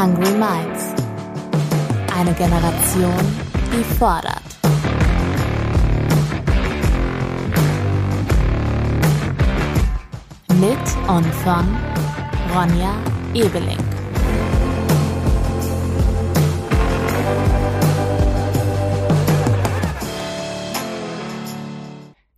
Hungry 0.00 0.30
Minds. 0.30 0.94
Eine 2.16 2.32
Generation, 2.34 3.36
die 3.72 3.82
fordert. 3.82 4.44
Mit 10.60 10.78
und 11.08 11.26
von 11.42 11.76
Ronja 12.54 12.94
Ebeling. 13.34 13.76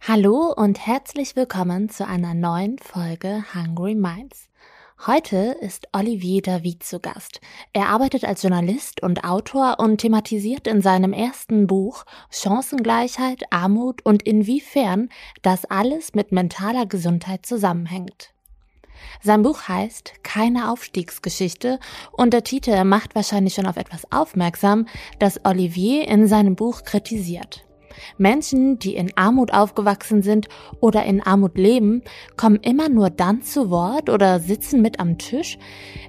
Hallo 0.08 0.54
und 0.56 0.86
herzlich 0.86 1.36
willkommen 1.36 1.90
zu 1.90 2.06
einer 2.06 2.32
neuen 2.32 2.78
Folge 2.78 3.44
Hungry 3.54 3.96
Minds. 3.96 4.49
Heute 5.06 5.56
ist 5.62 5.88
Olivier 5.92 6.42
David 6.42 6.82
zu 6.82 7.00
Gast. 7.00 7.40
Er 7.72 7.88
arbeitet 7.88 8.26
als 8.26 8.42
Journalist 8.42 9.02
und 9.02 9.24
Autor 9.24 9.76
und 9.78 9.96
thematisiert 9.96 10.66
in 10.66 10.82
seinem 10.82 11.14
ersten 11.14 11.66
Buch 11.66 12.04
Chancengleichheit, 12.30 13.44
Armut 13.48 14.04
und 14.04 14.22
inwiefern 14.24 15.08
das 15.40 15.64
alles 15.64 16.12
mit 16.12 16.32
mentaler 16.32 16.84
Gesundheit 16.84 17.46
zusammenhängt. 17.46 18.34
Sein 19.22 19.40
Buch 19.40 19.68
heißt 19.68 20.22
Keine 20.22 20.70
Aufstiegsgeschichte 20.70 21.80
und 22.12 22.34
der 22.34 22.44
Titel 22.44 22.84
macht 22.84 23.14
wahrscheinlich 23.14 23.54
schon 23.54 23.66
auf 23.66 23.78
etwas 23.78 24.02
aufmerksam, 24.12 24.86
das 25.18 25.42
Olivier 25.46 26.08
in 26.08 26.26
seinem 26.26 26.56
Buch 26.56 26.82
kritisiert. 26.84 27.64
Menschen, 28.18 28.78
die 28.78 28.94
in 28.94 29.16
Armut 29.16 29.52
aufgewachsen 29.52 30.22
sind 30.22 30.48
oder 30.80 31.04
in 31.04 31.22
Armut 31.22 31.56
leben, 31.58 32.02
kommen 32.36 32.56
immer 32.56 32.88
nur 32.88 33.10
dann 33.10 33.42
zu 33.42 33.70
Wort 33.70 34.08
oder 34.08 34.40
sitzen 34.40 34.82
mit 34.82 35.00
am 35.00 35.18
Tisch, 35.18 35.58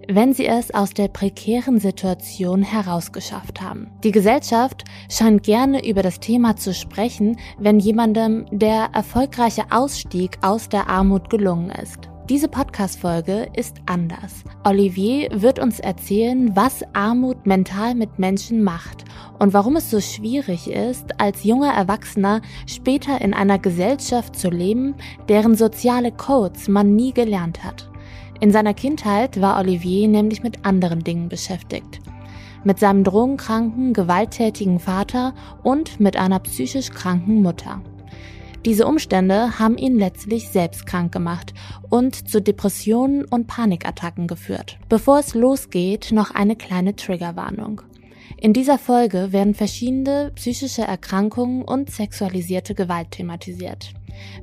wenn 0.08 0.34
sie 0.34 0.46
es 0.46 0.74
aus 0.74 0.92
der 0.92 1.08
prekären 1.08 1.80
Situation 1.80 2.64
herausgeschafft 2.64 3.62
haben. 3.62 3.92
Die 4.04 4.12
Gesellschaft 4.12 4.84
scheint 5.10 5.44
gerne 5.44 5.88
über 5.88 6.04
das 6.04 6.20
Thema 6.20 6.56
zu 6.56 6.74
sprechen, 6.74 7.38
wenn 7.58 7.80
jemandem 7.80 8.46
der 8.52 8.90
erfolgreiche 8.94 9.66
Ausstieg 9.72 10.38
aus 10.42 10.70
der 10.70 10.90
Armut 10.90 11.30
gelungen 11.30 11.72
ist. 11.72 12.11
Diese 12.32 12.48
Podcast-Folge 12.48 13.50
ist 13.58 13.82
anders. 13.88 14.46
Olivier 14.64 15.28
wird 15.34 15.60
uns 15.60 15.82
erzählen, 15.82 16.56
was 16.56 16.82
Armut 16.94 17.46
mental 17.46 17.94
mit 17.94 18.20
Menschen 18.20 18.64
macht 18.64 19.04
und 19.38 19.54
warum 19.54 19.76
es 19.76 19.92
so 19.92 20.00
schwierig 20.00 20.72
ist, 20.72 21.20
als 21.20 21.44
junger 21.44 21.74
Erwachsener 21.74 22.42
später 22.68 23.20
in 23.20 23.34
einer 23.34 23.60
Gesellschaft 23.60 24.38
zu 24.38 24.50
leben, 24.50 24.96
deren 25.28 25.56
soziale 25.56 26.14
Codes 26.14 26.70
man 26.70 26.96
nie 26.96 27.14
gelernt 27.14 27.66
hat. 27.66 27.92
In 28.40 28.54
seiner 28.54 28.74
Kindheit 28.74 29.42
war 29.42 29.60
Olivier 29.60 30.08
nämlich 30.08 30.42
mit 30.42 30.64
anderen 30.64 31.04
Dingen 31.04 31.28
beschäftigt. 31.28 32.00
Mit 32.64 32.80
seinem 32.80 33.04
drogenkranken, 33.04 33.92
gewalttätigen 33.92 34.80
Vater 34.80 35.34
und 35.64 36.00
mit 36.00 36.16
einer 36.16 36.40
psychisch 36.40 36.92
kranken 36.92 37.42
Mutter. 37.42 37.82
Diese 38.66 38.86
Umstände 38.86 39.58
haben 39.58 39.78
ihn 39.78 39.98
letztlich 39.98 40.50
selbst 40.50 40.86
krank 40.86 41.12
gemacht 41.12 41.54
und 41.90 42.30
zu 42.30 42.42
Depressionen 42.42 43.26
und 43.26 43.48
Panikattacken 43.48 44.28
geführt. 44.28 44.78
Bevor 44.88 45.18
es 45.18 45.34
losgeht, 45.34 46.12
noch 46.12 46.30
eine 46.30 46.56
kleine 46.56 46.96
Triggerwarnung. 46.96 47.82
In 48.38 48.54
dieser 48.54 48.78
Folge 48.78 49.32
werden 49.32 49.56
verschiedene 49.56 50.32
psychische 50.36 50.84
Erkrankungen 50.84 51.64
und 51.64 51.90
sexualisierte 51.90 52.76
Gewalt 52.76 53.12
thematisiert. 53.12 53.94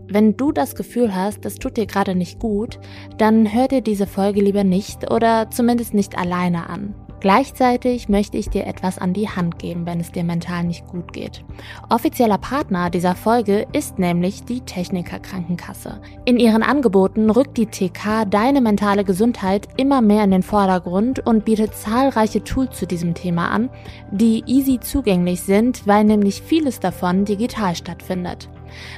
Wenn 0.09 0.37
du 0.37 0.51
das 0.51 0.75
Gefühl 0.75 1.15
hast, 1.15 1.45
das 1.45 1.57
tut 1.57 1.77
dir 1.77 1.87
gerade 1.87 2.17
nicht 2.17 2.41
gut, 2.41 2.81
dann 3.19 3.53
hör 3.53 3.69
dir 3.69 3.83
diese 3.83 4.07
Folge 4.07 4.41
lieber 4.41 4.65
nicht 4.65 5.11
oder 5.13 5.51
zumindest 5.51 5.95
nicht 5.95 6.19
alleine 6.19 6.69
an. 6.69 6.95
Gleichzeitig 7.21 8.09
möchte 8.09 8.37
ich 8.37 8.49
dir 8.49 8.67
etwas 8.67 8.99
an 8.99 9.13
die 9.13 9.29
Hand 9.29 9.59
geben, 9.59 9.87
wenn 9.87 9.99
es 9.99 10.13
dir 10.13 10.23
mental 10.23 10.65
nicht 10.65 10.87
gut 10.87 11.13
geht. 11.13 11.45
Offizieller 11.89 12.39
Partner 12.39 12.91
dieser 12.91 13.17
Folge 13.17 13.67
ist 13.73 13.99
nämlich 13.99 14.45
die 14.45 14.61
Techniker 14.61 15.19
Krankenkasse. 15.19 16.01
In 16.25 16.39
ihren 16.39 16.63
Angeboten 16.63 17.31
rückt 17.31 17.57
die 17.57 17.67
TK 17.67 18.25
deine 18.31 18.61
mentale 18.61 19.05
Gesundheit 19.05 19.69
immer 19.77 20.01
mehr 20.01 20.23
in 20.23 20.31
den 20.31 20.43
Vordergrund 20.43 21.27
und 21.27 21.45
bietet 21.45 21.75
zahlreiche 21.75 22.45
Tools 22.45 22.77
zu 22.77 22.87
diesem 22.87 23.15
Thema 23.15 23.51
an, 23.51 23.69
die 24.13 24.45
easy 24.47 24.79
zugänglich 24.79 25.41
sind, 25.43 25.87
weil 25.87 26.05
nämlich 26.05 26.41
vieles 26.43 26.79
davon 26.79 27.25
digital 27.25 27.75
stattfindet. 27.75 28.49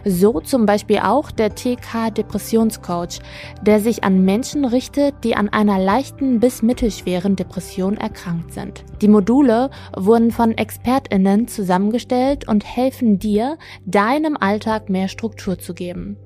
So 0.04 0.40
zum 0.40 0.66
Beispiel 0.66 0.98
auch 0.98 1.30
der 1.30 1.54
TK 1.54 2.10
Depressionscoach, 2.14 3.20
der 3.62 3.80
sich 3.80 4.04
an 4.04 4.24
Menschen 4.24 4.64
richtet, 4.64 5.14
die 5.24 5.36
an 5.36 5.48
einer 5.48 5.78
leichten 5.78 6.40
bis 6.40 6.62
mittelschweren 6.62 7.36
Depression 7.36 7.96
erkrankt 7.96 8.52
sind. 8.52 8.84
Die 9.02 9.08
Module 9.08 9.70
wurden 9.96 10.30
von 10.30 10.52
ExpertInnen 10.56 11.48
zusammengestellt 11.48 12.48
und 12.48 12.64
helfen 12.64 13.18
dir, 13.18 13.58
deinem 13.84 14.36
Alltag 14.36 14.90
mehr 14.90 15.08
Struktur 15.08 15.58
zu 15.58 15.74
geben. 15.74 16.16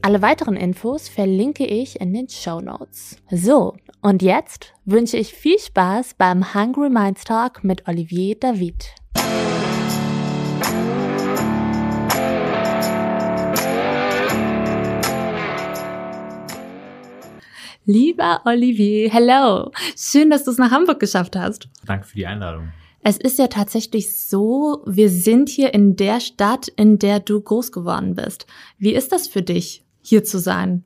Alle 0.00 0.22
weiteren 0.22 0.56
Infos 0.56 1.08
verlinke 1.08 1.66
ich 1.66 2.00
in 2.00 2.14
den 2.14 2.28
Show 2.28 2.60
Notes. 2.60 3.16
So, 3.30 3.74
und 4.00 4.22
jetzt 4.22 4.74
wünsche 4.84 5.16
ich 5.16 5.34
viel 5.34 5.58
Spaß 5.58 6.14
beim 6.14 6.54
Hungry 6.54 6.88
Minds 6.88 7.24
Talk 7.24 7.64
mit 7.64 7.88
Olivier 7.88 8.36
David. 8.36 8.94
Lieber 17.84 18.42
Olivier, 18.44 19.10
hello. 19.10 19.70
Schön, 19.96 20.30
dass 20.30 20.44
du 20.44 20.50
es 20.50 20.58
nach 20.58 20.70
Hamburg 20.70 21.00
geschafft 21.00 21.36
hast. 21.36 21.68
Danke 21.84 22.06
für 22.06 22.16
die 22.16 22.26
Einladung. 22.26 22.68
Es 23.02 23.16
ist 23.16 23.38
ja 23.38 23.46
tatsächlich 23.46 24.16
so, 24.16 24.82
wir 24.86 25.08
sind 25.08 25.48
hier 25.48 25.72
in 25.72 25.96
der 25.96 26.20
Stadt, 26.20 26.68
in 26.68 26.98
der 26.98 27.20
du 27.20 27.40
groß 27.40 27.72
geworden 27.72 28.14
bist. 28.14 28.46
Wie 28.78 28.92
ist 28.92 29.12
das 29.12 29.28
für 29.28 29.42
dich, 29.42 29.84
hier 30.02 30.24
zu 30.24 30.38
sein? 30.38 30.84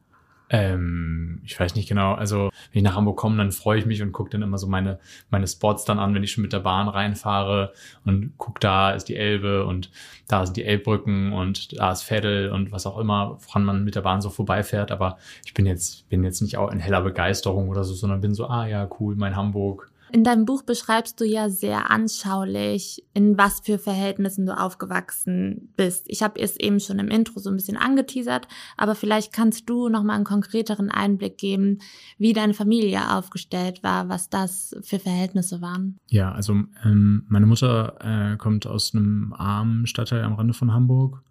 Ähm, 0.54 1.40
ich 1.44 1.58
weiß 1.58 1.74
nicht 1.74 1.88
genau. 1.88 2.12
Also 2.12 2.50
wenn 2.72 2.80
ich 2.80 2.82
nach 2.82 2.94
Hamburg 2.94 3.16
komme, 3.16 3.38
dann 3.38 3.52
freue 3.52 3.78
ich 3.78 3.86
mich 3.86 4.02
und 4.02 4.12
gucke 4.12 4.28
dann 4.30 4.42
immer 4.42 4.58
so 4.58 4.66
meine 4.66 5.00
meine 5.30 5.48
Spots 5.48 5.86
dann 5.86 5.98
an, 5.98 6.14
wenn 6.14 6.22
ich 6.22 6.32
schon 6.32 6.42
mit 6.42 6.52
der 6.52 6.60
Bahn 6.60 6.88
reinfahre 6.88 7.72
und 8.04 8.34
guck 8.36 8.60
da 8.60 8.90
ist 8.90 9.04
die 9.04 9.16
Elbe 9.16 9.64
und 9.64 9.90
da 10.28 10.44
sind 10.44 10.58
die 10.58 10.64
Elbbrücken 10.64 11.32
und 11.32 11.78
da 11.78 11.92
ist 11.92 12.08
Veddel 12.08 12.50
und 12.50 12.70
was 12.70 12.86
auch 12.86 12.98
immer, 12.98 13.38
woran 13.40 13.64
man 13.64 13.82
mit 13.82 13.94
der 13.94 14.02
Bahn 14.02 14.20
so 14.20 14.28
vorbeifährt. 14.28 14.92
Aber 14.92 15.16
ich 15.46 15.54
bin 15.54 15.64
jetzt 15.64 16.06
bin 16.10 16.22
jetzt 16.22 16.42
nicht 16.42 16.58
auch 16.58 16.70
in 16.70 16.80
heller 16.80 17.00
Begeisterung 17.00 17.70
oder 17.70 17.82
so, 17.82 17.94
sondern 17.94 18.20
bin 18.20 18.34
so 18.34 18.46
ah 18.46 18.66
ja 18.66 18.88
cool, 19.00 19.16
mein 19.16 19.36
Hamburg 19.36 19.90
in 20.12 20.24
deinem 20.24 20.44
Buch 20.44 20.62
beschreibst 20.62 21.20
du 21.20 21.24
ja 21.24 21.48
sehr 21.48 21.90
anschaulich, 21.90 23.02
in 23.14 23.38
was 23.38 23.60
für 23.60 23.78
Verhältnissen 23.78 24.46
du 24.46 24.56
aufgewachsen 24.56 25.72
bist. 25.76 26.04
Ich 26.08 26.22
habe 26.22 26.38
es 26.40 26.56
eben 26.58 26.80
schon 26.80 26.98
im 26.98 27.08
Intro 27.08 27.40
so 27.40 27.50
ein 27.50 27.56
bisschen 27.56 27.76
angeteasert, 27.76 28.46
aber 28.76 28.94
vielleicht 28.94 29.32
kannst 29.32 29.68
du 29.70 29.88
noch 29.88 30.02
mal 30.02 30.14
einen 30.14 30.24
konkreteren 30.24 30.90
Einblick 30.90 31.38
geben, 31.38 31.78
wie 32.18 32.34
deine 32.34 32.54
Familie 32.54 33.16
aufgestellt 33.16 33.82
war, 33.82 34.08
was 34.08 34.28
das 34.28 34.76
für 34.82 34.98
Verhältnisse 34.98 35.62
waren. 35.62 35.98
Ja, 36.08 36.32
also 36.32 36.62
ähm, 36.84 37.24
meine 37.28 37.46
Mutter 37.46 37.96
äh, 38.32 38.36
kommt 38.36 38.66
aus 38.66 38.94
einem 38.94 39.32
armen 39.32 39.86
Stadtteil 39.86 40.22
am 40.22 40.34
Rande 40.34 40.54
von 40.54 40.72
Hamburg. 40.72 41.22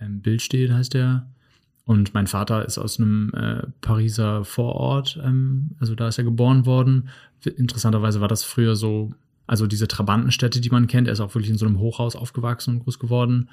Ähm, 0.00 0.22
Bildstedt 0.22 0.70
heißt 0.70 0.94
der. 0.94 1.26
Und 1.84 2.14
mein 2.14 2.28
Vater 2.28 2.64
ist 2.64 2.78
aus 2.78 3.00
einem 3.00 3.32
äh, 3.34 3.66
Pariser 3.80 4.44
Vorort, 4.44 5.20
ähm, 5.22 5.72
also 5.80 5.96
da 5.96 6.08
ist 6.08 6.18
er 6.18 6.24
geboren 6.24 6.64
worden. 6.64 7.08
Interessanterweise 7.44 8.20
war 8.20 8.28
das 8.28 8.44
früher 8.44 8.76
so, 8.76 9.12
also 9.46 9.66
diese 9.66 9.88
Trabantenstädte, 9.88 10.60
die 10.60 10.70
man 10.70 10.86
kennt. 10.86 11.08
Er 11.08 11.12
ist 11.12 11.20
auch 11.20 11.34
wirklich 11.34 11.50
in 11.50 11.58
so 11.58 11.66
einem 11.66 11.78
Hochhaus 11.78 12.16
aufgewachsen 12.16 12.74
und 12.74 12.84
groß 12.84 12.98
geworden. 12.98 13.48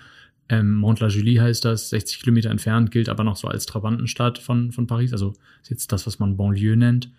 Ähm, 0.49 0.75
Mont-la-Julie 0.75 1.41
heißt 1.41 1.63
das, 1.63 1.89
60 1.89 2.21
Kilometer 2.21 2.49
entfernt, 2.49 2.91
gilt 2.91 3.07
aber 3.07 3.23
noch 3.23 3.37
so 3.37 3.47
als 3.47 3.65
Trabantenstadt 3.65 4.39
von, 4.39 4.71
von 4.71 4.87
Paris. 4.87 5.11
Also 5.13 5.33
ist 5.61 5.69
jetzt 5.69 5.91
das, 5.91 6.07
was 6.07 6.19
man 6.19 6.37
Banlieue 6.37 6.75
nennt. 6.75 7.11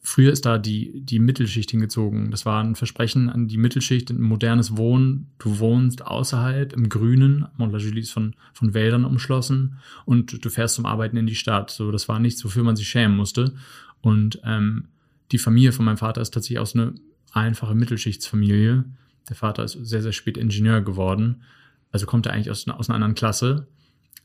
Früher 0.00 0.30
ist 0.30 0.46
da 0.46 0.56
die, 0.56 1.00
die 1.00 1.18
Mittelschicht 1.18 1.70
hingezogen. 1.72 2.30
Das 2.30 2.46
war 2.46 2.62
ein 2.62 2.76
Versprechen 2.76 3.28
an 3.28 3.48
die 3.48 3.56
Mittelschicht, 3.56 4.08
ein 4.10 4.20
modernes 4.20 4.76
Wohnen. 4.76 5.26
Du 5.38 5.58
wohnst 5.58 6.06
außerhalb 6.06 6.74
im 6.74 6.88
Grünen. 6.88 7.46
Mont-la-Julie 7.56 8.02
ist 8.02 8.12
von, 8.12 8.36
von 8.52 8.72
Wäldern 8.72 9.04
umschlossen 9.04 9.78
und 10.04 10.44
du 10.44 10.48
fährst 10.48 10.76
zum 10.76 10.86
Arbeiten 10.86 11.16
in 11.16 11.26
die 11.26 11.34
Stadt. 11.34 11.70
So, 11.70 11.90
das 11.90 12.08
war 12.08 12.20
nichts, 12.20 12.44
wofür 12.44 12.62
man 12.62 12.76
sich 12.76 12.88
schämen 12.88 13.16
musste. 13.16 13.54
Und 14.00 14.40
ähm, 14.44 14.84
die 15.32 15.38
Familie 15.38 15.72
von 15.72 15.84
meinem 15.84 15.96
Vater 15.96 16.20
ist 16.20 16.32
tatsächlich 16.32 16.58
aus 16.58 16.74
einer 16.74 16.92
einfache 17.32 17.74
Mittelschichtsfamilie. 17.74 18.84
Der 19.28 19.36
Vater 19.36 19.64
ist 19.64 19.72
sehr, 19.72 20.02
sehr 20.02 20.12
spät 20.12 20.36
Ingenieur 20.36 20.80
geworden. 20.82 21.42
Also 21.90 22.06
kommt 22.06 22.26
er 22.26 22.32
eigentlich 22.32 22.50
aus, 22.50 22.68
aus 22.68 22.88
einer 22.88 22.96
anderen 22.96 23.14
Klasse. 23.14 23.68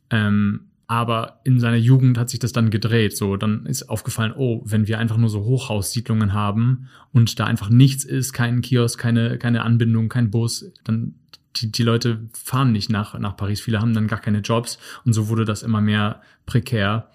Ähm, 0.09 0.71
aber 0.87 1.39
in 1.45 1.59
seiner 1.59 1.77
Jugend 1.77 2.17
hat 2.17 2.29
sich 2.29 2.39
das 2.39 2.51
dann 2.51 2.69
gedreht. 2.69 3.15
So, 3.15 3.37
dann 3.37 3.65
ist 3.65 3.83
aufgefallen, 3.89 4.33
oh, 4.35 4.61
wenn 4.65 4.87
wir 4.87 4.99
einfach 4.99 5.15
nur 5.15 5.29
so 5.29 5.45
Hochhaussiedlungen 5.45 6.33
haben 6.33 6.89
und 7.13 7.39
da 7.39 7.45
einfach 7.45 7.69
nichts 7.69 8.03
ist, 8.03 8.33
kein 8.33 8.61
Kiosk, 8.61 8.99
keine, 8.99 9.37
keine 9.37 9.63
Anbindung, 9.63 10.09
kein 10.09 10.31
Bus, 10.31 10.69
dann 10.83 11.15
die, 11.55 11.71
die 11.71 11.83
Leute 11.83 12.27
fahren 12.33 12.73
nicht 12.73 12.89
nach, 12.89 13.17
nach 13.17 13.37
Paris. 13.37 13.61
Viele 13.61 13.79
haben 13.79 13.93
dann 13.93 14.07
gar 14.07 14.19
keine 14.19 14.39
Jobs 14.39 14.79
und 15.05 15.13
so 15.13 15.29
wurde 15.29 15.45
das 15.45 15.63
immer 15.63 15.79
mehr 15.79 16.21
prekär. 16.45 17.09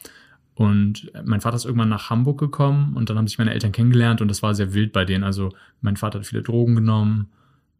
Und 0.57 1.13
mein 1.25 1.43
Vater 1.43 1.57
ist 1.57 1.67
irgendwann 1.67 1.91
nach 1.91 2.09
Hamburg 2.09 2.41
gekommen 2.41 2.97
und 2.97 3.11
dann 3.11 3.19
haben 3.19 3.29
sich 3.29 3.37
meine 3.37 3.53
Eltern 3.53 3.73
kennengelernt 3.73 4.23
und 4.23 4.29
das 4.29 4.43
war 4.43 4.55
sehr 4.55 4.73
wild 4.73 4.93
bei 4.93 5.05
denen. 5.05 5.23
Also 5.23 5.51
mein 5.83 5.97
Vater 5.97 6.19
hat 6.19 6.27
viele 6.27 6.43
Drogen 6.43 6.75
genommen, 6.75 7.29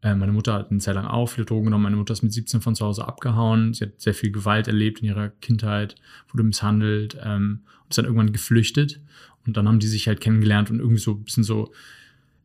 äh, 0.01 0.13
meine 0.15 0.31
Mutter 0.31 0.53
hat 0.53 0.69
eine 0.69 0.79
Zeit 0.79 0.95
lang 0.95 1.05
auch 1.05 1.27
viele 1.27 1.45
Drogen 1.45 1.65
genommen. 1.65 1.83
Meine 1.83 1.95
Mutter 1.95 2.13
ist 2.13 2.21
mit 2.21 2.31
17 2.31 2.61
von 2.61 2.75
zu 2.75 2.85
Hause 2.85 3.07
abgehauen. 3.07 3.73
Sie 3.73 3.85
hat 3.85 3.99
sehr 3.99 4.13
viel 4.13 4.31
Gewalt 4.31 4.67
erlebt 4.67 4.99
in 4.99 5.07
ihrer 5.07 5.29
Kindheit, 5.29 5.95
wurde 6.31 6.43
misshandelt 6.43 7.17
ähm, 7.23 7.61
und 7.83 7.89
ist 7.89 7.97
dann 7.97 8.05
irgendwann 8.05 8.31
geflüchtet. 8.31 9.01
Und 9.45 9.57
dann 9.57 9.67
haben 9.67 9.79
die 9.79 9.87
sich 9.87 10.07
halt 10.07 10.21
kennengelernt 10.21 10.69
und 10.69 10.79
irgendwie 10.79 10.99
so 10.99 11.13
ein 11.13 11.23
bisschen 11.23 11.43
so 11.43 11.71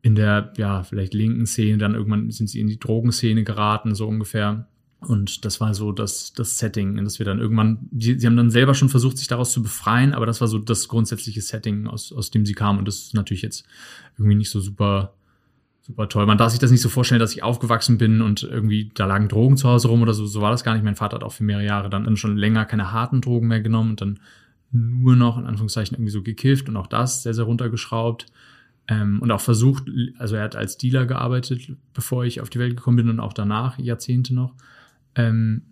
in 0.02 0.14
der, 0.14 0.52
ja, 0.56 0.82
vielleicht 0.82 1.14
linken 1.14 1.46
Szene, 1.46 1.78
dann 1.78 1.94
irgendwann 1.94 2.30
sind 2.30 2.48
sie 2.48 2.60
in 2.60 2.68
die 2.68 2.78
Drogenszene 2.78 3.44
geraten, 3.44 3.94
so 3.94 4.08
ungefähr. 4.08 4.66
Und 5.06 5.44
das 5.44 5.60
war 5.60 5.74
so 5.74 5.92
das, 5.92 6.32
das 6.32 6.58
Setting, 6.58 6.96
in 6.96 7.04
das 7.04 7.18
wir 7.18 7.26
dann 7.26 7.38
irgendwann, 7.38 7.88
die, 7.90 8.18
sie 8.18 8.26
haben 8.26 8.36
dann 8.36 8.50
selber 8.50 8.74
schon 8.74 8.88
versucht, 8.88 9.18
sich 9.18 9.28
daraus 9.28 9.52
zu 9.52 9.62
befreien, 9.62 10.14
aber 10.14 10.26
das 10.26 10.40
war 10.40 10.48
so 10.48 10.58
das 10.58 10.88
grundsätzliche 10.88 11.40
Setting, 11.40 11.86
aus, 11.86 12.12
aus 12.12 12.30
dem 12.30 12.46
sie 12.46 12.54
kamen. 12.54 12.78
Und 12.78 12.86
das 12.86 12.96
ist 12.96 13.14
natürlich 13.14 13.42
jetzt 13.42 13.64
irgendwie 14.16 14.36
nicht 14.36 14.50
so 14.50 14.60
super, 14.60 15.14
super 15.80 16.08
toll. 16.08 16.26
Man 16.26 16.38
darf 16.38 16.50
sich 16.50 16.60
das 16.60 16.70
nicht 16.70 16.82
so 16.82 16.88
vorstellen, 16.88 17.18
dass 17.18 17.34
ich 17.34 17.42
aufgewachsen 17.42 17.98
bin 17.98 18.22
und 18.22 18.44
irgendwie 18.44 18.90
da 18.94 19.06
lagen 19.06 19.28
Drogen 19.28 19.56
zu 19.56 19.68
Hause 19.68 19.88
rum 19.88 20.02
oder 20.02 20.14
so. 20.14 20.24
So 20.26 20.40
war 20.40 20.52
das 20.52 20.62
gar 20.62 20.74
nicht. 20.74 20.84
Mein 20.84 20.96
Vater 20.96 21.16
hat 21.16 21.24
auch 21.24 21.32
für 21.32 21.44
mehrere 21.44 21.66
Jahre 21.66 21.90
dann 21.90 22.16
schon 22.16 22.36
länger 22.36 22.64
keine 22.64 22.92
harten 22.92 23.20
Drogen 23.20 23.48
mehr 23.48 23.60
genommen 23.60 23.90
und 23.90 24.00
dann 24.00 24.20
nur 24.70 25.16
noch 25.16 25.36
in 25.36 25.46
Anführungszeichen 25.46 25.96
irgendwie 25.96 26.12
so 26.12 26.22
gekifft 26.22 26.68
und 26.68 26.76
auch 26.76 26.86
das 26.86 27.22
sehr, 27.22 27.34
sehr 27.34 27.44
runtergeschraubt. 27.44 28.26
Ähm, 28.88 29.20
und 29.20 29.30
auch 29.30 29.40
versucht, 29.40 29.84
also 30.18 30.36
er 30.36 30.44
hat 30.44 30.56
als 30.56 30.76
Dealer 30.76 31.06
gearbeitet, 31.06 31.72
bevor 31.92 32.24
ich 32.24 32.40
auf 32.40 32.50
die 32.50 32.58
Welt 32.58 32.76
gekommen 32.76 32.96
bin 32.96 33.08
und 33.08 33.20
auch 33.20 33.32
danach, 33.32 33.78
Jahrzehnte 33.78 34.34
noch. 34.34 34.54
Ähm, 35.14 35.62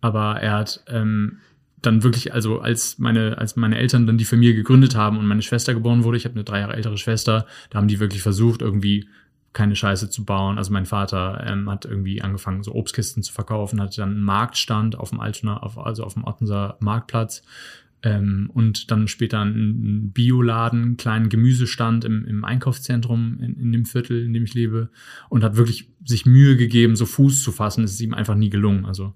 aber 0.00 0.40
er 0.40 0.52
hat 0.52 0.84
ähm, 0.88 1.38
dann 1.82 2.02
wirklich, 2.02 2.32
also 2.32 2.60
als 2.60 2.98
meine, 2.98 3.38
als 3.38 3.56
meine 3.56 3.78
Eltern 3.78 4.06
dann 4.06 4.18
die 4.18 4.24
Familie 4.24 4.54
gegründet 4.54 4.94
haben 4.94 5.18
und 5.18 5.26
meine 5.26 5.42
Schwester 5.42 5.74
geboren 5.74 6.04
wurde, 6.04 6.16
ich 6.16 6.24
habe 6.24 6.34
eine 6.34 6.44
drei 6.44 6.60
Jahre 6.60 6.74
ältere 6.74 6.98
Schwester, 6.98 7.46
da 7.70 7.78
haben 7.78 7.88
die 7.88 8.00
wirklich 8.00 8.22
versucht, 8.22 8.62
irgendwie 8.62 9.08
keine 9.52 9.74
Scheiße 9.74 10.10
zu 10.10 10.24
bauen. 10.24 10.58
Also 10.58 10.70
mein 10.72 10.84
Vater 10.84 11.42
ähm, 11.46 11.70
hat 11.70 11.86
irgendwie 11.86 12.20
angefangen, 12.20 12.62
so 12.62 12.74
Obstkisten 12.74 13.22
zu 13.22 13.32
verkaufen, 13.32 13.80
hatte 13.80 14.02
dann 14.02 14.10
einen 14.10 14.22
Marktstand 14.22 14.98
auf 14.98 15.10
dem 15.10 15.20
Altona, 15.20 15.56
auf, 15.58 15.78
also 15.78 16.04
auf 16.04 16.14
dem 16.14 16.24
Ottenser 16.24 16.76
Marktplatz 16.80 17.42
ähm, 18.02 18.50
und 18.52 18.90
dann 18.90 19.08
später 19.08 19.40
einen 19.40 20.12
Bioladen, 20.12 20.82
einen 20.82 20.96
kleinen 20.96 21.28
Gemüsestand 21.28 22.04
im, 22.04 22.24
im 22.26 22.44
Einkaufszentrum 22.44 23.38
in, 23.40 23.58
in, 23.58 23.72
dem 23.72 23.86
Viertel, 23.86 24.24
in 24.24 24.32
dem 24.32 24.44
ich 24.44 24.54
lebe 24.54 24.90
und 25.28 25.42
hat 25.42 25.56
wirklich 25.56 25.90
sich 26.04 26.26
Mühe 26.26 26.56
gegeben, 26.56 26.96
so 26.96 27.06
Fuß 27.06 27.42
zu 27.42 27.52
fassen. 27.52 27.84
Es 27.84 27.92
ist 27.92 28.00
ihm 28.00 28.14
einfach 28.14 28.34
nie 28.34 28.50
gelungen. 28.50 28.84
Also 28.84 29.14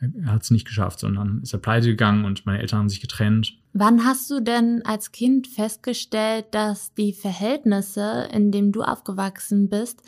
er 0.00 0.32
hat 0.32 0.42
es 0.42 0.50
nicht 0.50 0.66
geschafft, 0.66 0.98
sondern 0.98 1.42
ist 1.42 1.52
er 1.52 1.60
pleite 1.60 1.86
gegangen 1.88 2.24
und 2.24 2.44
meine 2.44 2.58
Eltern 2.58 2.80
haben 2.80 2.88
sich 2.88 3.00
getrennt. 3.00 3.56
Wann 3.72 4.04
hast 4.04 4.30
du 4.30 4.40
denn 4.40 4.82
als 4.84 5.12
Kind 5.12 5.46
festgestellt, 5.46 6.46
dass 6.50 6.94
die 6.94 7.12
Verhältnisse, 7.12 8.28
in 8.32 8.50
denen 8.50 8.72
du 8.72 8.82
aufgewachsen 8.82 9.68
bist, 9.68 10.02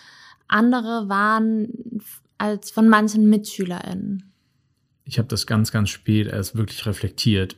andere 0.49 1.09
waren 1.09 1.69
als 2.39 2.71
von 2.71 2.89
manchen 2.89 3.31
MitschülerInnen? 3.31 4.33
Ich 5.05 5.19
habe 5.19 5.29
das 5.29 5.47
ganz, 5.47 5.71
ganz 5.71 5.91
spät 5.91 6.27
erst 6.27 6.57
wirklich 6.57 6.85
reflektiert. 6.87 7.57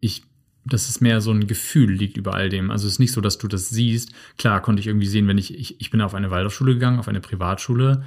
Ich, 0.00 0.22
das 0.64 0.88
ist 0.88 1.00
mehr 1.00 1.20
so 1.20 1.30
ein 1.30 1.46
Gefühl 1.46 1.92
liegt 1.92 2.16
über 2.16 2.34
all 2.34 2.48
dem. 2.48 2.70
Also 2.70 2.86
es 2.86 2.94
ist 2.94 2.98
nicht 2.98 3.12
so, 3.12 3.20
dass 3.20 3.38
du 3.38 3.48
das 3.48 3.68
siehst. 3.68 4.12
Klar 4.38 4.60
konnte 4.62 4.80
ich 4.80 4.86
irgendwie 4.86 5.06
sehen, 5.06 5.28
wenn 5.28 5.38
ich, 5.38 5.54
ich, 5.54 5.80
ich 5.80 5.90
bin 5.90 6.00
auf 6.00 6.14
eine 6.14 6.30
Waldorfschule 6.30 6.74
gegangen, 6.74 6.98
auf 6.98 7.08
eine 7.08 7.20
Privatschule 7.20 8.02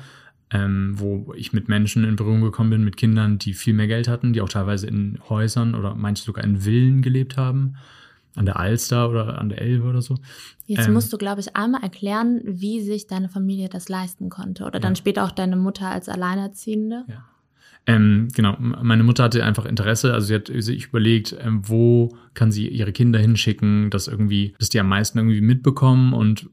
ähm, 0.53 0.93
wo 0.99 1.33
ich 1.35 1.51
mit 1.51 1.67
Menschen 1.67 2.03
in 2.03 2.15
Berührung 2.15 2.41
gekommen 2.41 2.69
bin, 2.69 2.83
mit 2.83 2.95
Kindern, 2.95 3.39
die 3.39 3.53
viel 3.53 3.73
mehr 3.73 3.87
Geld 3.87 4.07
hatten, 4.07 4.33
die 4.33 4.41
auch 4.41 4.49
teilweise 4.49 4.87
in 4.87 5.19
Häusern 5.27 5.73
oder 5.73 5.95
manche 5.95 6.23
sogar 6.23 6.43
in 6.43 6.61
Villen 6.61 7.01
gelebt 7.01 7.37
haben, 7.37 7.75
an 8.35 8.45
der 8.45 8.59
Alster 8.59 9.09
oder 9.09 9.39
an 9.39 9.49
der 9.49 9.61
Elbe 9.61 9.87
oder 9.87 10.01
so. 10.01 10.15
Jetzt 10.67 10.87
ähm, 10.87 10.93
musst 10.93 11.11
du, 11.11 11.17
glaube 11.17 11.41
ich, 11.41 11.55
einmal 11.55 11.81
erklären, 11.81 12.41
wie 12.45 12.81
sich 12.81 13.07
deine 13.07 13.29
Familie 13.29 13.67
das 13.67 13.89
leisten 13.89 14.29
konnte 14.29 14.65
oder 14.65 14.79
dann 14.79 14.93
ja. 14.93 14.97
später 14.97 15.25
auch 15.25 15.31
deine 15.31 15.55
Mutter 15.55 15.89
als 15.89 16.07
Alleinerziehende. 16.07 17.05
Ja. 17.07 17.25
Ähm, 17.85 18.29
genau, 18.33 18.55
meine 18.59 19.03
Mutter 19.03 19.23
hatte 19.23 19.43
einfach 19.43 19.65
Interesse, 19.65 20.13
also 20.13 20.27
sie 20.27 20.35
hat 20.35 20.47
sich 20.47 20.85
überlegt, 20.85 21.35
ähm, 21.39 21.67
wo 21.67 22.15
kann 22.33 22.51
sie 22.51 22.69
ihre 22.69 22.93
Kinder 22.93 23.19
hinschicken, 23.19 23.89
dass 23.89 24.07
irgendwie, 24.07 24.53
dass 24.57 24.69
die 24.69 24.79
am 24.79 24.87
meisten 24.87 25.17
irgendwie 25.17 25.41
mitbekommen 25.41 26.13
und 26.13 26.49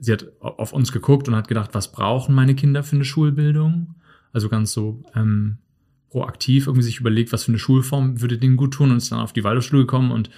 sie 0.00 0.12
hat 0.12 0.26
auf 0.40 0.72
uns 0.72 0.90
geguckt 0.90 1.28
und 1.28 1.36
hat 1.36 1.46
gedacht, 1.46 1.70
was 1.72 1.92
brauchen 1.92 2.34
meine 2.34 2.56
Kinder 2.56 2.82
für 2.82 2.96
eine 2.96 3.04
Schulbildung? 3.04 3.94
Also 4.32 4.48
ganz 4.48 4.72
so 4.72 5.04
ähm, 5.14 5.58
proaktiv 6.10 6.66
irgendwie 6.66 6.84
sich 6.84 6.98
überlegt, 6.98 7.32
was 7.32 7.44
für 7.44 7.52
eine 7.52 7.58
Schulform 7.58 8.20
würde 8.20 8.38
denen 8.38 8.56
gut 8.56 8.74
tun 8.74 8.90
und 8.90 8.96
ist 8.96 9.12
dann 9.12 9.20
auf 9.20 9.32
die 9.32 9.44
Waldorfschule 9.44 9.82
gekommen 9.82 10.10
und 10.10 10.30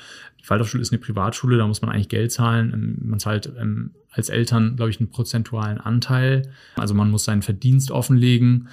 die 0.42 0.50
Waldorfschule 0.50 0.82
ist 0.82 0.92
eine 0.92 1.00
Privatschule, 1.00 1.56
da 1.56 1.66
muss 1.66 1.82
man 1.82 1.90
eigentlich 1.90 2.08
Geld 2.08 2.32
zahlen. 2.32 2.72
Ähm, 2.72 3.08
man 3.08 3.18
zahlt 3.18 3.50
ähm, 3.58 3.92
als 4.10 4.28
Eltern, 4.28 4.76
glaube 4.76 4.90
ich, 4.90 5.00
einen 5.00 5.10
prozentualen 5.10 5.78
Anteil. 5.78 6.50
Also 6.76 6.94
man 6.94 7.10
muss 7.10 7.24
seinen 7.24 7.42
Verdienst 7.42 7.90
offenlegen. 7.90 8.68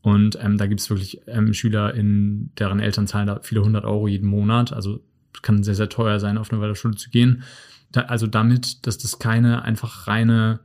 Und 0.00 0.38
ähm, 0.40 0.58
da 0.58 0.66
gibt 0.66 0.80
es 0.80 0.90
wirklich 0.90 1.20
ähm, 1.26 1.52
Schüler, 1.52 1.94
in 1.94 2.50
deren 2.58 2.80
Eltern 2.80 3.06
zahlen 3.06 3.26
da 3.26 3.40
viele 3.42 3.62
hundert 3.62 3.84
Euro 3.84 4.08
jeden 4.08 4.28
Monat. 4.28 4.72
Also 4.72 5.00
kann 5.42 5.62
sehr, 5.62 5.74
sehr 5.74 5.88
teuer 5.88 6.18
sein, 6.20 6.38
auf 6.38 6.50
eine 6.50 6.60
Waldorfschule 6.60 6.96
zu 6.96 7.10
gehen 7.10 7.42
da, 7.92 8.02
also 8.02 8.26
damit, 8.26 8.86
dass 8.86 8.98
das 8.98 9.18
keine 9.18 9.62
einfach 9.62 10.06
reine 10.06 10.60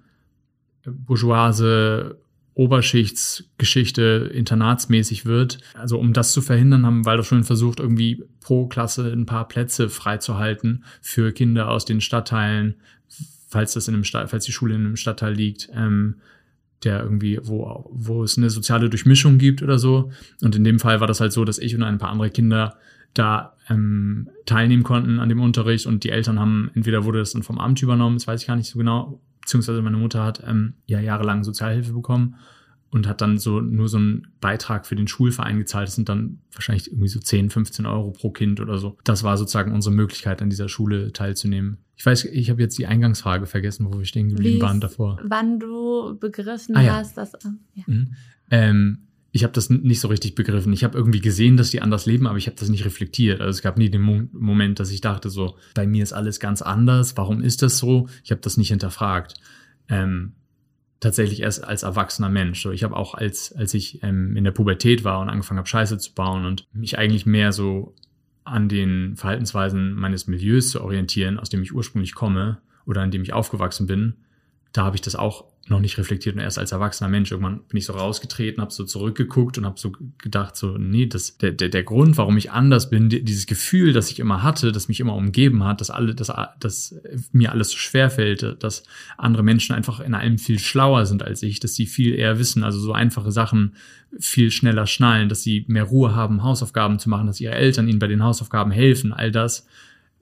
bourgeoise 0.85 2.19
Oberschichtsgeschichte 2.55 4.29
internatsmäßig 4.33 5.25
wird. 5.25 5.59
Also 5.73 5.97
um 5.97 6.13
das 6.13 6.33
zu 6.33 6.41
verhindern, 6.41 6.85
haben 6.85 7.05
Waldorfschulen 7.05 7.43
versucht, 7.43 7.79
irgendwie 7.79 8.23
pro 8.41 8.67
Klasse 8.67 9.11
ein 9.11 9.25
paar 9.25 9.47
Plätze 9.47 9.89
freizuhalten 9.89 10.83
für 11.01 11.31
Kinder 11.31 11.69
aus 11.69 11.85
den 11.85 12.01
Stadtteilen, 12.01 12.75
falls 13.47 13.73
das 13.73 13.87
in 13.87 13.95
einem 13.95 14.03
Stadt, 14.03 14.29
falls 14.29 14.45
die 14.45 14.51
Schule 14.51 14.75
in 14.75 14.85
einem 14.85 14.97
Stadtteil 14.97 15.33
liegt, 15.33 15.69
ähm, 15.73 16.17
der 16.83 17.03
irgendwie, 17.03 17.39
wo, 17.43 17.89
wo 17.91 18.23
es 18.23 18.37
eine 18.37 18.49
soziale 18.49 18.89
Durchmischung 18.89 19.37
gibt 19.37 19.61
oder 19.61 19.79
so. 19.79 20.11
Und 20.41 20.55
in 20.55 20.63
dem 20.63 20.79
Fall 20.79 20.99
war 20.99 21.07
das 21.07 21.19
halt 21.19 21.33
so, 21.33 21.45
dass 21.45 21.59
ich 21.59 21.75
und 21.75 21.83
ein 21.83 21.97
paar 21.97 22.09
andere 22.09 22.29
Kinder 22.29 22.77
da 23.13 23.55
ähm, 23.69 24.29
teilnehmen 24.45 24.83
konnten 24.83 25.19
an 25.19 25.29
dem 25.29 25.41
Unterricht 25.41 25.85
und 25.85 26.03
die 26.03 26.09
Eltern 26.09 26.39
haben, 26.39 26.71
entweder 26.73 27.05
wurde 27.05 27.19
das 27.19 27.33
dann 27.33 27.43
vom 27.43 27.59
Amt 27.59 27.81
übernommen, 27.81 28.15
das 28.15 28.27
weiß 28.27 28.41
ich 28.41 28.47
gar 28.47 28.55
nicht 28.55 28.69
so 28.69 28.79
genau, 28.79 29.19
beziehungsweise 29.41 29.81
meine 29.81 29.97
Mutter 29.97 30.23
hat 30.23 30.43
ähm, 30.47 30.73
ja 30.85 30.99
jahrelang 30.99 31.43
Sozialhilfe 31.43 31.93
bekommen 31.93 32.35
und 32.93 33.07
hat 33.07 33.21
dann 33.21 33.39
so 33.39 33.59
nur 33.59 33.89
so 33.89 33.97
einen 33.97 34.27
Beitrag 34.39 34.85
für 34.85 34.95
den 34.95 35.07
Schulverein 35.07 35.57
gezahlt. 35.57 35.87
Das 35.87 35.95
sind 35.95 36.09
dann 36.09 36.39
wahrscheinlich 36.51 36.91
irgendwie 36.91 37.07
so 37.07 37.19
10, 37.19 37.49
15 37.49 37.87
Euro 37.87 38.11
pro 38.11 38.29
Kind 38.29 38.59
oder 38.59 38.77
so. 38.77 38.97
Das 39.03 39.23
war 39.23 39.35
sozusagen 39.35 39.71
unsere 39.71 39.95
Möglichkeit, 39.95 40.43
an 40.43 40.51
dieser 40.51 40.69
Schule 40.69 41.11
teilzunehmen. 41.11 41.79
Ich 41.95 42.05
weiß, 42.05 42.25
ich 42.25 42.51
habe 42.51 42.61
jetzt 42.61 42.77
die 42.77 42.85
Eingangsfrage 42.85 43.47
vergessen, 43.47 43.87
wo 43.91 43.97
wir 43.97 44.05
stehen 44.05 44.29
geblieben 44.29 44.61
waren 44.61 44.79
davor. 44.79 45.19
Wann 45.23 45.59
du 45.59 46.17
begriffen 46.19 46.75
ah, 46.75 46.81
ja. 46.81 46.95
hast, 46.97 47.17
dass. 47.17 47.33
Ja. 47.73 47.83
Mhm. 47.87 48.13
Ähm, 48.51 48.99
ich 49.31 49.43
habe 49.43 49.53
das 49.53 49.71
nicht 49.71 49.99
so 49.99 50.09
richtig 50.09 50.35
begriffen. 50.35 50.71
Ich 50.71 50.83
habe 50.83 50.95
irgendwie 50.95 51.21
gesehen, 51.21 51.57
dass 51.57 51.71
die 51.71 51.81
anders 51.81 52.05
leben, 52.05 52.27
aber 52.27 52.37
ich 52.37 52.45
habe 52.45 52.57
das 52.59 52.69
nicht 52.69 52.85
reflektiert. 52.85 53.41
Also 53.41 53.49
es 53.49 53.63
gab 53.63 53.79
nie 53.79 53.89
den 53.89 54.01
Mo 54.01 54.21
Moment, 54.31 54.79
dass 54.79 54.91
ich 54.91 55.01
dachte 55.01 55.31
so, 55.31 55.57
bei 55.73 55.87
mir 55.87 56.03
ist 56.03 56.13
alles 56.13 56.39
ganz 56.39 56.61
anders. 56.61 57.17
Warum 57.17 57.41
ist 57.41 57.63
das 57.63 57.79
so? 57.79 58.07
Ich 58.23 58.29
habe 58.29 58.41
das 58.41 58.57
nicht 58.57 58.69
hinterfragt. 58.69 59.33
Ähm, 59.89 60.33
tatsächlich 61.03 61.41
erst 61.41 61.63
als 61.63 61.83
erwachsener 61.83 62.29
Mensch. 62.29 62.61
So, 62.61 62.71
ich 62.71 62.83
habe 62.83 62.95
auch 62.95 63.13
als 63.13 63.53
als 63.53 63.73
ich 63.73 64.01
ähm, 64.03 64.35
in 64.35 64.43
der 64.43 64.51
Pubertät 64.51 65.03
war 65.03 65.19
und 65.19 65.29
angefangen 65.29 65.59
habe 65.59 65.67
Scheiße 65.67 65.97
zu 65.97 66.13
bauen 66.13 66.45
und 66.45 66.67
mich 66.73 66.97
eigentlich 66.97 67.25
mehr 67.25 67.51
so 67.51 67.93
an 68.43 68.69
den 68.69 69.15
Verhaltensweisen 69.15 69.93
meines 69.93 70.27
Milieus 70.27 70.71
zu 70.71 70.81
orientieren, 70.81 71.39
aus 71.39 71.49
dem 71.49 71.61
ich 71.61 71.73
ursprünglich 71.73 72.15
komme 72.15 72.59
oder 72.85 73.01
an 73.01 73.11
dem 73.11 73.21
ich 73.21 73.33
aufgewachsen 73.33 73.87
bin, 73.87 74.15
da 74.73 74.83
habe 74.85 74.95
ich 74.95 75.01
das 75.01 75.15
auch 75.15 75.45
noch 75.67 75.79
nicht 75.79 75.97
reflektiert 75.97 76.35
und 76.35 76.41
erst 76.41 76.59
als 76.59 76.73
erwachsener 76.73 77.09
Mensch 77.09 77.31
irgendwann 77.31 77.61
bin 77.69 77.77
ich 77.77 77.85
so 77.85 77.93
rausgetreten, 77.93 78.61
habe 78.61 78.73
so 78.73 78.83
zurückgeguckt 78.83 79.57
und 79.57 79.65
habe 79.65 79.79
so 79.79 79.93
gedacht 80.17 80.57
so 80.57 80.77
nee, 80.77 81.05
das 81.05 81.37
der, 81.37 81.51
der 81.51 81.69
der 81.69 81.83
Grund, 81.83 82.17
warum 82.17 82.35
ich 82.35 82.51
anders 82.51 82.89
bin, 82.89 83.07
dieses 83.07 83.45
Gefühl, 83.45 83.93
das 83.93 84.11
ich 84.11 84.19
immer 84.19 84.43
hatte, 84.43 84.73
das 84.73 84.89
mich 84.89 84.99
immer 84.99 85.15
umgeben 85.15 85.63
hat, 85.63 85.79
dass 85.79 85.89
alle 85.89 86.15
dass 86.15 86.31
dass 86.59 86.95
mir 87.31 87.53
alles 87.53 87.69
so 87.69 87.77
schwer 87.77 88.09
fällt, 88.09 88.61
dass 88.61 88.83
andere 89.17 89.43
Menschen 89.43 89.73
einfach 89.73 90.01
in 90.01 90.15
allem 90.15 90.37
viel 90.37 90.59
schlauer 90.59 91.05
sind 91.05 91.23
als 91.23 91.41
ich, 91.43 91.61
dass 91.61 91.75
sie 91.75 91.85
viel 91.85 92.13
eher 92.13 92.39
wissen, 92.39 92.63
also 92.63 92.79
so 92.79 92.91
einfache 92.91 93.31
Sachen 93.31 93.75
viel 94.19 94.51
schneller 94.51 94.85
schnallen, 94.85 95.29
dass 95.29 95.43
sie 95.43 95.63
mehr 95.69 95.85
Ruhe 95.85 96.13
haben, 96.13 96.43
Hausaufgaben 96.43 96.99
zu 96.99 97.09
machen, 97.09 97.27
dass 97.27 97.39
ihre 97.39 97.55
Eltern 97.55 97.87
ihnen 97.87 97.99
bei 97.99 98.07
den 98.07 98.23
Hausaufgaben 98.23 98.71
helfen, 98.71 99.13
all 99.13 99.31
das 99.31 99.65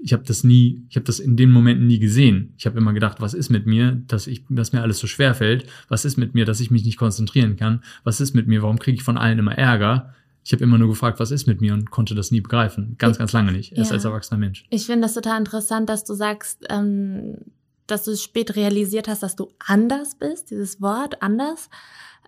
ich 0.04 0.14
habe 0.14 0.24
das 0.24 0.44
nie, 0.44 0.84
ich 0.90 0.96
habe 0.96 1.06
das 1.06 1.20
in 1.20 1.38
den 1.38 1.52
Momenten 1.52 1.88
nie 1.88 2.00
gesehen. 2.00 2.54
Ich 2.58 2.66
habe 2.66 2.78
immer 2.78 2.94
gedacht, 2.94 3.22
was 3.22 3.34
ist 3.34 3.50
mit 3.50 3.66
mir, 3.66 4.02
dass 4.08 4.28
ich, 4.28 4.44
dass 4.50 4.74
mir 4.74 4.82
alles 4.82 5.00
so 5.00 5.08
schwer 5.08 5.36
fällt? 5.36 5.66
Was 5.90 6.06
ist 6.06 6.18
mit 6.18 6.34
mir, 6.34 6.46
dass 6.46 6.60
ich 6.60 6.72
mich 6.72 6.84
nicht 6.84 6.98
konzentrieren 6.98 7.56
kann? 7.56 7.84
Was 8.04 8.20
ist 8.20 8.34
mit 8.34 8.48
mir? 8.48 8.62
Warum 8.62 8.80
kriege 8.80 8.96
ich 8.96 9.04
von 9.04 9.18
allen 9.18 9.40
immer 9.40 9.58
Ärger? 9.58 10.14
Ich 10.44 10.54
habe 10.54 10.64
immer 10.64 10.80
nur 10.80 10.88
gefragt, 10.88 11.20
was 11.20 11.30
ist 11.30 11.46
mit 11.46 11.62
mir 11.62 11.74
und 11.74 11.92
konnte 11.92 12.16
das 12.16 12.32
nie 12.32 12.42
begreifen. 12.42 12.96
Ganz, 12.98 13.20
ganz 13.20 13.32
lange 13.32 13.52
nicht. 13.52 13.74
Erst 13.74 13.92
ja. 13.92 13.96
als 13.96 14.06
erwachsener 14.06 14.40
Mensch. 14.40 14.66
Ich 14.70 14.88
finde 14.88 15.02
das 15.04 15.14
total 15.14 15.40
interessant, 15.40 15.88
dass 15.88 16.04
du 16.04 16.16
sagst, 16.16 16.66
ähm, 16.70 17.38
dass 17.86 18.04
du 18.04 18.16
spät 18.18 18.56
realisiert 18.56 19.08
hast, 19.08 19.22
dass 19.22 19.36
du 19.36 19.50
anders 19.60 20.16
bist, 20.16 20.50
dieses 20.50 20.82
Wort 20.82 21.22
anders. 21.22 21.70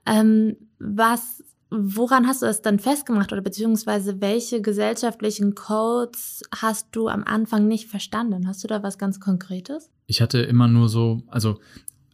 Ähm, 0.06 0.58
was 0.78 1.44
woran 1.74 2.28
hast 2.28 2.42
du 2.42 2.46
es 2.46 2.62
dann 2.62 2.80
festgemacht 2.80 3.32
oder 3.32 3.42
beziehungsweise 3.42 4.22
welche 4.22 4.62
gesellschaftlichen 4.62 5.56
Codes 5.56 6.44
hast 6.56 6.88
du 6.92 7.08
am 7.08 7.24
Anfang 7.24 7.68
nicht 7.68 7.88
verstanden? 7.88 8.48
Hast 8.48 8.64
du 8.64 8.68
da 8.68 8.84
was 8.84 8.98
ganz 8.98 9.20
Konkretes? 9.20 9.90
Ich 10.06 10.22
hatte 10.22 10.40
immer 10.40 10.68
nur 10.68 10.90
so, 10.90 11.24
also 11.28 11.60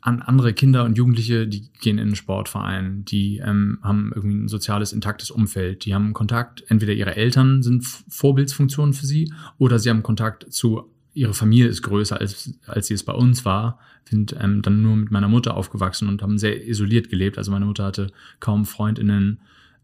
an 0.01 0.21
andere 0.21 0.53
Kinder 0.53 0.85
und 0.85 0.97
Jugendliche, 0.97 1.47
die 1.47 1.69
gehen 1.73 1.97
in 1.97 2.07
einen 2.07 2.15
Sportverein, 2.15 3.03
die 3.03 3.39
ähm, 3.39 3.79
haben 3.83 4.11
irgendwie 4.15 4.35
ein 4.35 4.47
soziales, 4.47 4.93
intaktes 4.93 5.29
Umfeld, 5.29 5.83
die 5.83 5.93
haben 5.93 6.13
Kontakt, 6.13 6.63
entweder 6.69 6.93
ihre 6.93 7.15
Eltern 7.15 7.61
sind 7.61 7.85
Vorbildsfunktionen 7.85 8.93
für 8.93 9.05
sie 9.05 9.33
oder 9.57 9.77
sie 9.77 9.89
haben 9.89 10.03
Kontakt 10.03 10.51
zu 10.53 10.89
ihre 11.19 11.33
Familie 11.33 11.67
ist 11.67 11.81
größer, 11.81 12.19
als, 12.19 12.57
als 12.65 12.87
sie 12.87 12.93
es 12.93 13.03
bei 13.03 13.13
uns 13.13 13.43
war. 13.43 13.79
Sind 14.05 14.35
ähm, 14.39 14.61
dann 14.61 14.81
nur 14.81 14.95
mit 14.95 15.11
meiner 15.11 15.27
Mutter 15.27 15.55
aufgewachsen 15.55 16.07
und 16.07 16.21
haben 16.21 16.37
sehr 16.37 16.65
isoliert 16.65 17.09
gelebt. 17.09 17.37
Also 17.37 17.51
meine 17.51 17.65
Mutter 17.65 17.83
hatte 17.83 18.07
kaum 18.39 18.65
Freundinnen, 18.65 19.41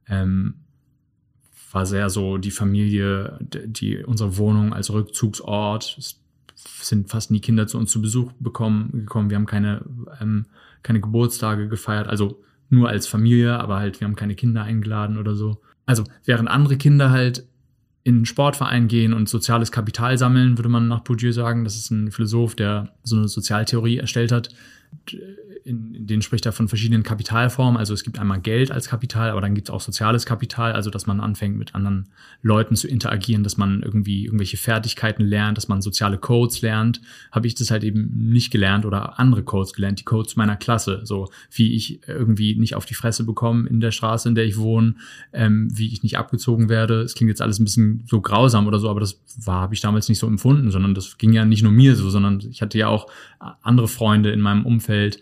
ähm, 0.08 0.56
war 1.72 1.86
sehr 1.86 2.10
so 2.10 2.38
die 2.38 2.52
Familie, 2.52 3.38
die 3.42 4.04
unsere 4.04 4.38
Wohnung 4.38 4.74
als 4.74 4.92
Rückzugsort. 4.92 5.98
Es 5.98 6.22
sind 6.82 7.10
fast 7.10 7.32
nie 7.32 7.42
Kinder 7.42 7.68
zu 7.68 7.78
uns 7.78 7.92
zu 7.92 8.02
Besuch 8.02 8.32
bekommen, 8.40 8.92
gekommen. 8.92 9.30
Wir 9.30 9.36
haben 9.36 9.46
keine, 9.46 9.84
ähm, 10.22 10.46
keine 10.84 11.02
Geburtstage 11.02 11.68
gefeiert, 11.68 12.08
also 12.08 12.42
nur 12.70 12.88
als 12.90 13.08
Familie, 13.08 13.60
aber 13.60 13.76
halt, 13.76 14.00
wir 14.00 14.08
haben 14.08 14.16
keine 14.16 14.36
Kinder 14.36 14.64
eingeladen 14.64 15.18
oder 15.18 15.36
so. 15.36 15.62
Also 15.86 16.06
während 16.24 16.50
andere 16.50 16.78
Kinder 16.78 17.12
halt 17.12 17.46
in 18.06 18.16
einen 18.16 18.26
Sportverein 18.26 18.88
gehen 18.88 19.14
und 19.14 19.28
soziales 19.28 19.72
Kapital 19.72 20.18
sammeln, 20.18 20.58
würde 20.58 20.70
man 20.70 20.88
nach 20.88 21.02
Bourdieu 21.02 21.32
sagen. 21.32 21.64
Das 21.64 21.76
ist 21.76 21.90
ein 21.90 22.12
Philosoph, 22.12 22.56
der 22.56 22.94
so 23.04 23.18
eine 23.18 23.28
Sozialtheorie 23.28 23.98
erstellt 23.98 24.32
hat 24.32 24.50
in, 25.66 25.96
in 25.96 26.06
denen 26.06 26.22
spricht 26.22 26.46
er 26.46 26.52
von 26.52 26.68
verschiedenen 26.68 27.02
Kapitalformen. 27.02 27.76
Also 27.76 27.96
es 27.96 28.04
gibt 28.04 28.20
einmal 28.20 28.40
Geld 28.40 28.72
als 28.72 28.88
Kapital, 28.88 29.32
aber 29.32 29.42
dann 29.42 29.56
gibt 29.56 29.68
es 29.68 29.74
auch 29.74 29.82
soziales 29.82 30.28
Kapital, 30.28 30.74
also 30.74 30.92
dass 30.92 31.08
man 31.08 31.20
anfängt 31.20 31.58
mit 31.58 31.74
anderen 31.74 32.08
Leuten 32.44 32.76
zu 32.76 32.88
interagieren, 32.88 33.44
dass 33.44 33.58
man 33.58 33.82
irgendwie 33.82 34.26
irgendwelche 34.26 34.58
Fertigkeiten 34.58 35.24
lernt, 35.24 35.58
dass 35.58 35.68
man 35.68 35.82
soziale 35.82 36.20
Codes 36.20 36.62
lernt. 36.62 37.02
Habe 37.32 37.48
ich 37.48 37.56
das 37.56 37.72
halt 37.72 37.84
eben 37.84 38.12
nicht 38.14 38.52
gelernt 38.52 38.86
oder 38.86 39.20
andere 39.20 39.42
Codes 39.42 39.74
gelernt, 39.74 40.00
die 40.00 40.04
Codes 40.04 40.36
meiner 40.36 40.56
Klasse, 40.56 41.02
so 41.04 41.30
wie 41.50 41.74
ich 41.76 42.08
irgendwie 42.08 42.56
nicht 42.56 42.76
auf 42.76 42.86
die 42.86 42.94
Fresse 42.94 43.24
bekomme 43.24 43.68
in 43.68 43.80
der 43.80 43.92
Straße, 43.92 44.30
in 44.30 44.36
der 44.36 44.46
ich 44.46 44.58
wohne, 44.58 44.96
ähm, 45.34 45.68
wie 45.74 45.92
ich 45.92 46.04
nicht 46.04 46.20
abgezogen 46.20 46.70
werde. 46.70 47.02
Es 47.02 47.16
klingt 47.16 47.30
jetzt 47.30 47.42
alles 47.42 47.58
ein 47.58 47.64
bisschen 47.66 48.04
so 48.06 48.22
grausam 48.22 48.68
oder 48.68 48.78
so, 48.78 48.88
aber 48.88 49.00
das 49.00 49.20
war 49.44 49.62
habe 49.62 49.74
ich 49.74 49.82
damals 49.82 50.10
nicht 50.10 50.20
so 50.20 50.28
empfunden, 50.28 50.70
sondern 50.70 50.94
das 50.94 51.18
ging 51.18 51.34
ja 51.34 51.44
nicht 51.44 51.64
nur 51.64 51.72
mir 51.72 51.96
so, 51.96 52.12
sondern 52.12 52.40
ich 52.40 52.62
hatte 52.62 52.78
ja 52.78 52.88
auch 52.88 53.08
andere 53.64 53.88
Freunde 53.88 54.30
in 54.30 54.42
meinem 54.42 54.64
Umfeld, 54.64 55.20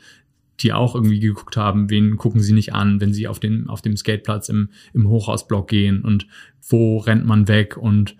die 0.59 0.73
auch 0.73 0.95
irgendwie 0.95 1.19
geguckt 1.19 1.57
haben, 1.57 1.89
wen 1.89 2.17
gucken 2.17 2.41
sie 2.41 2.53
nicht 2.53 2.73
an, 2.73 3.01
wenn 3.01 3.13
sie 3.13 3.27
auf, 3.27 3.39
den, 3.39 3.69
auf 3.69 3.81
dem 3.81 3.97
Skateplatz 3.97 4.49
im, 4.49 4.69
im 4.93 5.07
Hochhausblock 5.07 5.67
gehen 5.67 6.01
und 6.03 6.27
wo 6.69 6.97
rennt 6.99 7.25
man 7.25 7.47
weg 7.47 7.77
und 7.77 8.15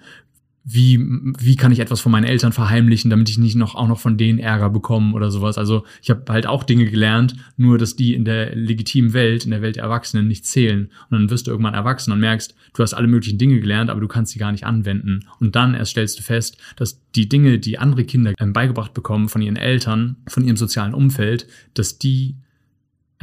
wie, 0.65 0.98
wie 1.39 1.58
kann 1.58 1.74
ich 1.74 1.79
etwas 1.79 2.00
von 2.00 2.12
meinen 2.12 2.24
Eltern 2.24 2.53
verheimlichen, 2.53 3.10
damit 3.10 3.27
ich 3.27 3.38
nicht 3.38 3.55
noch 3.55 3.75
auch 3.75 3.88
noch 3.88 4.00
von 4.00 4.17
denen 4.17 4.39
Ärger 4.39 4.70
bekomme 4.70 5.13
oder 5.13 5.29
sowas. 5.29 5.58
Also 5.58 5.84
ich 6.01 6.10
habe 6.10 6.24
halt 6.32 6.48
auch 6.48 6.63
Dinge 6.63 6.86
gelernt, 6.86 7.36
nur 7.58 7.77
dass 7.77 7.98
die 7.98 8.13
in 8.13 8.24
der 8.24 8.55
legitimen 8.55 9.12
Welt, 9.12 9.43
in 9.43 9.51
der 9.51 9.62
Welt 9.62 9.75
der 9.75 9.84
Erwachsenen 9.84 10.29
nicht 10.29 10.46
zählen. 10.46 10.89
Und 11.10 11.20
dann 11.20 11.29
wirst 11.29 11.48
du 11.48 11.51
irgendwann 11.51 11.74
erwachsen 11.74 12.13
und 12.13 12.22
merkst, 12.22 12.55
du 12.74 12.82
hast 12.82 12.93
alle 12.93 13.08
möglichen 13.08 13.38
Dinge 13.38 13.60
gelernt, 13.60 13.89
aber 13.89 14.00
du 14.00 14.08
kannst 14.08 14.32
sie 14.32 14.39
gar 14.39 14.53
nicht 14.53 14.65
anwenden. 14.65 15.25
Und 15.39 15.55
dann 15.55 15.74
erst 15.74 15.91
stellst 15.91 16.17
du 16.20 16.24
fest, 16.24 16.58
dass 16.77 17.01
die 17.13 17.27
Dinge, 17.27 17.60
die 17.60 17.77
andere 17.77 18.05
Kinder 18.05 18.34
ähm, 18.39 18.53
beigebracht 18.53 18.93
bekommen 18.93 19.27
von 19.27 19.41
ihren 19.41 19.58
Eltern, 19.58 20.15
von 20.27 20.46
ihrem 20.46 20.58
sozialen 20.58 20.93
Umfeld, 20.93 21.46
dass 21.74 22.00
die 22.00 22.36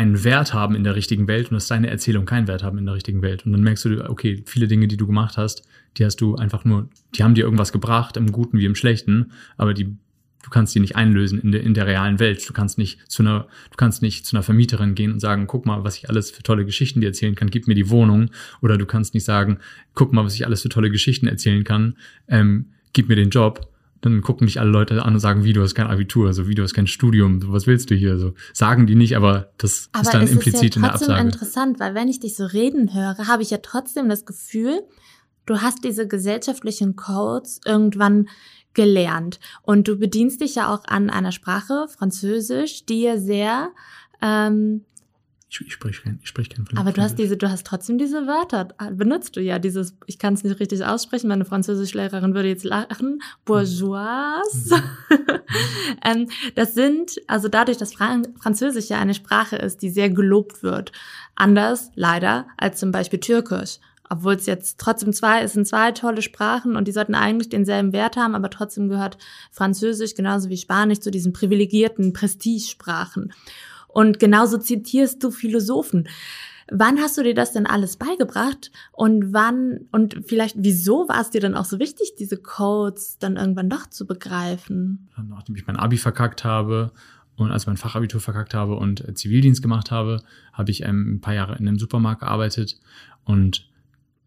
einen 0.00 0.24
Wert 0.24 0.54
haben 0.54 0.74
in 0.74 0.82
der 0.82 0.96
richtigen 0.96 1.28
Welt 1.28 1.50
und 1.50 1.56
dass 1.56 1.66
deine 1.66 1.90
Erzählung 1.90 2.24
keinen 2.24 2.48
Wert 2.48 2.62
haben 2.62 2.78
in 2.78 2.86
der 2.86 2.94
richtigen 2.94 3.20
Welt. 3.20 3.44
Und 3.44 3.52
dann 3.52 3.62
merkst 3.62 3.84
du, 3.84 4.08
okay, 4.08 4.42
viele 4.46 4.66
Dinge, 4.66 4.88
die 4.88 4.96
du 4.96 5.06
gemacht 5.06 5.36
hast, 5.36 5.68
die 5.98 6.06
hast 6.06 6.22
du 6.22 6.36
einfach 6.36 6.64
nur, 6.64 6.88
die 7.14 7.22
haben 7.22 7.34
dir 7.34 7.44
irgendwas 7.44 7.70
gebracht, 7.70 8.16
im 8.16 8.32
Guten 8.32 8.58
wie 8.58 8.64
im 8.64 8.74
Schlechten, 8.74 9.32
aber 9.58 9.74
die, 9.74 9.84
du 9.84 10.48
kannst 10.50 10.74
die 10.74 10.80
nicht 10.80 10.96
einlösen 10.96 11.38
in 11.38 11.52
der, 11.52 11.62
in 11.62 11.74
der 11.74 11.86
realen 11.86 12.18
Welt. 12.18 12.48
Du 12.48 12.54
kannst 12.54 12.78
nicht 12.78 13.10
zu 13.10 13.22
einer, 13.22 13.46
du 13.70 13.76
kannst 13.76 14.00
nicht 14.00 14.24
zu 14.24 14.34
einer 14.34 14.42
Vermieterin 14.42 14.94
gehen 14.94 15.12
und 15.12 15.20
sagen, 15.20 15.46
guck 15.46 15.66
mal, 15.66 15.84
was 15.84 15.98
ich 15.98 16.08
alles 16.08 16.30
für 16.30 16.42
tolle 16.42 16.64
Geschichten 16.64 17.02
dir 17.02 17.08
erzählen 17.08 17.34
kann, 17.34 17.50
gib 17.50 17.68
mir 17.68 17.74
die 17.74 17.90
Wohnung. 17.90 18.30
Oder 18.62 18.78
du 18.78 18.86
kannst 18.86 19.12
nicht 19.12 19.24
sagen, 19.24 19.58
guck 19.92 20.14
mal, 20.14 20.24
was 20.24 20.34
ich 20.34 20.46
alles 20.46 20.62
für 20.62 20.70
tolle 20.70 20.90
Geschichten 20.90 21.26
erzählen 21.26 21.62
kann, 21.62 21.98
ähm, 22.26 22.70
gib 22.94 23.10
mir 23.10 23.16
den 23.16 23.28
Job 23.28 23.68
dann 24.00 24.22
gucken 24.22 24.46
dich 24.46 24.60
alle 24.60 24.70
Leute 24.70 25.04
an 25.04 25.14
und 25.14 25.20
sagen, 25.20 25.44
wie 25.44 25.52
du 25.52 25.62
hast 25.62 25.74
kein 25.74 25.86
Abitur, 25.86 26.32
so 26.32 26.48
wie 26.48 26.54
du 26.54 26.62
hast 26.62 26.74
kein 26.74 26.86
Studium, 26.86 27.40
was 27.52 27.66
willst 27.66 27.90
du 27.90 27.94
hier? 27.94 28.18
So 28.18 28.34
sagen 28.52 28.86
die 28.86 28.94
nicht, 28.94 29.16
aber 29.16 29.52
das 29.58 29.88
aber 29.92 30.02
ist 30.02 30.14
dann 30.14 30.26
implizit 30.26 30.76
ist 30.76 30.76
ja 30.76 30.76
in 30.76 30.82
der 30.82 30.94
Absage. 30.94 31.12
Aber 31.12 31.22
interessant, 31.22 31.80
weil 31.80 31.94
wenn 31.94 32.08
ich 32.08 32.20
dich 32.20 32.36
so 32.36 32.46
reden 32.46 32.94
höre, 32.94 33.26
habe 33.26 33.42
ich 33.42 33.50
ja 33.50 33.58
trotzdem 33.58 34.08
das 34.08 34.24
Gefühl, 34.24 34.80
du 35.46 35.60
hast 35.60 35.84
diese 35.84 36.06
gesellschaftlichen 36.08 36.96
Codes 36.96 37.60
irgendwann 37.64 38.28
gelernt 38.72 39.40
und 39.62 39.88
du 39.88 39.96
bedienst 39.96 40.40
dich 40.40 40.54
ja 40.54 40.72
auch 40.72 40.84
an 40.86 41.10
einer 41.10 41.32
Sprache, 41.32 41.86
Französisch, 41.88 42.86
die 42.86 43.02
ja 43.02 43.18
sehr 43.18 43.70
ähm, 44.22 44.84
ich, 45.50 45.60
ich 45.66 45.72
spreche 45.72 46.02
kein, 46.02 46.20
ich 46.22 46.28
sprech 46.28 46.48
kein 46.48 46.64
Aber 46.76 46.92
du 46.92 47.02
hast 47.02 47.18
diese, 47.18 47.36
du 47.36 47.50
hast 47.50 47.66
trotzdem 47.66 47.98
diese 47.98 48.28
Wörter, 48.28 48.68
benutzt 48.92 49.36
du 49.36 49.40
ja 49.40 49.58
dieses, 49.58 49.96
ich 50.06 50.18
kann 50.18 50.34
es 50.34 50.44
nicht 50.44 50.60
richtig 50.60 50.84
aussprechen, 50.84 51.26
meine 51.26 51.44
Französischlehrerin 51.44 52.34
würde 52.34 52.48
jetzt 52.48 52.64
lachen, 52.64 53.20
bourgeois. 53.44 54.42
Mhm. 54.54 55.20
ähm, 56.04 56.28
das 56.54 56.74
sind, 56.74 57.20
also 57.26 57.48
dadurch, 57.48 57.78
dass 57.78 57.94
Französisch 57.94 58.88
ja 58.88 59.00
eine 59.00 59.14
Sprache 59.14 59.56
ist, 59.56 59.82
die 59.82 59.90
sehr 59.90 60.08
gelobt 60.08 60.62
wird, 60.62 60.92
anders 61.34 61.90
leider 61.96 62.46
als 62.56 62.78
zum 62.78 62.92
Beispiel 62.92 63.18
Türkisch 63.18 63.78
obwohl 64.12 64.34
es 64.34 64.46
jetzt 64.46 64.80
trotzdem 64.80 65.12
zwei, 65.12 65.40
es 65.42 65.52
sind 65.52 65.68
zwei 65.68 65.92
tolle 65.92 66.20
Sprachen 66.20 66.74
und 66.74 66.88
die 66.88 66.92
sollten 66.92 67.14
eigentlich 67.14 67.48
denselben 67.48 67.92
Wert 67.92 68.16
haben, 68.16 68.34
aber 68.34 68.50
trotzdem 68.50 68.88
gehört 68.88 69.18
Französisch 69.52 70.16
genauso 70.16 70.48
wie 70.48 70.56
Spanisch 70.56 70.98
zu 70.98 71.12
diesen 71.12 71.32
privilegierten 71.32 72.12
Prestigesprachen. 72.12 73.32
Und 73.92 74.18
genauso 74.18 74.58
zitierst 74.58 75.22
du 75.22 75.30
Philosophen. 75.30 76.08
Wann 76.72 77.00
hast 77.00 77.18
du 77.18 77.24
dir 77.24 77.34
das 77.34 77.52
denn 77.52 77.66
alles 77.66 77.96
beigebracht 77.96 78.70
und 78.92 79.32
wann 79.32 79.88
und 79.90 80.22
vielleicht 80.24 80.54
wieso 80.58 81.08
war 81.08 81.20
es 81.20 81.30
dir 81.30 81.40
dann 81.40 81.56
auch 81.56 81.64
so 81.64 81.80
wichtig, 81.80 82.14
diese 82.16 82.36
Codes 82.36 83.18
dann 83.18 83.36
irgendwann 83.36 83.68
doch 83.68 83.86
zu 83.90 84.06
begreifen? 84.06 85.08
Nachdem 85.28 85.56
ich 85.56 85.66
mein 85.66 85.76
Abi 85.76 85.96
verkackt 85.96 86.44
habe 86.44 86.92
und 87.34 87.50
als 87.50 87.66
mein 87.66 87.76
Fachabitur 87.76 88.20
verkackt 88.20 88.54
habe 88.54 88.76
und 88.76 89.06
äh, 89.06 89.14
Zivildienst 89.14 89.62
gemacht 89.62 89.90
habe, 89.90 90.22
habe 90.52 90.70
ich 90.70 90.84
ähm, 90.84 91.14
ein 91.14 91.20
paar 91.20 91.34
Jahre 91.34 91.56
in 91.56 91.66
einem 91.66 91.78
Supermarkt 91.78 92.20
gearbeitet 92.20 92.78
und 93.24 93.69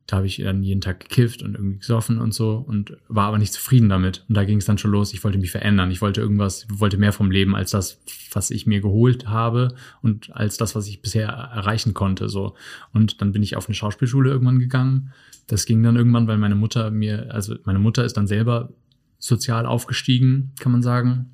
da 0.08 0.18
habe 0.18 0.28
ich 0.28 0.38
dann 0.38 0.64
jeden 0.64 0.82
Tag 0.82 1.00
gekifft 1.00 1.44
und 1.44 1.56
irgendwie 1.56 1.80
gesoffen 1.80 2.20
und 2.20 2.34
so 2.34 2.58
und 2.58 2.98
war 3.08 3.28
aber 3.28 3.38
nicht 3.38 3.54
zufrieden 3.54 3.88
damit. 3.88 4.26
Und 4.28 4.36
da 4.36 4.44
ging 4.44 4.58
es 4.58 4.66
dann 4.66 4.78
schon 4.78 4.92
los. 4.92 5.14
Ich 5.14 5.24
wollte 5.24 5.38
mich 5.38 5.52
verändern. 5.52 5.92
Ich 5.92 6.02
wollte 6.02 6.20
irgendwas, 6.20 6.68
wollte 6.70 6.98
mehr 6.98 7.14
vom 7.14 7.32
Leben 7.32 7.56
als 7.56 7.72
das, 7.72 8.02
was 8.34 8.52
ich 8.52 8.68
mir 8.68 8.82
geholt 8.82 9.28
habe 9.28 9.76
und 10.02 10.36
als 10.36 10.58
das, 10.58 10.76
was 10.76 10.88
ich 10.88 11.02
bisher 11.02 11.30
erreichen 11.30 11.94
konnte. 11.94 12.28
So. 12.28 12.56
Und 12.92 13.22
dann 13.22 13.32
bin 13.32 13.44
ich 13.44 13.56
auf 13.56 13.68
eine 13.68 13.76
Schauspielschule 13.76 14.30
irgendwann 14.30 14.60
gegangen. 14.60 15.14
Das 15.48 15.66
ging 15.66 15.82
dann 15.84 15.96
irgendwann, 15.96 16.28
weil 16.28 16.38
meine 16.38 16.56
Mutter 16.56 16.92
mir, 16.92 17.34
also 17.34 17.56
meine 17.64 17.80
Mutter 17.80 18.04
ist 18.04 18.18
dann 18.18 18.28
selber 18.28 18.74
sozial 19.20 19.66
aufgestiegen, 19.66 20.52
kann 20.60 20.74
man 20.74 20.82
sagen, 20.82 21.32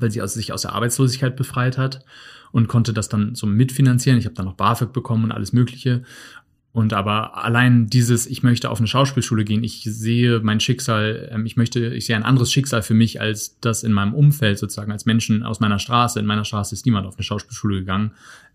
weil 0.00 0.10
sie 0.10 0.26
sich 0.26 0.52
aus 0.52 0.62
der 0.62 0.72
Arbeitslosigkeit 0.72 1.36
befreit 1.36 1.78
hat 1.78 2.04
und 2.52 2.68
konnte 2.68 2.92
das 2.92 3.08
dann 3.08 3.34
so 3.34 3.46
mitfinanzieren. 3.46 4.18
Ich 4.18 4.24
habe 4.24 4.34
dann 4.34 4.46
noch 4.46 4.54
BAföG 4.54 4.92
bekommen 4.92 5.24
und 5.24 5.32
alles 5.32 5.52
Mögliche. 5.52 6.02
Und 6.72 6.92
aber 6.92 7.36
allein 7.44 7.88
dieses, 7.88 8.26
ich 8.26 8.44
möchte 8.44 8.70
auf 8.70 8.78
eine 8.78 8.86
Schauspielschule 8.86 9.44
gehen, 9.44 9.64
ich 9.64 9.82
sehe 9.82 10.38
mein 10.40 10.60
Schicksal, 10.60 11.28
ähm, 11.32 11.44
ich 11.44 11.56
möchte, 11.56 11.94
ich 11.94 12.06
sehe 12.06 12.14
ein 12.14 12.22
anderes 12.22 12.52
Schicksal 12.52 12.82
für 12.82 12.94
mich 12.94 13.20
als 13.20 13.58
das 13.60 13.82
in 13.82 13.92
meinem 13.92 14.14
Umfeld 14.14 14.58
sozusagen, 14.58 14.92
als 14.92 15.04
Menschen 15.04 15.42
aus 15.42 15.58
meiner 15.58 15.80
Straße. 15.80 16.20
In 16.20 16.26
meiner 16.26 16.44
Straße 16.44 16.74
ist 16.74 16.86
niemand 16.86 17.06
auf 17.06 17.16
eine 17.16 17.24
Schauspielschule 17.24 17.80
gegangen. 17.80 18.12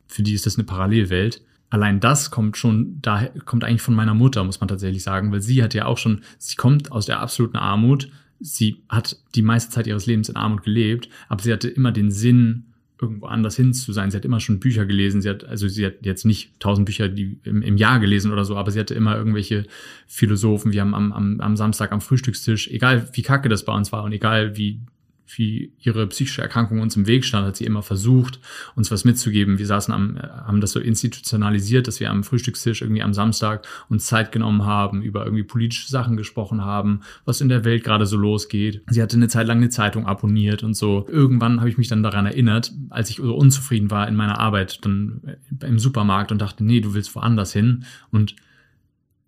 Für 0.07 0.23
die 0.23 0.33
ist 0.33 0.45
das 0.45 0.55
eine 0.55 0.63
Parallelwelt. 0.63 1.41
Allein 1.69 1.99
das 1.99 2.31
kommt 2.31 2.55
schon, 2.55 3.01
da 3.01 3.27
kommt 3.43 3.65
eigentlich 3.65 3.81
von 3.81 3.95
meiner 3.95 4.13
Mutter, 4.13 4.43
muss 4.45 4.61
man 4.61 4.69
tatsächlich 4.69 5.03
sagen, 5.03 5.31
weil 5.33 5.41
sie 5.41 5.61
hat 5.61 5.73
ja 5.73 5.85
auch 5.85 5.97
schon, 5.97 6.21
sie 6.37 6.55
kommt 6.55 6.91
aus 6.91 7.07
der 7.07 7.19
absoluten 7.19 7.57
Armut. 7.57 8.09
Sie 8.39 8.83
hat 8.87 9.17
die 9.33 9.41
meiste 9.41 9.71
Zeit 9.71 9.87
ihres 9.87 10.05
Lebens 10.05 10.29
in 10.29 10.35
Armut 10.35 10.63
gelebt, 10.63 11.09
aber 11.27 11.41
sie 11.41 11.51
hatte 11.51 11.67
immer 11.67 11.91
den 11.91 12.11
Sinn, 12.11 12.65
irgendwo 13.01 13.25
anders 13.25 13.55
hin 13.55 13.73
zu 13.73 13.91
sein. 13.91 14.11
Sie 14.11 14.17
hat 14.17 14.25
immer 14.25 14.39
schon 14.39 14.59
Bücher 14.59 14.85
gelesen. 14.85 15.21
Sie 15.21 15.29
hat, 15.29 15.43
also 15.43 15.67
sie 15.67 15.85
hat 15.85 15.95
jetzt 16.01 16.25
nicht 16.25 16.59
tausend 16.59 16.85
Bücher 16.85 17.09
die 17.09 17.37
im, 17.43 17.61
im 17.61 17.77
Jahr 17.77 17.99
gelesen 17.99 18.31
oder 18.31 18.45
so, 18.45 18.55
aber 18.55 18.71
sie 18.71 18.79
hatte 18.79 18.93
immer 18.93 19.17
irgendwelche 19.17 19.65
Philosophen. 20.07 20.71
Wir 20.71 20.81
haben 20.81 20.93
am, 20.93 21.11
am, 21.11 21.41
am 21.41 21.57
Samstag 21.57 21.91
am 21.91 22.01
Frühstückstisch, 22.01 22.69
egal 22.69 23.09
wie 23.13 23.21
kacke 23.21 23.49
das 23.49 23.65
bei 23.65 23.73
uns 23.73 23.91
war 23.91 24.03
und 24.03 24.11
egal 24.11 24.55
wie 24.57 24.79
wie 25.27 25.71
ihre 25.79 26.07
psychische 26.07 26.41
Erkrankung 26.41 26.81
uns 26.81 26.95
im 26.95 27.07
Weg 27.07 27.25
stand, 27.25 27.47
hat 27.47 27.55
sie 27.55 27.65
immer 27.65 27.81
versucht, 27.81 28.39
uns 28.75 28.91
was 28.91 29.05
mitzugeben. 29.05 29.57
Wir 29.57 29.65
saßen 29.65 29.93
am, 29.93 30.17
haben 30.19 30.61
das 30.61 30.71
so 30.71 30.79
institutionalisiert, 30.79 31.87
dass 31.87 31.99
wir 31.99 32.11
am 32.11 32.23
Frühstückstisch 32.23 32.81
irgendwie 32.81 33.01
am 33.01 33.13
Samstag 33.13 33.67
uns 33.89 34.05
Zeit 34.05 34.31
genommen 34.31 34.65
haben, 34.65 35.01
über 35.01 35.25
irgendwie 35.25 35.43
politische 35.43 35.89
Sachen 35.89 36.17
gesprochen 36.17 36.63
haben, 36.63 37.01
was 37.25 37.41
in 37.41 37.49
der 37.49 37.65
Welt 37.65 37.83
gerade 37.83 38.05
so 38.05 38.17
losgeht. 38.17 38.83
Sie 38.89 39.01
hatte 39.01 39.17
eine 39.17 39.27
Zeit 39.27 39.47
lang 39.47 39.57
eine 39.57 39.69
Zeitung 39.69 40.05
abonniert 40.05 40.63
und 40.63 40.75
so. 40.75 41.05
Irgendwann 41.09 41.59
habe 41.59 41.69
ich 41.69 41.77
mich 41.77 41.87
dann 41.87 42.03
daran 42.03 42.25
erinnert, 42.25 42.71
als 42.89 43.09
ich 43.09 43.17
so 43.17 43.35
unzufrieden 43.35 43.91
war 43.91 44.07
in 44.07 44.15
meiner 44.15 44.39
Arbeit, 44.39 44.85
dann 44.85 45.21
im 45.61 45.79
Supermarkt 45.79 46.31
und 46.31 46.39
dachte, 46.39 46.63
nee, 46.63 46.81
du 46.81 46.93
willst 46.93 47.15
woanders 47.15 47.53
hin 47.53 47.85
und 48.11 48.35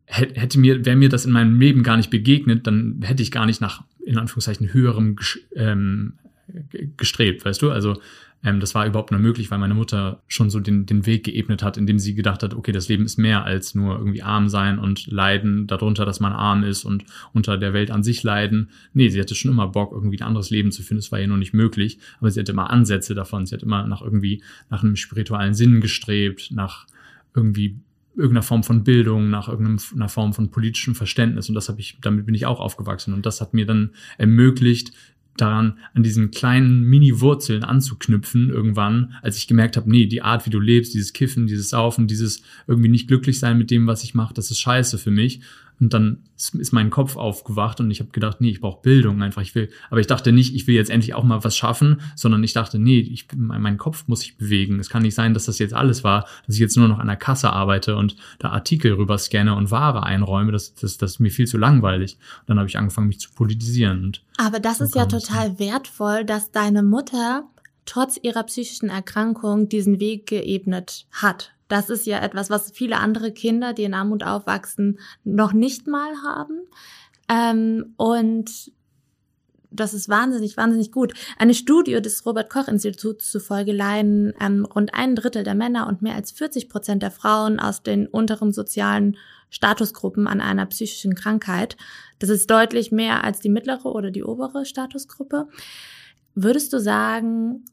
hätte 0.08 0.60
mir, 0.60 0.86
wäre 0.86 0.96
mir 0.96 1.10
das 1.10 1.26
in 1.26 1.32
meinem 1.32 1.60
Leben 1.60 1.84
gar 1.84 1.98
nicht 1.98 2.10
begegnet, 2.10 2.66
dann 2.66 3.02
hätte 3.02 3.22
ich 3.22 3.32
gar 3.32 3.46
nicht 3.46 3.60
nach, 3.60 3.84
in 4.08 4.18
Anführungszeichen, 4.18 4.74
höherem 4.74 5.18
ähm, 5.56 6.14
gestrebt, 6.96 7.44
weißt 7.44 7.62
du? 7.62 7.72
Also 7.72 8.00
ähm, 8.44 8.60
das 8.60 8.74
war 8.74 8.86
überhaupt 8.86 9.12
nur 9.12 9.20
möglich, 9.20 9.52
weil 9.52 9.58
meine 9.58 9.74
Mutter 9.74 10.22
schon 10.28 10.50
so 10.50 10.60
den, 10.60 10.86
den 10.86 11.06
Weg 11.06 11.26
geebnet 11.26 11.62
hat, 11.62 11.76
indem 11.78 12.00
sie 12.00 12.16
gedacht 12.16 12.44
hat, 12.44 12.54
okay, 12.54 12.72
das 12.72 12.88
Leben 12.88 13.04
ist 13.04 13.18
mehr 13.18 13.44
als 13.44 13.76
nur 13.76 13.98
irgendwie 13.98 14.22
arm 14.22 14.48
sein 14.48 14.80
und 14.80 15.08
leiden 15.08 15.68
darunter, 15.68 16.06
dass 16.06 16.20
man 16.20 16.32
arm 16.32 16.64
ist 16.64 16.86
und 16.86 17.04
unter 17.34 17.58
der 17.58 17.74
Welt 17.74 17.92
an 17.92 18.04
sich 18.04 18.24
leiden. 18.24 18.70
Nee, 18.94 19.10
sie 19.10 19.20
hatte 19.20 19.36
schon 19.36 19.52
immer 19.52 19.68
Bock, 19.68 19.92
irgendwie 19.92 20.20
ein 20.20 20.28
anderes 20.28 20.50
Leben 20.50 20.72
zu 20.72 20.84
finden. 20.84 21.02
Das 21.02 21.12
war 21.12 21.20
ihr 21.20 21.28
noch 21.28 21.38
nicht 21.38 21.54
möglich, 21.54 22.00
aber 22.20 22.32
sie 22.32 22.40
hatte 22.40 22.54
immer 22.54 22.70
Ansätze 22.70 23.14
davon. 23.14 23.46
Sie 23.46 23.56
hat 23.56 23.64
immer 23.64 23.86
nach 23.88 24.02
irgendwie, 24.02 24.42
nach 24.70 24.84
einem 24.84 24.96
spirituellen 24.96 25.54
Sinn 25.54 25.82
gestrebt, 25.82 26.52
nach 26.52 26.88
irgendwie 27.36 27.80
irgendeiner 28.18 28.44
Form 28.44 28.64
von 28.64 28.84
Bildung, 28.84 29.30
nach 29.30 29.48
irgendeiner 29.48 30.10
Form 30.10 30.34
von 30.34 30.52
politischem 30.52 30.96
Verständnis. 30.96 31.48
Und 31.48 31.56
das 31.56 31.70
habe 31.70 31.80
ich, 31.80 32.00
damit 32.02 32.26
bin 32.26 32.36
ich 32.36 32.46
auch 32.46 32.60
aufgewachsen. 32.60 33.14
Und 33.14 33.26
das 33.26 33.40
hat 33.40 33.54
mir 33.54 33.66
dann 33.66 33.92
ermöglicht, 34.18 34.92
daran, 35.38 35.78
an 35.94 36.04
diesen 36.04 36.32
kleinen 36.32 36.84
Mini-Wurzeln 36.84 37.64
anzuknüpfen 37.64 38.50
irgendwann, 38.50 39.14
als 39.22 39.38
ich 39.38 39.48
gemerkt 39.48 39.78
habe, 39.78 39.90
nee, 39.90 40.08
die 40.08 40.22
Art, 40.22 40.46
wie 40.46 40.50
du 40.50 40.60
lebst, 40.60 40.94
dieses 40.94 41.14
Kiffen, 41.14 41.48
dieses 41.48 41.70
Saufen, 41.70 42.08
dieses 42.08 42.42
irgendwie 42.66 42.90
nicht 42.90 43.08
glücklich 43.08 43.40
sein 43.40 43.58
mit 43.58 43.72
dem, 43.72 43.88
was 43.88 44.04
ich 44.04 44.14
mache, 44.14 44.34
das 44.34 44.52
ist 44.52 44.60
scheiße 44.60 44.98
für 44.98 45.12
mich. 45.12 45.42
Und 45.80 45.94
dann 45.94 46.24
ist 46.36 46.72
mein 46.72 46.90
Kopf 46.90 47.18
aufgewacht 47.18 47.80
und 47.80 47.92
ich 47.92 48.00
habe 48.00 48.10
gedacht, 48.10 48.42
nee, 48.42 48.50
ich 48.50 48.62
brauche 48.62 48.82
Bildung 48.82 49.22
einfach. 49.22 49.44
Ich 49.44 49.54
will, 49.54 49.70
aber 49.90 50.00
ich 50.00 50.08
dachte 50.08 50.32
nicht, 50.32 50.56
ich 50.56 50.66
will 50.66 50.74
jetzt 50.74 50.90
endlich 50.90 51.14
auch 51.14 51.24
mal 51.24 51.44
was 51.44 51.56
schaffen, 51.56 52.02
sondern 52.16 52.44
ich 52.44 52.54
dachte, 52.54 52.80
nee, 52.80 53.00
ich, 53.00 53.28
mein 53.36 53.78
Kopf 53.78 54.08
muss 54.08 54.22
sich 54.22 54.38
bewegen. 54.38 54.80
Es 54.80 54.90
kann 54.90 55.04
nicht 55.04 55.14
sein, 55.14 55.36
dass 55.36 55.46
das 55.46 55.60
jetzt 55.60 55.76
alles 55.76 56.04
war, 56.04 56.28
dass 56.48 56.56
ich 56.56 56.62
jetzt 56.62 56.78
nur 56.78 56.88
noch 56.88 56.98
an 56.98 57.08
der 57.08 57.16
Kasse 57.16 57.52
arbeite 57.52 57.96
und 57.96 58.16
da 58.40 58.50
Artikel 58.50 58.94
rüber 58.94 59.18
scanne 59.20 59.56
und 59.56 59.70
Ware 59.70 60.04
einräume. 60.04 60.52
Das, 60.52 60.74
das, 60.74 60.98
das 60.98 61.12
ist 61.12 61.20
mir 61.20 61.32
viel 61.32 61.48
zu 61.48 61.58
langweilig. 61.58 62.18
Und 62.42 62.50
dann 62.50 62.58
habe 62.58 62.68
ich 62.68 62.78
angefangen, 62.78 63.08
mich 63.08 63.20
zu 63.20 63.32
politisieren. 63.32 64.04
Und 64.04 64.24
aber 64.38 64.60
das 64.60 64.82
ist 64.82 64.96
ja 64.96 65.06
total 65.06 65.60
wertvoll, 65.60 66.26
dass 66.26 66.52
deine 66.52 66.82
Mutter 66.82 67.48
trotz 67.86 68.20
ihrer 68.22 68.44
psychischen 68.44 68.90
Erkrankung 68.90 69.70
diesen 69.70 70.00
Weg 70.00 70.28
geebnet 70.28 71.06
hat. 71.12 71.54
Das 71.68 71.90
ist 71.90 72.06
ja 72.06 72.20
etwas, 72.20 72.50
was 72.50 72.72
viele 72.72 72.98
andere 72.98 73.32
Kinder, 73.32 73.74
die 73.74 73.84
in 73.84 73.94
Armut 73.94 74.24
aufwachsen, 74.24 75.00
noch 75.24 75.54
nicht 75.54 75.88
mal 75.88 76.12
haben. 76.24 76.62
Ähm, 77.30 77.94
und 77.98 78.72
das 79.70 79.94
ist 79.94 80.10
wahnsinnig, 80.10 80.58
wahnsinnig 80.58 80.92
gut. 80.92 81.14
Eine 81.38 81.54
Studie 81.54 82.02
des 82.02 82.26
Robert-Koch-Instituts 82.26 83.32
zufolge 83.32 83.74
leiden 83.74 84.34
ähm, 84.40 84.66
rund 84.66 84.94
ein 84.94 85.16
Drittel 85.16 85.44
der 85.44 85.56
Männer 85.56 85.88
und 85.88 86.02
mehr 86.02 86.16
als 86.16 86.32
40 86.32 86.70
Prozent 86.70 87.04
der 87.04 87.12
Frauen 87.12 87.60
aus 87.60 87.84
den 87.84 88.08
unteren 88.08 88.54
sozialen 88.54 89.18
Statusgruppen 89.50 90.28
an 90.28 90.42
einer 90.42 90.66
psychischen 90.66 91.16
Krankheit. 91.16 91.78
Das 92.20 92.30
ist 92.30 92.50
deutlich 92.50 92.92
mehr 92.92 93.24
als 93.24 93.40
die 93.40 93.50
mittlere 93.50 93.86
oder 93.86 94.12
die 94.12 94.24
obere 94.24 94.66
Statusgruppe. 94.66 95.48
Würdest 96.34 96.72
du 96.74 96.80
sagen, 96.80 97.66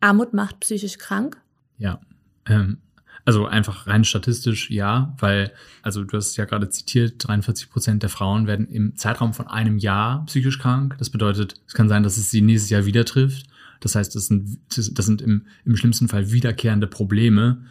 Armut 0.00 0.32
macht 0.32 0.60
psychisch 0.60 0.98
krank? 0.98 1.40
Ja, 1.78 2.00
ähm, 2.46 2.78
also 3.24 3.46
einfach 3.46 3.86
rein 3.86 4.04
statistisch 4.04 4.70
ja, 4.70 5.14
weil, 5.18 5.52
also 5.82 6.04
du 6.04 6.16
hast 6.16 6.30
es 6.30 6.36
ja 6.36 6.44
gerade 6.44 6.68
zitiert, 6.68 7.26
43 7.26 7.70
Prozent 7.70 8.02
der 8.02 8.10
Frauen 8.10 8.46
werden 8.46 8.68
im 8.68 8.96
Zeitraum 8.96 9.32
von 9.32 9.46
einem 9.46 9.78
Jahr 9.78 10.26
psychisch 10.26 10.58
krank. 10.58 10.96
Das 10.98 11.08
bedeutet, 11.08 11.54
es 11.66 11.72
kann 11.72 11.88
sein, 11.88 12.02
dass 12.02 12.18
es 12.18 12.30
sie 12.30 12.42
nächstes 12.42 12.70
Jahr 12.70 12.84
wieder 12.84 13.04
trifft. 13.06 13.46
Das 13.80 13.94
heißt, 13.94 14.14
das 14.14 14.26
sind, 14.26 14.58
das 14.76 15.06
sind 15.06 15.22
im, 15.22 15.46
im 15.64 15.76
schlimmsten 15.76 16.08
Fall 16.08 16.32
wiederkehrende 16.32 16.86
Probleme. 16.86 17.64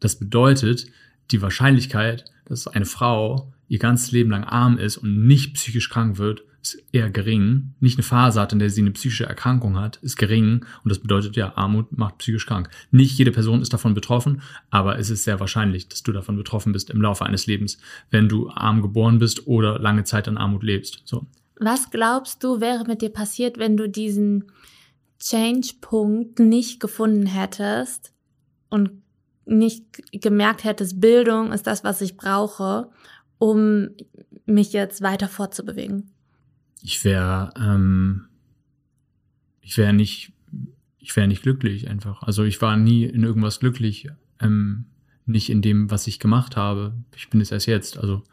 Das 0.00 0.18
bedeutet, 0.18 0.86
die 1.30 1.40
Wahrscheinlichkeit, 1.40 2.26
dass 2.44 2.66
eine 2.66 2.84
Frau 2.84 3.52
ihr 3.68 3.78
ganzes 3.78 4.12
Leben 4.12 4.30
lang 4.30 4.44
arm 4.44 4.76
ist 4.76 4.98
und 4.98 5.26
nicht 5.26 5.54
psychisch 5.54 5.88
krank 5.88 6.18
wird, 6.18 6.42
ist 6.62 6.82
eher 6.92 7.10
gering. 7.10 7.74
Nicht 7.80 7.98
eine 7.98 8.04
Phase 8.04 8.40
hat, 8.40 8.52
in 8.52 8.60
der 8.60 8.70
sie 8.70 8.80
eine 8.80 8.92
psychische 8.92 9.26
Erkrankung 9.26 9.78
hat, 9.78 9.96
ist 9.96 10.16
gering. 10.16 10.64
Und 10.84 10.88
das 10.88 11.00
bedeutet 11.00 11.36
ja, 11.36 11.56
Armut 11.56 11.96
macht 11.98 12.18
psychisch 12.18 12.46
krank. 12.46 12.70
Nicht 12.90 13.18
jede 13.18 13.32
Person 13.32 13.60
ist 13.60 13.72
davon 13.72 13.94
betroffen, 13.94 14.42
aber 14.70 14.98
es 14.98 15.10
ist 15.10 15.24
sehr 15.24 15.40
wahrscheinlich, 15.40 15.88
dass 15.88 16.02
du 16.02 16.12
davon 16.12 16.36
betroffen 16.36 16.72
bist 16.72 16.90
im 16.90 17.02
Laufe 17.02 17.26
eines 17.26 17.46
Lebens, 17.46 17.78
wenn 18.10 18.28
du 18.28 18.48
arm 18.48 18.80
geboren 18.80 19.18
bist 19.18 19.46
oder 19.46 19.78
lange 19.78 20.04
Zeit 20.04 20.28
in 20.28 20.38
Armut 20.38 20.62
lebst. 20.62 21.02
So. 21.04 21.26
Was 21.58 21.90
glaubst 21.90 22.42
du, 22.44 22.60
wäre 22.60 22.84
mit 22.86 23.02
dir 23.02 23.10
passiert, 23.10 23.58
wenn 23.58 23.76
du 23.76 23.88
diesen 23.88 24.44
Change-Punkt 25.18 26.38
nicht 26.38 26.80
gefunden 26.80 27.26
hättest 27.26 28.12
und 28.68 29.02
nicht 29.44 29.84
gemerkt 30.12 30.64
hättest, 30.64 31.00
Bildung 31.00 31.52
ist 31.52 31.66
das, 31.66 31.82
was 31.82 32.00
ich 32.00 32.16
brauche, 32.16 32.90
um 33.38 33.90
mich 34.46 34.72
jetzt 34.72 35.02
weiter 35.02 35.28
fortzubewegen? 35.28 36.11
Ich 36.82 37.04
wäre, 37.04 37.52
ähm, 37.56 38.26
ich 39.60 39.78
wäre 39.78 39.92
nicht, 39.92 40.32
ich 40.98 41.14
wäre 41.16 41.28
nicht 41.28 41.42
glücklich 41.42 41.88
einfach. 41.88 42.22
Also 42.22 42.44
ich 42.44 42.60
war 42.60 42.76
nie 42.76 43.04
in 43.04 43.22
irgendwas 43.22 43.60
glücklich, 43.60 44.08
ähm, 44.40 44.86
nicht 45.24 45.50
in 45.50 45.62
dem, 45.62 45.90
was 45.90 46.06
ich 46.06 46.18
gemacht 46.18 46.56
habe. 46.56 46.94
Ich 47.16 47.30
bin 47.30 47.40
es 47.40 47.52
erst 47.52 47.66
jetzt. 47.66 47.96
Also 47.96 48.24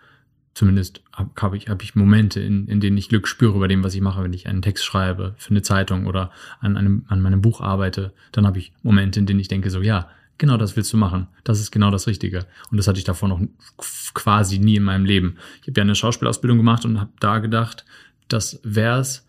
zumindest 0.53 1.01
habe 1.13 1.29
hab 1.39 1.53
ich, 1.53 1.69
hab 1.69 1.83
ich 1.83 1.95
Momente, 1.95 2.41
in, 2.41 2.67
in 2.67 2.79
denen 2.79 2.97
ich 2.97 3.09
Glück 3.09 3.27
spüre 3.27 3.55
über 3.55 3.67
dem, 3.67 3.83
was 3.83 3.93
ich 3.93 4.01
mache, 4.01 4.23
wenn 4.23 4.33
ich 4.33 4.47
einen 4.47 4.61
Text 4.61 4.83
schreibe 4.83 5.35
für 5.37 5.51
eine 5.51 5.61
Zeitung 5.61 6.07
oder 6.07 6.31
an, 6.59 6.75
einem, 6.75 7.05
an 7.07 7.21
meinem 7.21 7.41
Buch 7.41 7.61
arbeite. 7.61 8.13
Dann 8.31 8.47
habe 8.47 8.59
ich 8.59 8.73
Momente, 8.81 9.19
in 9.19 9.25
denen 9.25 9.39
ich 9.39 9.47
denke, 9.47 9.69
so 9.69 9.81
ja, 9.81 10.09
genau 10.39 10.57
das 10.57 10.75
willst 10.75 10.91
du 10.91 10.97
machen. 10.97 11.27
Das 11.43 11.59
ist 11.59 11.71
genau 11.71 11.91
das 11.91 12.07
Richtige. 12.07 12.47
Und 12.71 12.77
das 12.77 12.87
hatte 12.87 12.97
ich 12.97 13.05
davor 13.05 13.29
noch 13.29 13.41
quasi 14.15 14.57
nie 14.57 14.77
in 14.77 14.83
meinem 14.83 15.05
Leben. 15.05 15.37
Ich 15.61 15.67
habe 15.67 15.79
ja 15.79 15.83
eine 15.83 15.95
Schauspielausbildung 15.95 16.57
gemacht 16.57 16.85
und 16.85 16.99
habe 16.99 17.11
da 17.19 17.37
gedacht, 17.37 17.85
das 18.29 18.59
wär's. 18.63 19.25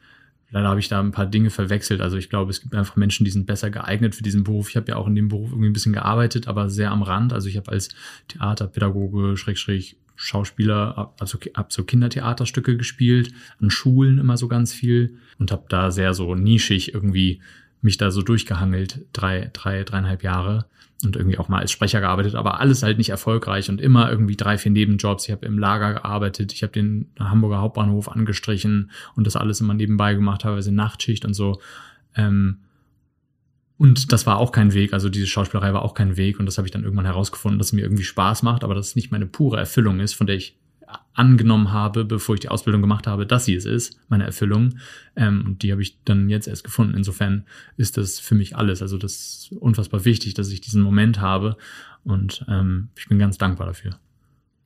Leider 0.51 0.69
habe 0.69 0.81
ich 0.81 0.89
da 0.89 0.99
ein 0.99 1.13
paar 1.13 1.27
Dinge 1.27 1.51
verwechselt. 1.51 2.01
Also 2.01 2.17
ich 2.17 2.29
glaube, 2.29 2.51
es 2.51 2.61
gibt 2.61 2.75
einfach 2.75 2.97
Menschen, 2.97 3.25
die 3.25 3.31
sind 3.31 3.47
besser 3.47 3.71
geeignet 3.71 4.17
für 4.17 4.25
diesen 4.25 4.43
Beruf. 4.43 4.69
Ich 4.69 4.77
habe 4.77 4.89
ja 4.89 4.97
auch 4.97 5.07
in 5.07 5.15
dem 5.15 5.29
Beruf 5.29 5.51
irgendwie 5.51 5.69
ein 5.69 5.73
bisschen 5.73 5.93
gearbeitet, 5.93 6.49
aber 6.49 6.69
sehr 6.71 6.91
am 6.91 7.03
Rand. 7.03 7.33
Also 7.33 7.49
ich 7.49 7.57
habe 7.57 7.71
als 7.71 7.91
Theaterpädagoge, 8.29 9.37
Schrägstrich, 9.37 9.97
Schauspieler, 10.17 11.15
also 11.19 11.39
habe 11.57 11.69
so 11.71 11.85
Kindertheaterstücke 11.85 12.77
gespielt, 12.77 13.33
an 13.61 13.71
Schulen 13.71 14.19
immer 14.19 14.37
so 14.37 14.49
ganz 14.49 14.73
viel 14.73 15.17
und 15.39 15.51
habe 15.51 15.65
da 15.69 15.91
sehr 15.91 16.15
so 16.15 16.35
nischig 16.35 16.93
irgendwie 16.93 17.41
mich 17.83 17.97
da 17.97 18.11
so 18.11 18.23
durchgehangelt, 18.23 19.07
drei, 19.13 19.51
drei, 19.53 19.85
dreieinhalb 19.85 20.23
Jahre 20.23 20.67
und 21.05 21.17
irgendwie 21.17 21.39
auch 21.39 21.49
mal 21.49 21.61
als 21.61 21.73
Sprecher 21.73 22.01
gearbeitet, 22.01 22.35
aber 22.35 22.61
alles 22.61 22.83
halt 22.83 22.99
nicht 22.99 23.09
erfolgreich 23.09 23.71
und 23.71 23.81
immer 23.81 24.11
irgendwie 24.11 24.37
drei, 24.37 24.59
vier 24.59 24.73
Nebenjobs. 24.73 25.27
Ich 25.27 25.33
habe 25.33 25.47
im 25.47 25.59
Lager 25.59 25.95
gearbeitet, 25.95 26.53
ich 26.53 26.63
habe 26.63 26.73
den 26.73 27.11
Hamburger 27.19 27.59
Hauptbahnhof 27.59 28.09
angestrichen 28.11 28.91
und 29.17 29.27
das 29.27 29.37
alles 29.37 29.61
immer 29.61 29.75
nebenbei 29.75 30.15
gemacht, 30.15 30.43
teilweise 30.43 30.73
Nachtschicht 30.73 31.25
und 31.25 31.35
so. 31.35 31.61
Ähm, 32.15 32.59
und 33.79 34.13
das 34.13 34.27
war 34.27 34.37
auch 34.37 34.53
kein 34.53 34.75
Weg, 34.75 34.93
also 34.93 35.09
diese 35.09 35.27
Schauspielerei 35.27 35.73
war 35.73 35.83
auch 35.83 35.95
kein 35.95 36.19
Weg 36.19 36.39
und 36.39 36.45
das 36.45 36.59
habe 36.59 36.69
ich 36.69 36.73
dann 36.73 36.85
irgendwann 36.85 37.07
herausgefunden, 37.07 37.59
dass 37.59 37.69
es 37.69 37.73
mir 37.73 37.81
irgendwie 37.81 38.05
Spaß 38.05 38.43
macht, 38.43 38.63
aber 38.63 38.75
dass 38.75 38.89
es 38.89 38.97
nicht 38.97 39.11
meine 39.11 39.27
pure 39.27 39.57
Erfüllung 39.57 40.01
ist, 40.01 40.13
von 40.13 40.27
der 40.27 40.37
ich 40.37 40.59
angenommen 41.15 41.73
habe, 41.73 42.05
bevor 42.05 42.35
ich 42.35 42.41
die 42.41 42.49
Ausbildung 42.49 42.81
gemacht 42.81 43.07
habe, 43.07 43.27
dass 43.27 43.45
sie 43.45 43.55
es 43.55 43.67
ist, 43.67 43.99
meine 44.09 44.25
Erfüllung. 44.25 44.79
Ähm, 45.17 45.45
und 45.47 45.63
die 45.63 45.73
habe 45.73 45.83
ich 45.83 46.03
dann 46.05 46.29
jetzt 46.29 46.49
erst 46.49 46.65
gefunden. 46.65 46.97
Insofern 46.97 47.45
ist 47.77 47.97
das 47.97 48.19
für 48.19 48.35
mich 48.35 48.57
alles. 48.57 48.83
Also 48.83 48.97
das 48.97 49.13
ist 49.13 49.53
unfassbar 49.53 50.05
wichtig, 50.05 50.35
dass 50.35 50.51
ich 50.51 50.61
diesen 50.61 50.83
Moment 50.83 51.21
habe. 51.21 51.57
Und 52.05 52.45
ähm, 52.49 52.89
ich 52.97 53.09
bin 53.09 53.19
ganz 53.19 53.39
dankbar 53.39 53.67
dafür. 53.67 53.99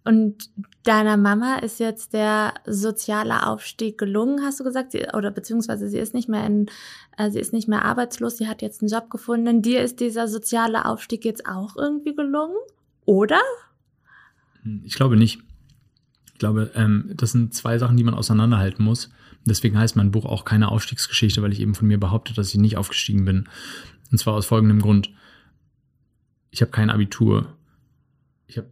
Und 0.05 0.51
deiner 0.83 1.17
Mama 1.17 1.57
ist 1.57 1.81
jetzt 1.81 2.13
der 2.13 2.53
soziale 2.67 3.47
Aufstieg 3.47 3.97
gelungen, 3.97 4.45
hast 4.45 4.61
du 4.61 4.65
gesagt, 4.65 4.93
sie, 4.93 5.07
oder 5.15 5.31
beziehungsweise 5.31 5.89
sie 5.89 5.99
ist 5.99 6.13
nicht 6.13 6.29
mehr 6.29 6.47
in, 6.47 6.67
äh, 7.17 7.31
sie 7.31 7.41
ist 7.41 7.55
nicht 7.55 7.69
mehr 7.69 7.87
arbeitslos, 7.87 8.37
sie 8.37 8.47
hat 8.47 8.61
jetzt 8.61 8.83
einen 8.83 8.91
Job 8.91 9.09
gefunden. 9.09 9.63
Dir 9.63 9.83
ist 9.83 10.01
dieser 10.01 10.29
soziale 10.29 10.85
Aufstieg 10.85 11.25
jetzt 11.25 11.47
auch 11.47 11.77
irgendwie 11.77 12.15
gelungen, 12.15 12.57
oder? 13.07 13.41
Ich 14.85 14.95
glaube 14.95 15.17
nicht. 15.17 15.41
Ich 16.45 16.47
glaube, 16.47 16.73
ähm, 16.75 17.11
das 17.17 17.33
sind 17.33 17.55
zwei 17.55 17.79
Sachen, 17.79 17.97
die 17.97 18.05
man 18.05 18.13
auseinanderhalten 18.13 18.85
muss. 18.85 19.09
Deswegen 19.47 19.79
heißt 19.79 19.97
mein 19.97 20.11
Buch 20.11 20.27
auch 20.27 20.45
keine 20.45 20.71
Aufstiegsgeschichte, 20.71 21.41
weil 21.41 21.55
ich 21.55 21.61
eben 21.61 21.75
von 21.75 21.89
mir 21.89 21.99
behaupte, 21.99 22.35
dass 22.35 22.53
ich 22.53 22.61
nicht 22.61 22.77
aufgestiegen 22.77 23.25
bin. 23.25 23.49
Und 24.13 24.19
zwar 24.19 24.35
aus 24.35 24.45
folgendem 24.45 24.83
Grund. 24.83 25.09
Ich 26.51 26.61
habe 26.61 26.71
kein 26.71 26.91
Abitur. 26.91 27.57
Ich 28.47 28.59
habe 28.59 28.67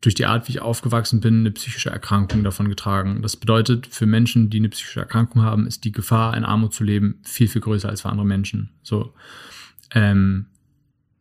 durch 0.00 0.14
die 0.14 0.24
Art, 0.24 0.48
wie 0.48 0.52
ich 0.52 0.62
aufgewachsen 0.62 1.20
bin, 1.20 1.40
eine 1.40 1.50
psychische 1.50 1.90
Erkrankung 1.90 2.42
davon 2.42 2.70
getragen. 2.70 3.20
Das 3.20 3.36
bedeutet, 3.36 3.86
für 3.88 4.06
Menschen, 4.06 4.48
die 4.48 4.56
eine 4.56 4.70
psychische 4.70 5.00
Erkrankung 5.00 5.42
haben, 5.42 5.66
ist 5.66 5.84
die 5.84 5.92
Gefahr, 5.92 6.34
in 6.38 6.46
Armut 6.46 6.72
zu 6.72 6.84
leben, 6.84 7.20
viel, 7.22 7.48
viel 7.48 7.60
größer 7.60 7.90
als 7.90 8.00
für 8.00 8.08
andere 8.08 8.26
Menschen. 8.26 8.70
So, 8.82 9.12
ähm, 9.90 10.46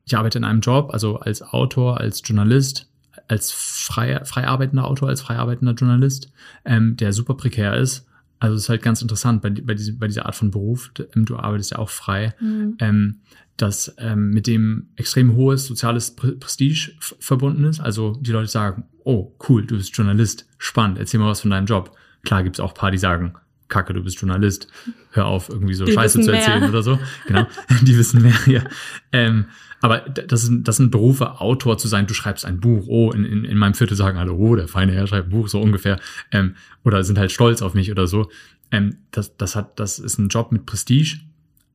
ich 0.06 0.16
arbeite 0.16 0.38
in 0.38 0.46
einem 0.46 0.62
Job, 0.62 0.92
also 0.94 1.18
als 1.18 1.42
Autor, 1.42 2.00
als 2.00 2.22
Journalist, 2.24 2.89
als 3.30 3.52
frei, 3.52 4.24
frei 4.26 4.48
arbeitender 4.48 4.86
Autor, 4.86 5.10
als 5.10 5.22
frei 5.22 5.38
arbeitender 5.38 5.74
Journalist, 5.74 6.32
ähm, 6.66 6.98
der 6.98 7.14
super 7.14 7.36
prekär 7.36 7.78
ist. 7.78 8.06
Also 8.40 8.56
es 8.56 8.64
ist 8.64 8.70
halt 8.70 8.82
ganz 8.82 9.02
interessant 9.02 9.42
bei, 9.42 9.50
bei, 9.50 9.74
diese, 9.74 9.94
bei 9.94 10.08
dieser 10.08 10.26
Art 10.26 10.36
von 10.36 10.50
Beruf, 10.52 10.92
du 10.94 11.38
arbeitest 11.38 11.72
ja 11.72 11.80
auch 11.80 11.90
frei, 11.90 12.34
mhm. 12.40 12.76
ähm, 12.80 13.20
dass 13.58 13.94
ähm, 13.98 14.30
mit 14.30 14.48
dem 14.48 14.88
extrem 14.96 15.36
hohes 15.36 15.66
soziales 15.66 16.16
Prestige 16.16 16.94
verbunden 17.20 17.66
ist. 17.66 17.82
Also 17.82 18.14
die 18.20 18.32
Leute 18.32 18.48
sagen, 18.48 18.86
oh, 19.04 19.36
cool, 19.48 19.66
du 19.66 19.76
bist 19.76 19.96
Journalist, 19.96 20.48
spannend, 20.58 20.98
erzähl 20.98 21.20
mal 21.20 21.30
was 21.30 21.42
von 21.42 21.52
deinem 21.52 21.66
Job. 21.66 21.96
Klar 22.24 22.44
gibt's 22.44 22.62
auch 22.62 22.74
paar, 22.74 22.92
die 22.92 22.98
sagen, 22.98 23.34
Kacke, 23.70 23.94
du 23.94 24.04
bist 24.04 24.20
Journalist, 24.20 24.68
hör 25.12 25.26
auf, 25.26 25.50
irgendwie 25.50 25.74
so 25.74 25.86
die 25.86 25.94
Scheiße 25.94 26.22
zu 26.22 26.32
erzählen 26.32 26.60
mehr. 26.60 26.70
oder 26.70 26.84
so. 26.84 27.00
Genau, 27.28 27.48
die 27.82 27.98
wissen 27.98 28.22
mehr, 28.22 28.38
ja. 28.46 28.64
Ähm, 29.12 29.46
aber 29.82 30.00
das 30.00 30.42
sind, 30.42 30.68
das 30.68 30.76
sind 30.76 30.92
Berufe, 30.92 31.40
Autor 31.40 31.78
zu 31.78 31.88
sein. 31.88 32.06
Du 32.06 32.14
schreibst 32.14 32.46
ein 32.46 32.60
Buch. 32.60 32.86
Oh, 32.88 33.12
in, 33.12 33.24
in, 33.24 33.46
in 33.46 33.58
meinem 33.58 33.76
Viertel 33.76 33.96
sagen 33.96 34.18
alle, 34.18 34.34
oh, 34.34 34.56
der 34.56 34.68
feine 34.68 34.92
Herr 34.92 35.08
schreibt 35.08 35.28
ein 35.28 35.32
Buch, 35.32 35.48
so 35.48 35.62
ungefähr. 35.62 36.00
Ähm, 36.32 36.56
oder 36.84 37.04
sind 37.06 37.18
halt 37.18 37.32
stolz 37.32 37.62
auf 37.62 37.76
mich 37.76 37.90
oder 37.90 38.06
so. 38.06 38.30
Ähm, 38.72 38.98
das, 39.12 39.38
das 39.38 39.56
hat, 39.56 39.80
das 39.80 39.98
ist 39.98 40.18
ein 40.18 40.28
Job 40.28 40.52
mit 40.52 40.66
Prestige 40.66 41.20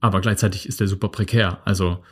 aber 0.04 0.20
gleichzeitig 0.20 0.68
ist 0.68 0.83
er 0.83 0.87
super 0.87 1.09
prekär. 1.09 1.62
Also 1.64 2.04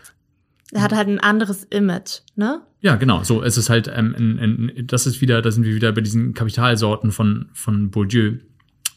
er 0.73 0.81
hat 0.81 0.95
halt 0.95 1.09
ein 1.09 1.21
anderes 1.21 1.65
Image, 1.65 2.21
ne? 2.37 2.63
Ja, 2.81 2.97
genau. 2.97 3.23
So, 3.23 3.43
es 3.43 3.59
ist 3.59 3.69
halt, 3.69 3.87
ähm, 3.95 4.15
ein, 4.17 4.39
ein, 4.39 4.87
das 4.87 5.07
ist 5.07 5.21
wieder, 5.21 5.43
da 5.43 5.51
sind 5.51 5.65
wir 5.65 5.75
wieder 5.75 5.93
bei 5.93 6.01
diesen 6.01 6.33
Kapitalsorten 6.33 7.13
von 7.13 7.51
von 7.53 7.91
Bourdieu. 7.91 8.39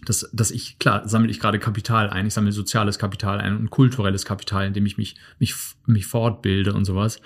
Dass, 0.05 0.29
dass 0.31 0.51
ich, 0.51 0.79
klar, 0.79 1.07
sammle 1.07 1.29
ich 1.29 1.39
gerade 1.39 1.59
Kapital 1.59 2.09
ein, 2.09 2.27
ich 2.27 2.33
sammle 2.33 2.51
soziales 2.51 2.99
Kapital 2.99 3.39
ein 3.39 3.57
und 3.57 3.69
kulturelles 3.69 4.25
Kapital, 4.25 4.67
indem 4.67 4.85
ich 4.85 4.97
mich, 4.97 5.15
mich, 5.39 5.55
mich 5.85 6.05
fortbilde 6.05 6.73
und 6.73 6.85
sowas. 6.85 7.19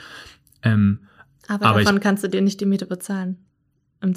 Ähm, 0.63 0.99
aber, 1.47 1.65
aber 1.65 1.79
davon 1.79 1.97
ich, 1.97 2.03
kannst 2.03 2.23
du 2.23 2.29
dir 2.29 2.41
nicht 2.41 2.61
die 2.61 2.65
Miete 2.65 2.85
bezahlen. 2.85 3.37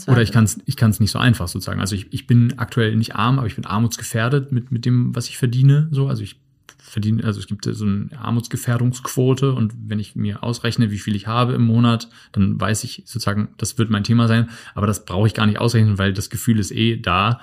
Oder 0.07 0.23
ich 0.23 0.31
kann 0.31 0.45
es 0.45 0.61
ich 0.65 0.77
kann's 0.77 1.01
nicht 1.01 1.11
so 1.11 1.19
einfach 1.19 1.49
sozusagen. 1.49 1.81
Also 1.81 1.97
ich, 1.97 2.13
ich 2.13 2.29
bin 2.29 2.59
aktuell 2.59 2.95
nicht 2.95 3.17
arm, 3.17 3.39
aber 3.39 3.49
ich 3.49 3.57
bin 3.57 3.67
armutsgefährdet 3.67 4.53
mit, 4.53 4.71
mit 4.71 4.85
dem, 4.85 5.15
was 5.17 5.29
ich 5.29 5.39
verdiene. 5.39 5.89
So, 5.91 6.07
also 6.07 6.23
ich 6.23 6.41
verdiene, 6.79 7.25
also 7.25 7.41
es 7.41 7.47
gibt 7.47 7.65
so 7.65 7.85
eine 7.85 8.09
Armutsgefährdungsquote 8.17 9.53
und 9.53 9.73
wenn 9.89 9.99
ich 9.99 10.15
mir 10.15 10.43
ausrechne, 10.43 10.91
wie 10.91 10.99
viel 10.99 11.17
ich 11.17 11.27
habe 11.27 11.55
im 11.55 11.63
Monat, 11.63 12.09
dann 12.33 12.61
weiß 12.61 12.85
ich 12.85 13.03
sozusagen, 13.07 13.49
das 13.57 13.79
wird 13.79 13.89
mein 13.89 14.05
Thema 14.05 14.29
sein, 14.29 14.51
aber 14.75 14.87
das 14.87 15.05
brauche 15.05 15.27
ich 15.27 15.35
gar 15.35 15.47
nicht 15.47 15.59
ausrechnen, 15.59 15.99
weil 15.99 16.13
das 16.13 16.29
Gefühl 16.29 16.59
ist 16.59 16.71
eh 16.71 16.97
da. 16.97 17.41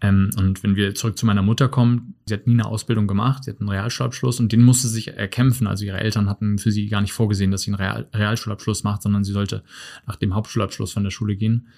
Ähm, 0.00 0.30
und 0.36 0.62
wenn 0.62 0.76
wir 0.76 0.94
zurück 0.94 1.16
zu 1.16 1.26
meiner 1.26 1.42
Mutter 1.42 1.68
kommen, 1.68 2.14
sie 2.26 2.34
hat 2.34 2.46
nie 2.46 2.54
eine 2.54 2.66
Ausbildung 2.66 3.06
gemacht, 3.06 3.44
sie 3.44 3.50
hat 3.50 3.60
einen 3.60 3.68
Realschulabschluss 3.68 4.40
und 4.40 4.52
den 4.52 4.62
musste 4.62 4.88
sie 4.88 4.94
sich 4.94 5.08
erkämpfen. 5.08 5.66
Also 5.66 5.84
ihre 5.84 5.98
Eltern 5.98 6.28
hatten 6.28 6.58
für 6.58 6.70
sie 6.70 6.88
gar 6.88 7.00
nicht 7.00 7.12
vorgesehen, 7.12 7.50
dass 7.50 7.62
sie 7.62 7.70
einen 7.70 7.80
Real 7.80 8.06
Realschulabschluss 8.12 8.84
macht, 8.84 9.02
sondern 9.02 9.24
sie 9.24 9.32
sollte 9.32 9.62
nach 10.06 10.16
dem 10.16 10.34
Hauptschulabschluss 10.34 10.92
von 10.92 11.04
der 11.04 11.10
Schule 11.10 11.36
gehen, 11.36 11.68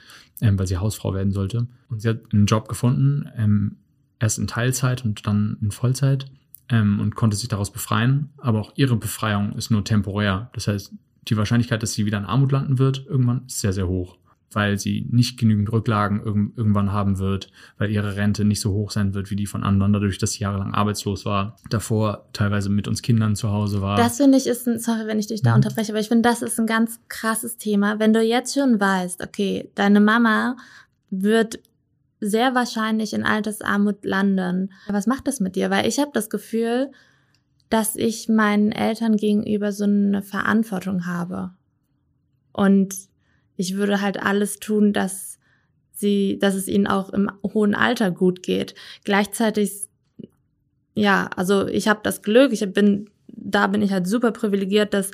ähm, 0.41 0.59
weil 0.59 0.67
sie 0.67 0.79
Hausfrau 0.79 1.15
werden 1.15 1.33
sollte. 1.33 1.69
Und 1.89 2.03
sie 2.03 2.09
hat 2.09 2.21
einen 2.33 2.47
Job 2.47 2.69
gefunden, 2.69 3.29
ähm, 3.37 3.77
erst 4.19 4.39
in 4.39 4.47
Teilzeit 4.49 5.05
und 5.05 5.27
dann 5.27 5.57
in 5.61 5.71
Vollzeit 5.71 6.27
ähm, 6.71 7.01
und 7.01 7.15
konnte 7.15 7.37
sich 7.37 7.49
daraus 7.49 7.73
befreien. 7.73 8.31
Aber 8.39 8.61
auch 8.61 8.73
ihre 8.75 8.97
Befreiung 8.97 9.53
ist 9.53 9.71
nur 9.71 9.85
temporär. 9.85 10.51
Das 10.55 10.67
heißt, 10.67 10.93
die 11.29 11.37
Wahrscheinlichkeit, 11.37 11.83
dass 11.83 11.93
sie 11.93 12.07
wieder 12.07 12.19
in 12.19 12.25
Armut 12.25 12.53
landen 12.53 12.79
wird, 12.79 13.07
irgendwann 13.07 13.45
ist 13.47 13.61
sehr, 13.61 13.73
sehr 13.73 13.87
hoch, 13.87 14.19
weil 14.53 14.79
sie 14.79 15.07
nicht 15.11 15.39
genügend 15.39 15.71
Rücklagen 15.73 16.21
irg 16.25 16.37
irgendwann 16.57 16.93
haben 16.93 17.19
wird, 17.19 17.51
weil 17.77 17.91
ihre 17.91 18.17
Rente 18.17 18.45
nicht 18.45 18.61
so 18.61 18.73
hoch 18.73 18.91
sein 18.91 19.15
wird 19.15 19.31
wie 19.31 19.37
die 19.37 19.47
von 19.47 19.63
anderen, 19.63 19.93
dadurch, 19.93 20.19
dass 20.19 20.33
sie 20.33 20.41
jahrelang 20.41 20.75
arbeitslos 20.75 21.25
war, 21.25 21.57
davor 21.71 22.27
teilweise 22.33 22.71
mit 22.71 22.89
uns 22.89 23.03
Kindern 23.03 23.37
zu 23.37 23.51
Hause 23.51 23.83
war. 23.83 23.97
Das 23.97 24.17
finde 24.17 24.39
ich 24.39 24.47
ist 24.47 24.67
ein, 24.67 24.79
sorry, 24.79 25.07
wenn 25.07 25.19
ich 25.19 25.27
dich 25.27 25.43
da 25.43 25.51
mhm. 25.51 25.57
unterbreche, 25.57 25.93
aber 25.93 26.01
ich 26.01 26.09
finde, 26.09 26.29
das 26.29 26.43
ist 26.43 26.59
ein 26.59 26.67
ganz 26.67 27.01
krasses 27.09 27.57
Thema. 27.57 27.99
Wenn 27.99 28.13
du 28.13 28.23
jetzt 28.23 28.55
schon 28.55 28.81
weißt, 28.81 29.23
okay, 29.23 29.71
deine 29.75 30.01
Mama 30.01 30.57
wird 31.11 31.61
sehr 32.21 32.55
wahrscheinlich 32.55 33.13
in 33.13 33.25
Altersarmut 33.25 34.05
landen. 34.05 34.73
Was 34.89 35.07
macht 35.07 35.29
das 35.29 35.41
mit 35.41 35.57
dir? 35.57 35.71
Weil 35.71 35.87
ich 35.87 35.99
habe 35.99 36.11
das 36.13 36.31
Gefühl, 36.31 36.91
dass 37.71 37.97
ich 37.97 38.29
meinen 38.29 38.73
Eltern 38.73 39.17
gegenüber 39.17 39.73
so 39.73 39.85
eine 39.85 40.23
Verantwortung 40.23 41.07
habe. 41.07 41.53
Und 42.53 43.08
ich 43.59 43.77
würde 43.77 44.01
halt 44.01 44.23
alles 44.23 44.61
tun, 44.61 44.95
dass 44.95 45.39
sie, 45.91 46.39
dass 46.39 46.55
es 46.55 46.69
ihnen 46.69 46.87
auch 46.87 47.11
im 47.11 47.31
hohen 47.43 47.75
Alter 47.75 48.11
gut 48.11 48.43
geht. 48.43 48.75
Gleichzeitig, 49.05 49.89
ja, 50.95 51.29
also 51.37 51.67
ich 51.67 51.89
habe 51.89 52.01
das 52.05 52.23
Glück, 52.23 52.53
ich 52.53 52.65
bin, 52.73 53.11
da 53.27 53.67
bin 53.67 53.83
ich 53.83 53.93
halt 53.93 54.07
super 54.07 54.31
privilegiert, 54.31 54.95
dass 54.95 55.11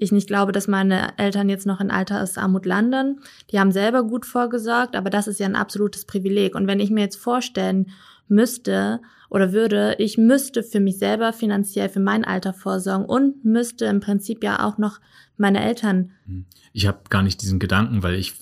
ich 0.00 0.12
nicht 0.12 0.28
glaube, 0.28 0.52
dass 0.52 0.68
meine 0.68 1.18
Eltern 1.18 1.48
jetzt 1.48 1.66
noch 1.66 1.80
in 1.80 1.90
Altersarmut 1.90 2.66
landen. 2.66 3.20
Die 3.50 3.58
haben 3.58 3.72
selber 3.72 4.04
gut 4.04 4.26
vorgesorgt, 4.26 4.96
aber 4.96 5.10
das 5.10 5.26
ist 5.26 5.40
ja 5.40 5.46
ein 5.46 5.56
absolutes 5.56 6.04
Privileg. 6.04 6.54
Und 6.54 6.66
wenn 6.66 6.80
ich 6.80 6.90
mir 6.90 7.00
jetzt 7.00 7.16
vorstellen 7.16 7.90
müsste 8.28 9.00
oder 9.30 9.52
würde, 9.52 9.96
ich 9.98 10.16
müsste 10.16 10.62
für 10.62 10.80
mich 10.80 10.98
selber 10.98 11.32
finanziell 11.32 11.88
für 11.88 12.00
mein 12.00 12.24
Alter 12.24 12.52
vorsorgen 12.52 13.06
und 13.06 13.44
müsste 13.44 13.86
im 13.86 14.00
Prinzip 14.00 14.44
ja 14.44 14.64
auch 14.64 14.78
noch 14.78 15.00
meine 15.36 15.62
Eltern. 15.64 16.12
Ich 16.72 16.86
habe 16.86 17.00
gar 17.10 17.22
nicht 17.22 17.42
diesen 17.42 17.58
Gedanken, 17.58 18.02
weil 18.02 18.14
ich 18.14 18.34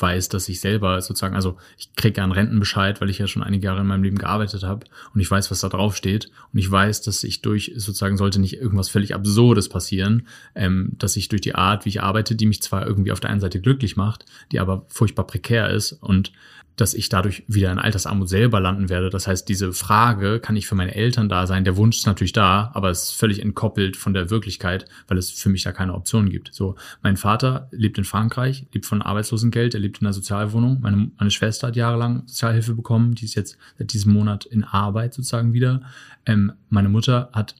weiß, 0.00 0.28
dass 0.28 0.48
ich 0.48 0.60
selber 0.60 1.00
sozusagen, 1.00 1.34
also 1.34 1.56
ich 1.78 1.94
kriege 1.94 2.18
ja 2.18 2.24
einen 2.24 2.32
Rentenbescheid, 2.32 3.00
weil 3.00 3.10
ich 3.10 3.18
ja 3.18 3.26
schon 3.26 3.42
einige 3.42 3.66
Jahre 3.66 3.80
in 3.80 3.86
meinem 3.86 4.02
Leben 4.02 4.18
gearbeitet 4.18 4.62
habe 4.62 4.86
und 5.14 5.20
ich 5.20 5.30
weiß, 5.30 5.50
was 5.50 5.60
da 5.60 5.68
drauf 5.68 5.96
steht 5.96 6.30
und 6.52 6.58
ich 6.58 6.70
weiß, 6.70 7.02
dass 7.02 7.24
ich 7.24 7.42
durch 7.42 7.72
sozusagen 7.76 8.16
sollte 8.16 8.40
nicht 8.40 8.54
irgendwas 8.54 8.88
völlig 8.88 9.14
Absurdes 9.14 9.68
passieren, 9.68 10.26
ähm, 10.54 10.92
dass 10.98 11.16
ich 11.16 11.28
durch 11.28 11.42
die 11.42 11.54
Art, 11.54 11.84
wie 11.84 11.90
ich 11.90 12.02
arbeite, 12.02 12.34
die 12.34 12.46
mich 12.46 12.62
zwar 12.62 12.86
irgendwie 12.86 13.12
auf 13.12 13.20
der 13.20 13.30
einen 13.30 13.40
Seite 13.40 13.60
glücklich 13.60 13.96
macht, 13.96 14.24
die 14.52 14.60
aber 14.60 14.84
furchtbar 14.88 15.26
prekär 15.26 15.70
ist 15.70 15.92
und 15.92 16.32
dass 16.76 16.94
ich 16.94 17.08
dadurch 17.08 17.44
wieder 17.46 17.70
in 17.70 17.78
Altersarmut 17.78 18.28
selber 18.28 18.60
landen 18.60 18.88
werde. 18.88 19.10
Das 19.10 19.26
heißt, 19.26 19.48
diese 19.48 19.72
Frage, 19.72 20.40
kann 20.40 20.56
ich 20.56 20.66
für 20.66 20.74
meine 20.74 20.94
Eltern 20.94 21.28
da 21.28 21.46
sein? 21.46 21.64
Der 21.64 21.76
Wunsch 21.76 21.98
ist 21.98 22.06
natürlich 22.06 22.32
da, 22.32 22.70
aber 22.74 22.90
es 22.90 23.04
ist 23.04 23.12
völlig 23.12 23.42
entkoppelt 23.42 23.96
von 23.96 24.14
der 24.14 24.30
Wirklichkeit, 24.30 24.86
weil 25.08 25.18
es 25.18 25.30
für 25.30 25.48
mich 25.48 25.62
da 25.62 25.72
keine 25.72 25.94
Option 25.94 26.30
gibt. 26.30 26.54
So, 26.54 26.76
mein 27.02 27.16
Vater 27.16 27.68
lebt 27.70 27.98
in 27.98 28.04
Frankreich, 28.04 28.66
lebt 28.72 28.86
von 28.86 29.02
Arbeitslosengeld, 29.02 29.74
er 29.74 29.80
lebt 29.80 30.00
in 30.00 30.06
einer 30.06 30.14
Sozialwohnung. 30.14 30.80
Meine, 30.80 31.10
meine 31.18 31.30
Schwester 31.30 31.68
hat 31.68 31.76
jahrelang 31.76 32.22
Sozialhilfe 32.26 32.74
bekommen, 32.74 33.14
die 33.14 33.26
ist 33.26 33.34
jetzt 33.34 33.58
seit 33.78 33.92
diesem 33.92 34.12
Monat 34.12 34.46
in 34.46 34.64
Arbeit 34.64 35.14
sozusagen 35.14 35.52
wieder. 35.52 35.82
Ähm, 36.26 36.52
meine 36.68 36.88
Mutter 36.88 37.30
hat 37.32 37.54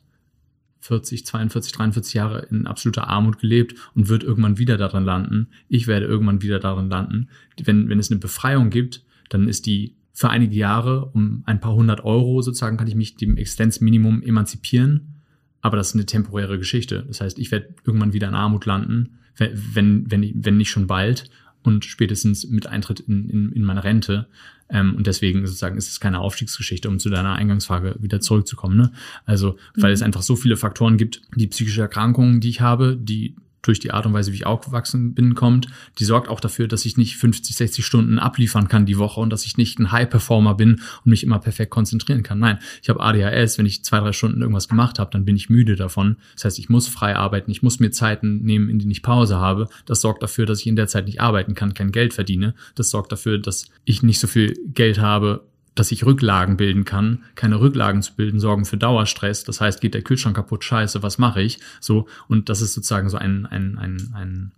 40, 0.80 1.26
42, 1.26 1.72
43 1.72 2.14
Jahre 2.14 2.46
in 2.50 2.66
absoluter 2.66 3.08
Armut 3.08 3.38
gelebt 3.38 3.74
und 3.94 4.08
wird 4.08 4.22
irgendwann 4.22 4.58
wieder 4.58 4.76
darin 4.76 5.04
landen. 5.04 5.48
Ich 5.68 5.86
werde 5.86 6.06
irgendwann 6.06 6.42
wieder 6.42 6.58
darin 6.58 6.88
landen. 6.88 7.28
Wenn, 7.62 7.88
wenn 7.88 7.98
es 7.98 8.10
eine 8.10 8.20
Befreiung 8.20 8.70
gibt, 8.70 9.04
dann 9.28 9.48
ist 9.48 9.66
die 9.66 9.94
für 10.12 10.30
einige 10.30 10.56
Jahre 10.56 11.06
um 11.14 11.42
ein 11.46 11.60
paar 11.60 11.74
hundert 11.74 12.04
Euro 12.04 12.42
sozusagen 12.42 12.76
kann 12.76 12.88
ich 12.88 12.94
mich 12.94 13.16
dem 13.16 13.36
Existenzminimum 13.36 14.22
emanzipieren. 14.22 15.22
Aber 15.62 15.76
das 15.76 15.88
ist 15.88 15.94
eine 15.94 16.06
temporäre 16.06 16.58
Geschichte. 16.58 17.04
Das 17.06 17.20
heißt, 17.20 17.38
ich 17.38 17.50
werde 17.50 17.74
irgendwann 17.84 18.12
wieder 18.12 18.28
in 18.28 18.34
Armut 18.34 18.66
landen, 18.66 19.18
wenn, 19.36 20.10
wenn, 20.10 20.44
wenn 20.44 20.56
nicht 20.56 20.70
schon 20.70 20.86
bald 20.86 21.30
und 21.62 21.84
spätestens 21.84 22.48
mit 22.48 22.66
Eintritt 22.66 23.00
in, 23.00 23.28
in, 23.28 23.52
in 23.52 23.64
meine 23.64 23.84
Rente. 23.84 24.28
Ähm, 24.70 24.94
und 24.94 25.06
deswegen 25.06 25.46
sozusagen 25.46 25.76
ist 25.76 25.90
es 25.90 26.00
keine 26.00 26.20
Aufstiegsgeschichte, 26.20 26.88
um 26.88 26.98
zu 26.98 27.10
deiner 27.10 27.34
Eingangsfrage 27.34 27.96
wieder 28.00 28.20
zurückzukommen. 28.20 28.76
Ne? 28.76 28.92
Also, 29.24 29.56
weil 29.76 29.90
mhm. 29.90 29.94
es 29.94 30.02
einfach 30.02 30.22
so 30.22 30.36
viele 30.36 30.56
Faktoren 30.56 30.96
gibt, 30.96 31.22
die 31.34 31.46
psychische 31.46 31.82
Erkrankungen, 31.82 32.40
die 32.40 32.48
ich 32.48 32.60
habe, 32.60 32.96
die 32.96 33.34
durch 33.62 33.78
die 33.78 33.92
Art 33.92 34.06
und 34.06 34.12
Weise, 34.12 34.32
wie 34.32 34.36
ich 34.36 34.46
aufgewachsen 34.46 35.14
bin, 35.14 35.34
kommt, 35.34 35.68
die 35.98 36.04
sorgt 36.04 36.28
auch 36.28 36.40
dafür, 36.40 36.68
dass 36.68 36.84
ich 36.84 36.96
nicht 36.96 37.16
50, 37.16 37.56
60 37.56 37.84
Stunden 37.84 38.18
abliefern 38.18 38.68
kann 38.68 38.86
die 38.86 38.98
Woche 38.98 39.20
und 39.20 39.30
dass 39.30 39.44
ich 39.44 39.56
nicht 39.56 39.78
ein 39.78 39.92
High-Performer 39.92 40.54
bin 40.54 40.80
und 41.04 41.06
mich 41.06 41.24
immer 41.24 41.38
perfekt 41.38 41.70
konzentrieren 41.70 42.22
kann. 42.22 42.38
Nein, 42.38 42.58
ich 42.82 42.88
habe 42.88 43.00
ADHS, 43.00 43.58
wenn 43.58 43.66
ich 43.66 43.84
zwei, 43.84 44.00
drei 44.00 44.12
Stunden 44.12 44.40
irgendwas 44.40 44.68
gemacht 44.68 44.98
habe, 44.98 45.10
dann 45.10 45.24
bin 45.24 45.36
ich 45.36 45.50
müde 45.50 45.76
davon. 45.76 46.16
Das 46.34 46.44
heißt, 46.44 46.58
ich 46.58 46.68
muss 46.68 46.88
frei 46.88 47.16
arbeiten, 47.16 47.50
ich 47.50 47.62
muss 47.62 47.80
mir 47.80 47.90
Zeiten 47.90 48.42
nehmen, 48.42 48.68
in 48.70 48.78
denen 48.78 48.90
ich 48.90 49.02
Pause 49.02 49.36
habe. 49.36 49.68
Das 49.86 50.00
sorgt 50.00 50.22
dafür, 50.22 50.46
dass 50.46 50.60
ich 50.60 50.66
in 50.66 50.76
der 50.76 50.88
Zeit 50.88 51.06
nicht 51.06 51.20
arbeiten 51.20 51.54
kann, 51.54 51.74
kein 51.74 51.92
Geld 51.92 52.14
verdiene. 52.14 52.54
Das 52.74 52.90
sorgt 52.90 53.12
dafür, 53.12 53.38
dass 53.38 53.68
ich 53.84 54.02
nicht 54.02 54.20
so 54.20 54.26
viel 54.26 54.54
Geld 54.72 54.98
habe, 54.98 55.49
dass 55.74 55.92
ich 55.92 56.04
Rücklagen 56.04 56.56
bilden 56.56 56.84
kann. 56.84 57.22
Keine 57.34 57.60
Rücklagen 57.60 58.02
zu 58.02 58.14
bilden 58.14 58.40
sorgen 58.40 58.64
für 58.64 58.76
Dauerstress. 58.76 59.44
Das 59.44 59.60
heißt, 59.60 59.80
geht 59.80 59.94
der 59.94 60.02
Kühlschrank 60.02 60.36
kaputt, 60.36 60.64
scheiße, 60.64 61.02
was 61.02 61.18
mache 61.18 61.42
ich? 61.42 61.60
So, 61.80 62.06
und 62.28 62.48
das 62.48 62.60
ist 62.60 62.74
sozusagen 62.74 63.08
so 63.08 63.16
ein, 63.16 63.46
ein, 63.46 63.78
ein, 63.78 64.10
ein 64.14 64.52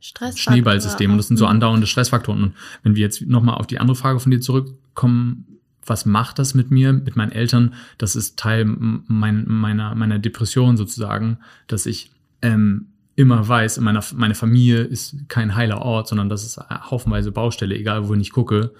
Schneeballsystem. 0.00 1.10
Und 1.10 1.16
das 1.16 1.28
sind 1.28 1.36
so 1.36 1.46
andauernde 1.46 1.86
Stressfaktoren. 1.86 2.42
Und 2.42 2.54
wenn 2.82 2.96
wir 2.96 3.02
jetzt 3.02 3.22
nochmal 3.22 3.56
auf 3.56 3.66
die 3.66 3.78
andere 3.78 3.96
Frage 3.96 4.20
von 4.20 4.30
dir 4.30 4.40
zurückkommen, 4.40 5.46
was 5.86 6.04
macht 6.04 6.38
das 6.38 6.54
mit 6.54 6.70
mir, 6.70 6.92
mit 6.92 7.16
meinen 7.16 7.32
Eltern? 7.32 7.74
Das 7.96 8.14
ist 8.14 8.38
Teil 8.38 8.64
mein, 8.64 9.44
meiner, 9.48 9.94
meiner 9.94 10.18
Depression 10.18 10.76
sozusagen, 10.76 11.38
dass 11.66 11.86
ich 11.86 12.10
ähm, 12.42 12.88
immer 13.16 13.48
weiß, 13.48 13.80
meiner, 13.80 14.04
meine 14.14 14.34
Familie 14.34 14.82
ist 14.82 15.16
kein 15.28 15.54
heiler 15.54 15.82
Ort, 15.82 16.08
sondern 16.08 16.28
das 16.28 16.44
ist 16.44 16.58
haufenweise 16.58 17.32
Baustelle, 17.32 17.74
egal 17.74 18.06
wo 18.06 18.14
ich 18.14 18.30
gucke. 18.30 18.72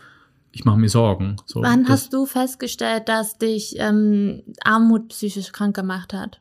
Ich 0.59 0.65
mache 0.65 0.77
mir 0.77 0.89
Sorgen. 0.89 1.37
So, 1.47 1.63
Wann 1.63 1.89
hast 1.89 2.13
du 2.13 2.27
festgestellt, 2.27 3.09
dass 3.09 3.39
dich 3.39 3.77
ähm, 3.79 4.43
Armut 4.65 5.11
psychisch 5.11 5.53
krank 5.53 5.77
gemacht 5.77 6.13
hat? 6.13 6.41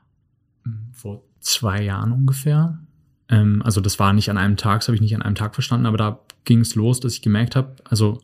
Vor 0.92 1.22
zwei 1.40 1.84
Jahren 1.84 2.12
ungefähr. 2.12 2.80
Ähm, 3.30 3.62
also 3.64 3.80
das 3.80 4.00
war 4.00 4.14
nicht 4.14 4.32
an 4.32 4.40
einem 4.40 4.58
Tag, 4.58 4.80
das 4.80 4.88
habe 4.88 4.96
ich 4.96 5.02
nicht 5.02 5.16
an 5.16 5.22
einem 5.22 5.36
Tag 5.36 5.54
verstanden, 5.54 5.86
aber 5.86 5.98
da 5.98 6.20
ging 6.46 6.62
es 6.62 6.74
los, 6.74 7.00
dass 7.00 7.14
ich 7.14 7.22
gemerkt 7.22 7.56
habe, 7.56 7.76
also 7.84 8.20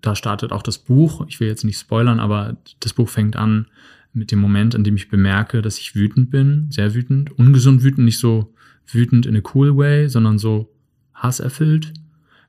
da 0.00 0.16
startet 0.16 0.50
auch 0.50 0.64
das 0.64 0.78
Buch. 0.78 1.24
Ich 1.28 1.38
will 1.38 1.46
jetzt 1.46 1.64
nicht 1.64 1.78
spoilern, 1.78 2.18
aber 2.18 2.56
das 2.80 2.92
Buch 2.92 3.08
fängt 3.08 3.36
an 3.36 3.68
mit 4.12 4.32
dem 4.32 4.40
Moment, 4.40 4.74
in 4.74 4.82
dem 4.82 4.96
ich 4.96 5.08
bemerke, 5.08 5.62
dass 5.62 5.78
ich 5.78 5.94
wütend 5.94 6.30
bin, 6.30 6.66
sehr 6.72 6.94
wütend, 6.94 7.30
ungesund 7.38 7.84
wütend, 7.84 8.06
nicht 8.06 8.18
so 8.18 8.52
wütend 8.90 9.24
in 9.24 9.36
a 9.36 9.42
cool 9.54 9.76
way, 9.76 10.08
sondern 10.08 10.38
so 10.38 10.68
hasserfüllt, 11.14 11.92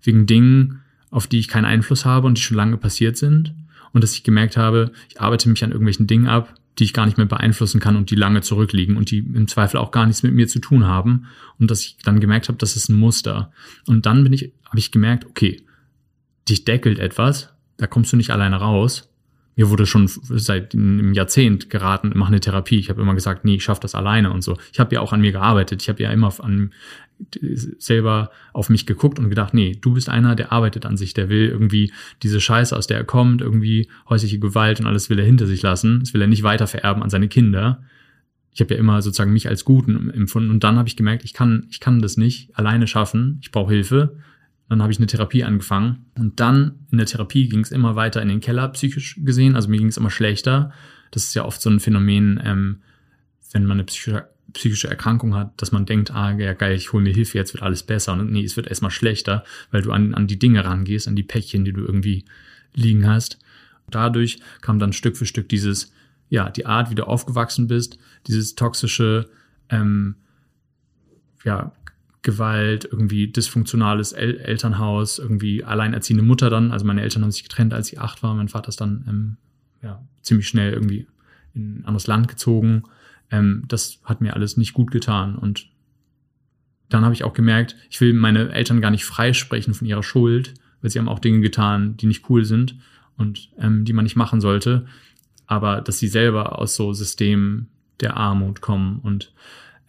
wegen 0.02 0.26
Dingen, 0.26 0.82
auf 1.12 1.28
die 1.28 1.40
ich 1.40 1.48
keinen 1.48 1.66
Einfluss 1.66 2.06
habe 2.06 2.28
und 2.28 2.38
die 2.38 2.42
schon 2.42 2.58
lange 2.58 2.78
passiert 2.78 3.18
sind. 3.18 3.54
Und 3.92 4.04
dass 4.04 4.14
ich 4.14 4.24
gemerkt 4.24 4.58
habe, 4.58 4.92
ich 5.10 5.20
arbeite 5.20 5.50
mich 5.50 5.64
an 5.64 5.72
irgendwelchen 5.72 6.08
Dingen 6.08 6.28
ab, 6.28 6.54
die 6.78 6.84
ich 6.84 6.94
gar 6.94 7.06
nicht 7.06 7.18
mehr 7.18 7.26
beeinflussen 7.26 7.80
kann 7.80 7.96
und 7.96 8.12
die 8.12 8.16
lange 8.16 8.42
zurückliegen 8.42 8.96
und 8.96 9.12
die 9.12 9.20
im 9.20 9.48
Zweifel 9.48 9.78
auch 9.78 9.92
gar 9.92 10.06
nichts 10.06 10.24
mit 10.24 10.34
mir 10.34 10.48
zu 10.48 10.60
tun 10.60 10.86
haben. 10.86 11.26
Und 11.60 11.70
dass 11.72 11.82
ich 11.82 11.98
dann 12.04 12.20
gemerkt 12.20 12.48
habe, 12.48 12.58
das 12.58 12.76
ist 12.76 12.90
ein 12.90 12.96
Muster. 12.96 13.52
Und 13.86 14.06
dann 14.06 14.24
bin 14.24 14.34
ich, 14.34 14.54
habe 14.66 14.80
ich 14.80 14.92
gemerkt, 14.92 15.26
okay, 15.26 15.62
dich 16.48 16.66
deckelt 16.66 17.00
etwas, 17.00 17.54
da 17.78 17.88
kommst 17.88 18.14
du 18.14 18.18
nicht 18.18 18.30
alleine 18.32 18.58
raus. 18.58 19.10
Mir 19.60 19.70
wurde 19.70 19.86
schon 19.86 20.08
seit 20.08 20.74
einem 20.74 21.12
Jahrzehnt 21.12 21.70
geraten, 21.70 22.14
mach 22.16 22.30
eine 22.30 22.40
Therapie. 22.40 22.80
Ich 22.80 22.90
habe 22.90 23.02
immer 23.02 23.14
gesagt, 23.14 23.44
nee, 23.44 23.56
ich 23.56 23.64
schaffe 23.66 23.82
das 23.82 23.94
alleine 23.94 24.32
und 24.32 24.42
so. 24.42 24.58
Ich 24.72 24.80
habe 24.80 24.96
ja 24.96 25.02
auch 25.02 25.12
an 25.12 25.20
mir 25.20 25.34
gearbeitet. 25.34 25.82
Ich 25.82 25.90
habe 25.90 26.02
ja 26.02 26.12
immer 26.12 26.34
an 26.40 26.72
selber 27.78 28.32
auf 28.54 28.70
mich 28.70 28.86
geguckt 28.86 29.20
und 29.20 29.28
gedacht, 29.28 29.54
nee, 29.54 29.78
du 29.82 29.96
bist 29.96 30.08
einer, 30.08 30.36
der 30.36 30.54
arbeitet 30.54 30.86
an 30.86 30.96
sich, 30.96 31.14
der 31.14 31.28
will 31.28 31.50
irgendwie 31.50 31.92
diese 32.24 32.40
Scheiße, 32.40 32.74
aus 32.74 32.88
der 32.88 33.00
er 33.00 33.04
kommt, 33.04 33.42
irgendwie 33.42 33.90
häusliche 34.08 34.40
Gewalt 34.40 34.80
und 34.80 34.86
alles 34.86 35.10
will 35.10 35.20
er 35.20 35.26
hinter 35.26 35.46
sich 35.46 35.62
lassen. 35.62 36.00
Das 36.00 36.14
will 36.14 36.22
er 36.22 36.28
nicht 36.28 36.44
weiter 36.44 36.66
vererben 36.66 37.04
an 37.04 37.10
seine 37.10 37.28
Kinder. 37.28 37.84
Ich 38.54 38.62
habe 38.62 38.76
ja 38.76 38.80
immer 38.80 39.02
sozusagen 39.02 39.34
mich 39.34 39.50
als 39.50 39.66
Guten 39.66 40.10
empfunden 40.10 40.52
und 40.52 40.64
dann 40.64 40.78
habe 40.78 40.88
ich 40.88 40.96
gemerkt, 40.96 41.26
ich 41.26 41.34
kann, 41.34 41.68
ich 41.70 41.82
kann 41.82 42.02
das 42.02 42.16
nicht 42.16 42.58
alleine 42.58 42.88
schaffen. 42.88 43.40
Ich 43.42 43.52
brauche 43.52 43.74
Hilfe. 43.74 44.16
Dann 44.70 44.82
habe 44.84 44.92
ich 44.92 45.00
eine 45.00 45.08
Therapie 45.08 45.44
angefangen 45.44 46.06
und 46.18 46.40
dann 46.40 46.86
in 46.92 47.00
der 47.00 47.08
Therapie 47.08 47.50
ging 47.50 47.62
es 47.62 47.72
immer 47.72 47.96
weiter 47.96 48.22
in 48.22 48.30
den 48.30 48.40
Keller 48.40 48.68
psychisch 48.70 49.20
gesehen. 49.24 49.56
Also 49.56 49.68
mir 49.68 49.80
ging 49.80 49.88
es 49.88 49.98
immer 49.98 50.12
schlechter. 50.12 50.72
Das 51.12 51.24
ist 51.24 51.34
ja 51.34 51.44
oft 51.44 51.60
so 51.60 51.70
ein 51.70 51.80
Phänomen, 51.80 52.40
ähm, 52.44 52.82
wenn 53.52 53.66
man 53.66 53.78
eine 53.78 53.86
psychische, 53.86 54.30
psychische 54.54 54.88
Erkrankung 54.88 55.36
hat, 55.36 55.60
dass 55.62 55.72
man 55.72 55.86
denkt, 55.86 56.12
ah 56.12 56.32
ja 56.32 56.54
geil, 56.54 56.76
ich 56.76 56.94
hole 56.94 57.04
mir 57.04 57.14
Hilfe, 57.14 57.38
jetzt 57.38 57.54
wird 57.54 57.64
alles 57.64 57.84
besser. 57.84 58.14
Und 58.14 58.32
nee, 58.32 58.44
es 58.44 58.58
wird 58.58 58.68
erstmal 58.68 58.92
schlechter, 58.92 59.44
weil 59.72 59.82
du 59.82 59.92
an, 59.92 60.14
an 60.14 60.28
die 60.28 60.40
Dinge 60.40 60.64
rangehst, 60.64 61.08
an 61.08 61.16
die 61.16 61.24
Päckchen, 61.24 61.66
die 61.66 61.74
du 61.74 61.82
irgendwie 61.82 62.26
liegen 62.74 63.08
hast. 63.08 63.40
Dadurch 63.90 64.40
kam 64.62 64.80
dann 64.80 64.94
Stück 64.94 65.18
für 65.18 65.26
Stück 65.26 65.50
dieses, 65.50 65.92
ja, 66.30 66.50
die 66.50 66.66
Art, 66.66 66.92
wie 66.92 66.96
du 66.96 67.08
aufgewachsen 67.08 67.68
bist, 67.68 67.98
dieses 68.28 68.56
toxische, 68.56 69.30
ähm, 69.70 70.16
ja, 71.44 71.72
Gewalt, 72.22 72.86
irgendwie 72.86 73.32
dysfunktionales 73.32 74.12
El 74.12 74.38
Elternhaus, 74.38 75.20
irgendwie 75.20 75.64
alleinerziehende 75.64 76.24
Mutter 76.24 76.50
dann. 76.50 76.72
Also 76.72 76.86
meine 76.86 77.02
Eltern 77.02 77.24
haben 77.24 77.32
sich 77.32 77.44
getrennt, 77.44 77.74
als 77.74 77.92
ich 77.92 78.00
acht 78.00 78.24
war. 78.24 78.34
Mein 78.36 78.50
Vater 78.50 78.70
ist 78.70 78.82
dann 78.82 79.06
ähm, 79.08 79.38
ja, 79.82 80.04
ziemlich 80.22 80.48
schnell 80.48 80.74
irgendwie 80.74 81.08
in 81.54 81.80
ein 81.80 81.86
anderes 81.86 82.08
Land 82.08 82.28
gezogen. 82.28 82.84
Ähm, 83.32 83.64
das 83.68 84.00
hat 84.04 84.20
mir 84.20 84.34
alles 84.34 84.58
nicht 84.58 84.74
gut 84.74 84.92
getan. 84.92 85.36
Und 85.36 85.70
dann 86.90 87.04
habe 87.04 87.14
ich 87.14 87.24
auch 87.24 87.34
gemerkt, 87.34 87.76
ich 87.90 88.02
will 88.02 88.14
meine 88.14 88.52
Eltern 88.52 88.82
gar 88.82 88.92
nicht 88.92 89.06
freisprechen 89.06 89.74
von 89.74 89.88
ihrer 89.88 90.04
Schuld, 90.04 90.56
weil 90.82 90.90
sie 90.90 91.00
haben 91.00 91.10
auch 91.10 91.20
Dinge 91.20 91.40
getan, 91.40 91.96
die 91.98 92.08
nicht 92.08 92.30
cool 92.30 92.44
sind 92.44 92.76
und 93.16 93.50
ähm, 93.58 93.86
die 93.86 93.94
man 93.94 94.04
nicht 94.04 94.16
machen 94.16 94.42
sollte. 94.42 94.86
Aber 95.48 95.82
dass 95.82 96.00
sie 96.00 96.08
selber 96.08 96.60
aus 96.60 96.76
so 96.76 96.92
Systemen 96.94 97.70
der 98.02 98.18
Armut 98.18 98.62
kommen 98.62 99.00
und 99.00 99.34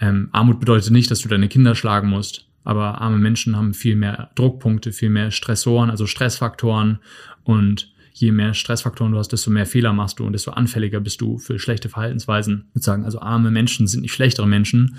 ähm, 0.01 0.29
Armut 0.33 0.61
bedeutet 0.61 0.91
nicht, 0.91 1.11
dass 1.11 1.21
du 1.21 1.29
deine 1.29 1.49
Kinder 1.49 1.75
schlagen 1.75 2.09
musst, 2.09 2.49
aber 2.65 3.01
arme 3.01 3.19
Menschen 3.19 3.57
haben 3.57 3.75
viel 3.75 3.97
mehr 3.97 4.31
Druckpunkte, 4.35 4.93
viel 4.93 5.11
mehr 5.11 5.31
Stressoren, 5.31 5.91
also 5.91 6.07
Stressfaktoren 6.07 6.99
und 7.45 7.93
je 8.13 8.33
mehr 8.33 8.55
Stressfaktoren 8.55 9.13
du 9.13 9.19
hast, 9.19 9.29
desto 9.29 9.51
mehr 9.51 9.67
Fehler 9.67 9.93
machst 9.93 10.19
du 10.19 10.25
und 10.25 10.33
desto 10.33 10.51
anfälliger 10.53 11.01
bist 11.01 11.21
du 11.21 11.39
für 11.39 11.59
schlechte 11.59 11.89
Verhaltensweisen. 11.89 12.65
Ich 12.69 12.77
würde 12.77 12.85
sagen, 12.85 13.05
also 13.05 13.21
arme 13.21 13.51
Menschen 13.51 13.87
sind 13.87 14.03
nicht 14.03 14.13
schlechtere 14.13 14.47
Menschen, 14.47 14.97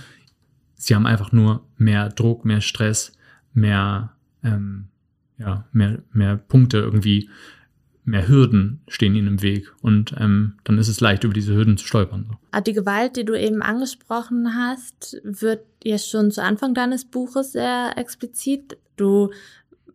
sie 0.75 0.95
haben 0.95 1.05
einfach 1.05 1.31
nur 1.31 1.67
mehr 1.77 2.09
Druck, 2.09 2.45
mehr 2.45 2.61
Stress, 2.61 3.13
mehr, 3.53 4.13
ähm, 4.43 4.87
ja, 5.37 5.65
mehr, 5.71 5.99
mehr 6.13 6.37
Punkte 6.37 6.77
irgendwie 6.77 7.29
mehr 8.03 8.27
Hürden 8.27 8.81
stehen 8.87 9.15
ihnen 9.15 9.27
im 9.27 9.41
Weg 9.41 9.71
und 9.81 10.15
ähm, 10.19 10.53
dann 10.63 10.77
ist 10.77 10.87
es 10.87 11.01
leicht, 11.01 11.23
über 11.23 11.33
diese 11.33 11.55
Hürden 11.55 11.77
zu 11.77 11.85
stolpern. 11.85 12.37
Ah, 12.51 12.61
die 12.61 12.73
Gewalt, 12.73 13.15
die 13.15 13.25
du 13.25 13.39
eben 13.39 13.61
angesprochen 13.61 14.55
hast, 14.55 15.21
wird 15.23 15.61
jetzt 15.83 16.09
schon 16.09 16.31
zu 16.31 16.43
Anfang 16.43 16.73
deines 16.73 17.05
Buches 17.05 17.51
sehr 17.51 17.93
explizit. 17.97 18.77
Du 18.97 19.31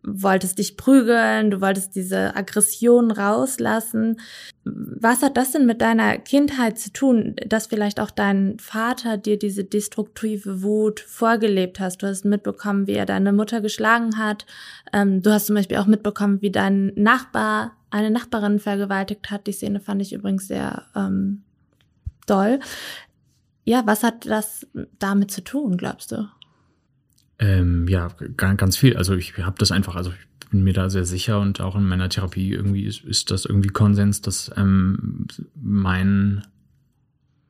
wolltest 0.07 0.57
dich 0.57 0.77
prügeln, 0.77 1.51
du 1.51 1.59
wolltest 1.59 1.95
diese 1.95 2.35
Aggression 2.35 3.11
rauslassen. 3.11 4.19
Was 4.63 5.21
hat 5.21 5.35
das 5.37 5.51
denn 5.51 5.65
mit 5.65 5.81
deiner 5.81 6.17
Kindheit 6.17 6.79
zu 6.79 6.91
tun, 6.91 7.35
dass 7.45 7.67
vielleicht 7.67 7.99
auch 7.99 8.09
dein 8.09 8.57
Vater 8.59 9.17
dir 9.17 9.37
diese 9.37 9.65
destruktive 9.65 10.63
Wut 10.63 11.01
vorgelebt 11.01 11.79
hast? 11.79 12.01
Du 12.01 12.07
hast 12.07 12.25
mitbekommen, 12.25 12.87
wie 12.87 12.93
er 12.93 13.05
deine 13.05 13.33
Mutter 13.33 13.61
geschlagen 13.61 14.17
hat. 14.17 14.45
Ähm, 14.93 15.21
du 15.21 15.31
hast 15.31 15.47
zum 15.47 15.55
Beispiel 15.55 15.77
auch 15.77 15.87
mitbekommen, 15.87 16.41
wie 16.41 16.51
dein 16.51 16.93
Nachbar 16.95 17.73
eine 17.89 18.09
Nachbarin 18.09 18.59
vergewaltigt 18.59 19.29
hat. 19.29 19.47
Die 19.47 19.51
Szene 19.51 19.79
fand 19.79 20.01
ich 20.01 20.13
übrigens 20.13 20.47
sehr 20.47 20.83
ähm, 20.95 21.43
doll. 22.25 22.59
Ja, 23.65 23.83
was 23.85 24.03
hat 24.03 24.25
das 24.25 24.65
damit 24.97 25.31
zu 25.31 25.43
tun, 25.43 25.75
glaubst 25.75 26.13
du? 26.13 26.29
Ähm, 27.39 27.87
ja, 27.87 28.07
ganz 28.35 28.77
viel. 28.77 28.97
Also 28.97 29.15
ich 29.15 29.37
habe 29.37 29.57
das 29.59 29.71
einfach, 29.71 29.95
also 29.95 30.11
ich 30.11 30.49
bin 30.49 30.63
mir 30.63 30.73
da 30.73 30.89
sehr 30.89 31.05
sicher 31.05 31.39
und 31.39 31.61
auch 31.61 31.75
in 31.75 31.87
meiner 31.87 32.09
Therapie 32.09 32.51
irgendwie 32.51 32.85
ist, 32.85 33.03
ist 33.03 33.31
das 33.31 33.45
irgendwie 33.45 33.69
Konsens, 33.69 34.21
dass 34.21 34.51
ähm, 34.55 35.27
mein 35.55 36.43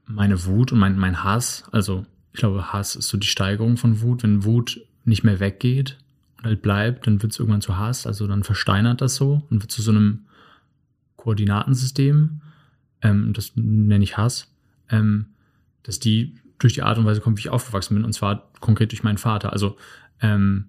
meine 0.07 0.45
Wut 0.45 0.71
und 0.71 0.79
mein, 0.79 0.97
mein 0.97 1.23
Hass, 1.23 1.65
also 1.71 2.05
ich 2.31 2.39
glaube, 2.39 2.71
Hass 2.71 2.95
ist 2.95 3.09
so 3.09 3.17
die 3.17 3.27
Steigerung 3.27 3.77
von 3.77 4.01
Wut. 4.01 4.23
Wenn 4.23 4.43
Wut 4.43 4.81
nicht 5.05 5.23
mehr 5.23 5.39
weggeht 5.39 5.97
und 6.37 6.45
halt 6.45 6.61
bleibt, 6.61 7.07
dann 7.07 7.21
wird 7.21 7.33
es 7.33 7.39
irgendwann 7.39 7.61
zu 7.61 7.77
Hass, 7.77 8.07
also 8.07 8.27
dann 8.27 8.43
versteinert 8.43 9.01
das 9.01 9.15
so 9.15 9.43
und 9.49 9.61
wird 9.61 9.71
zu 9.71 9.81
so 9.81 9.91
einem 9.91 10.25
Koordinatensystem, 11.17 12.41
ähm, 13.01 13.33
das 13.33 13.53
nenne 13.55 14.03
ich 14.03 14.17
Hass, 14.17 14.53
ähm, 14.89 15.25
dass 15.83 15.99
die 15.99 16.35
durch 16.59 16.73
die 16.73 16.83
Art 16.83 16.97
und 16.97 17.05
Weise 17.05 17.21
kommt, 17.21 17.37
wie 17.37 17.41
ich 17.41 17.49
aufgewachsen 17.49 17.95
bin, 17.95 18.05
und 18.05 18.13
zwar 18.13 18.51
konkret 18.59 18.91
durch 18.91 19.03
meinen 19.03 19.17
Vater. 19.17 19.53
Also 19.53 19.77
ähm, 20.21 20.65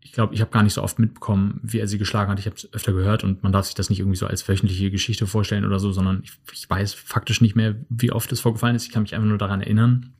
ich 0.00 0.12
glaube, 0.12 0.34
ich 0.34 0.40
habe 0.40 0.50
gar 0.50 0.62
nicht 0.62 0.74
so 0.74 0.82
oft 0.82 0.98
mitbekommen, 0.98 1.60
wie 1.62 1.78
er 1.78 1.88
sie 1.88 1.98
geschlagen 1.98 2.30
hat. 2.30 2.38
Ich 2.38 2.46
habe 2.46 2.56
es 2.56 2.72
öfter 2.72 2.92
gehört 2.92 3.24
und 3.24 3.42
man 3.42 3.52
darf 3.52 3.66
sich 3.66 3.74
das 3.74 3.88
nicht 3.90 4.00
irgendwie 4.00 4.18
so 4.18 4.26
als 4.26 4.46
wöchentliche 4.46 4.90
Geschichte 4.90 5.26
vorstellen 5.26 5.64
oder 5.64 5.80
so, 5.80 5.92
sondern 5.92 6.20
ich, 6.22 6.32
ich 6.52 6.68
weiß 6.68 6.94
faktisch 6.94 7.40
nicht 7.40 7.56
mehr, 7.56 7.74
wie 7.88 8.12
oft 8.12 8.30
es 8.30 8.40
vorgefallen 8.40 8.76
ist. 8.76 8.84
Ich 8.84 8.92
kann 8.92 9.02
mich 9.02 9.14
einfach 9.14 9.26
nur 9.28 9.38
daran 9.38 9.62
erinnern. 9.62 10.12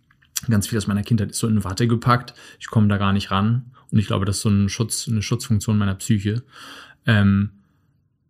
Ganz 0.48 0.66
viel 0.66 0.79
aus 0.79 0.87
meiner 0.87 1.03
Kindheit 1.03 1.31
ist 1.31 1.38
so 1.38 1.46
in 1.46 1.62
Watte 1.64 1.87
gepackt. 1.87 2.35
Ich 2.59 2.68
komme 2.68 2.88
da 2.88 2.96
gar 2.96 3.12
nicht 3.12 3.31
ran. 3.31 3.72
Und 3.90 3.98
ich 3.98 4.07
glaube, 4.07 4.24
das 4.24 4.37
ist 4.37 4.42
so 4.42 4.48
ein 4.48 4.68
Schutz, 4.68 5.07
eine 5.07 5.22
Schutzfunktion 5.22 5.79
meiner 5.79 5.94
Psyche. 5.94 6.42
Ähm, 7.07 7.50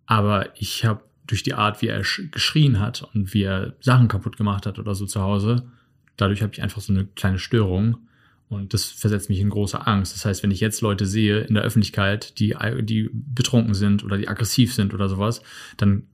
aber 0.06 0.60
ich 0.60 0.84
habe 0.84 1.02
durch 1.26 1.42
die 1.42 1.54
Art, 1.54 1.80
wie 1.80 1.88
er 1.88 2.02
geschrien 2.30 2.80
hat 2.80 3.08
und 3.14 3.32
wie 3.32 3.44
er 3.44 3.74
Sachen 3.80 4.08
kaputt 4.08 4.36
gemacht 4.36 4.66
hat 4.66 4.78
oder 4.78 4.94
so 4.94 5.06
zu 5.06 5.22
Hause, 5.22 5.66
dadurch 6.16 6.42
habe 6.42 6.52
ich 6.52 6.62
einfach 6.62 6.80
so 6.80 6.92
eine 6.92 7.06
kleine 7.06 7.38
Störung. 7.38 7.98
Und 8.48 8.74
das 8.74 8.84
versetzt 8.84 9.30
mich 9.30 9.40
in 9.40 9.50
große 9.50 9.86
Angst. 9.86 10.14
Das 10.14 10.24
heißt, 10.24 10.42
wenn 10.42 10.50
ich 10.50 10.60
jetzt 10.60 10.80
Leute 10.80 11.06
sehe 11.06 11.40
in 11.40 11.54
der 11.54 11.64
Öffentlichkeit, 11.64 12.38
die, 12.38 12.54
die 12.82 13.10
betrunken 13.12 13.74
sind 13.74 14.04
oder 14.04 14.18
die 14.18 14.28
aggressiv 14.28 14.74
sind 14.74 14.94
oder 14.94 15.08
sowas, 15.08 15.42
dann 15.76 16.04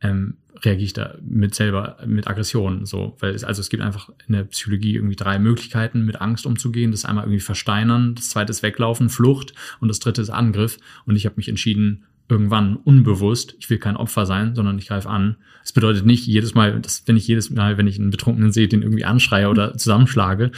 ähm, 0.00 0.38
reagiere 0.64 0.84
ich 0.84 0.92
da 0.92 1.14
mit 1.22 1.54
selber 1.54 1.98
mit 2.06 2.26
Aggression. 2.28 2.86
So, 2.86 3.16
weil 3.20 3.34
es, 3.34 3.44
also 3.44 3.60
es 3.60 3.68
gibt 3.68 3.82
einfach 3.82 4.10
in 4.26 4.34
der 4.34 4.44
Psychologie 4.44 4.94
irgendwie 4.94 5.16
drei 5.16 5.38
Möglichkeiten, 5.38 6.04
mit 6.04 6.20
Angst 6.20 6.46
umzugehen. 6.46 6.90
Das 6.90 7.00
ist 7.00 7.04
einmal 7.06 7.24
irgendwie 7.24 7.40
versteinern, 7.40 8.14
das 8.14 8.30
zweite 8.30 8.50
ist 8.50 8.62
weglaufen, 8.62 9.08
Flucht 9.08 9.52
und 9.80 9.88
das 9.88 10.00
dritte 10.00 10.22
ist 10.22 10.30
Angriff. 10.30 10.78
Und 11.04 11.16
ich 11.16 11.26
habe 11.26 11.36
mich 11.36 11.48
entschieden, 11.48 12.04
irgendwann 12.28 12.76
unbewusst, 12.76 13.54
ich 13.58 13.70
will 13.70 13.78
kein 13.78 13.96
Opfer 13.96 14.26
sein, 14.26 14.54
sondern 14.54 14.78
ich 14.78 14.88
greife 14.88 15.08
an. 15.08 15.36
Das 15.62 15.72
bedeutet 15.72 16.06
nicht 16.06 16.26
jedes 16.26 16.54
Mal, 16.54 16.80
dass 16.80 17.02
wenn 17.06 17.16
ich 17.16 17.26
jedes 17.26 17.50
Mal, 17.50 17.78
wenn 17.78 17.86
ich 17.86 17.98
einen 17.98 18.10
Betrunkenen 18.10 18.52
sehe, 18.52 18.68
den 18.68 18.82
irgendwie 18.82 19.04
anschreie 19.04 19.48
oder 19.48 19.76
zusammenschlage, 19.76 20.50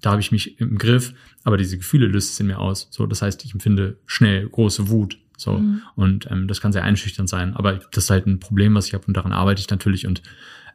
da 0.00 0.10
habe 0.10 0.20
ich 0.20 0.32
mich 0.32 0.60
im 0.60 0.78
Griff, 0.78 1.14
aber 1.44 1.56
diese 1.56 1.78
Gefühle 1.78 2.06
löst 2.06 2.32
es 2.32 2.40
in 2.40 2.46
mir 2.46 2.58
aus. 2.58 2.88
So, 2.90 3.06
das 3.06 3.22
heißt, 3.22 3.44
ich 3.44 3.52
empfinde 3.52 3.96
schnell 4.06 4.48
große 4.48 4.88
Wut. 4.88 5.18
So 5.36 5.58
mhm. 5.58 5.82
und 5.94 6.30
ähm, 6.30 6.48
das 6.48 6.60
kann 6.60 6.72
sehr 6.72 6.84
einschüchternd 6.84 7.28
sein, 7.28 7.54
aber 7.54 7.74
das 7.92 8.04
ist 8.04 8.10
halt 8.10 8.26
ein 8.26 8.40
Problem, 8.40 8.74
was 8.74 8.88
ich 8.88 8.94
habe 8.94 9.04
und 9.06 9.16
daran 9.16 9.32
arbeite 9.32 9.60
ich 9.60 9.70
natürlich 9.70 10.06
und 10.06 10.22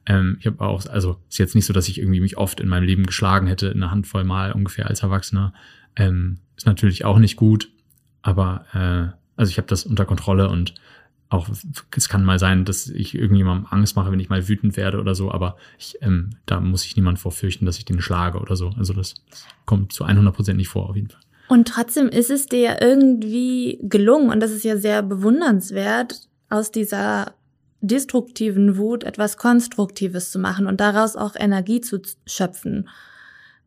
Ähm, 0.06 0.36
ich 0.40 0.46
habe 0.48 0.60
auch, 0.60 0.86
also 0.88 1.22
ist 1.30 1.38
jetzt 1.38 1.56
nicht 1.56 1.66
so, 1.66 1.72
dass 1.72 1.88
ich 1.88 1.98
irgendwie 1.98 2.20
mich 2.20 2.36
oft 2.38 2.60
in 2.60 2.68
meinem 2.68 2.84
Leben 2.84 3.06
geschlagen 3.06 3.48
hätte, 3.48 3.72
eine 3.72 3.90
Handvoll 3.90 4.26
Mal 4.26 4.52
ungefähr 4.52 4.88
als 4.88 5.02
Erwachsener. 5.02 5.54
Ähm, 5.96 6.40
ist 6.58 6.66
natürlich 6.66 7.06
auch 7.06 7.20
nicht 7.20 7.38
gut, 7.38 7.70
aber 8.22 8.66
äh, 8.74 9.23
also 9.36 9.50
ich 9.50 9.58
habe 9.58 9.68
das 9.68 9.86
unter 9.86 10.06
Kontrolle 10.06 10.50
und 10.50 10.74
auch 11.30 11.50
es 11.96 12.10
kann 12.10 12.24
mal 12.24 12.38
sein, 12.38 12.64
dass 12.64 12.88
ich 12.88 13.16
irgendjemandem 13.16 13.68
Angst 13.72 13.96
mache, 13.96 14.12
wenn 14.12 14.20
ich 14.20 14.30
mal 14.30 14.48
wütend 14.48 14.78
werde 14.78 15.00
oder 15.00 15.16
so, 15.16 15.32
aber 15.32 15.58
ich, 15.80 15.98
ähm, 16.02 16.32
da 16.46 16.60
muss 16.60 16.86
ich 16.86 16.96
niemand 16.96 17.18
vorfürchten, 17.18 17.66
dass 17.66 17.78
ich 17.78 17.86
den 17.86 18.02
schlage 18.02 18.40
oder 18.40 18.56
so. 18.56 18.72
Also 18.78 18.94
das, 18.94 19.16
das 19.30 19.46
kommt 19.66 19.94
zu 19.94 20.04
100 20.04 20.36
Prozent 20.36 20.58
nicht 20.58 20.70
vor, 20.70 20.90
auf 20.90 20.96
jeden 20.96 21.10
Fall. 21.10 21.22
Und 21.48 21.68
trotzdem 21.68 22.08
ist 22.08 22.30
es 22.30 22.46
dir 22.46 22.82
irgendwie 22.82 23.80
gelungen, 23.82 24.30
und 24.30 24.40
das 24.40 24.52
ist 24.52 24.64
ja 24.64 24.78
sehr 24.78 25.02
bewundernswert, 25.02 26.28
aus 26.50 26.72
dieser 26.72 27.34
destruktiven 27.82 28.78
Wut 28.78 29.04
etwas 29.04 29.38
Konstruktives 29.38 30.32
zu 30.32 30.40
machen 30.40 30.68
und 30.68 30.80
daraus 30.80 31.16
auch 31.16 31.36
Energie 31.36 31.82
zu 31.82 32.02
schöpfen. 32.26 32.88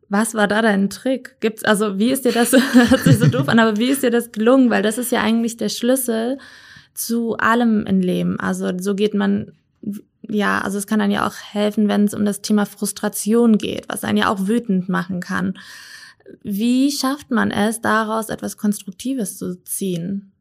Was 0.09 0.33
war 0.35 0.47
da 0.47 0.61
dein 0.61 0.89
Trick? 0.89 1.35
Gibt's, 1.41 1.63
also 1.63 1.99
wie 1.99 2.11
ist 2.11 2.25
dir 2.25 2.31
das, 2.31 2.53
hört 2.73 3.03
sich 3.03 3.17
so 3.17 3.27
doof 3.27 3.49
an, 3.49 3.59
aber 3.59 3.77
wie 3.77 3.89
ist 3.89 4.03
dir 4.03 4.11
das 4.11 4.31
gelungen? 4.31 4.69
Weil 4.69 4.83
das 4.83 4.97
ist 4.97 5.11
ja 5.11 5.21
eigentlich 5.21 5.57
der 5.57 5.69
Schlüssel 5.69 6.37
zu 6.93 7.37
allem 7.37 7.85
im 7.85 7.99
Leben. 7.99 8.39
Also 8.39 8.71
so 8.79 8.95
geht 8.95 9.13
man, 9.13 9.51
ja, 10.21 10.59
also 10.61 10.77
es 10.77 10.87
kann 10.87 10.99
dann 10.99 11.11
ja 11.11 11.27
auch 11.27 11.35
helfen, 11.35 11.87
wenn 11.87 12.05
es 12.05 12.13
um 12.13 12.25
das 12.25 12.41
Thema 12.41 12.65
Frustration 12.65 13.57
geht, 13.57 13.87
was 13.89 14.03
einen 14.03 14.17
ja 14.17 14.29
auch 14.29 14.47
wütend 14.47 14.89
machen 14.89 15.19
kann. 15.19 15.55
Wie 16.43 16.91
schafft 16.91 17.31
man 17.31 17.51
es, 17.51 17.81
daraus 17.81 18.29
etwas 18.29 18.57
Konstruktives 18.57 19.37
zu 19.37 19.61
ziehen? 19.63 20.31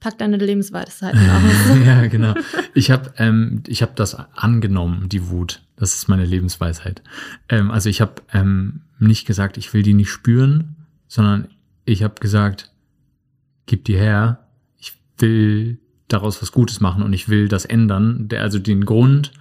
Pack 0.00 0.18
deine 0.18 0.36
Lebensweisheiten 0.36 1.18
aus. 1.30 1.86
ja, 1.86 2.06
genau. 2.06 2.34
Ich 2.74 2.90
habe 2.90 3.12
ähm, 3.18 3.62
ich 3.66 3.82
hab 3.82 3.96
das 3.96 4.14
angenommen, 4.14 5.08
die 5.08 5.30
Wut. 5.30 5.62
Das 5.76 5.94
ist 5.94 6.08
meine 6.08 6.24
Lebensweisheit. 6.24 7.02
Ähm, 7.48 7.70
also 7.70 7.88
ich 7.88 8.00
habe 8.00 8.22
ähm, 8.32 8.82
nicht 8.98 9.26
gesagt, 9.26 9.56
ich 9.58 9.72
will 9.74 9.82
die 9.82 9.94
nicht 9.94 10.10
spüren, 10.10 10.76
sondern 11.06 11.48
ich 11.84 12.02
habe 12.02 12.14
gesagt, 12.20 12.72
gib 13.66 13.84
die 13.84 13.96
her. 13.96 14.46
Ich 14.78 14.94
will 15.18 15.78
daraus 16.08 16.40
was 16.40 16.52
Gutes 16.52 16.80
machen 16.80 17.02
und 17.02 17.12
ich 17.12 17.28
will 17.28 17.48
das 17.48 17.64
ändern. 17.64 18.28
Der, 18.28 18.42
also 18.42 18.58
den 18.58 18.84
Grund, 18.84 19.32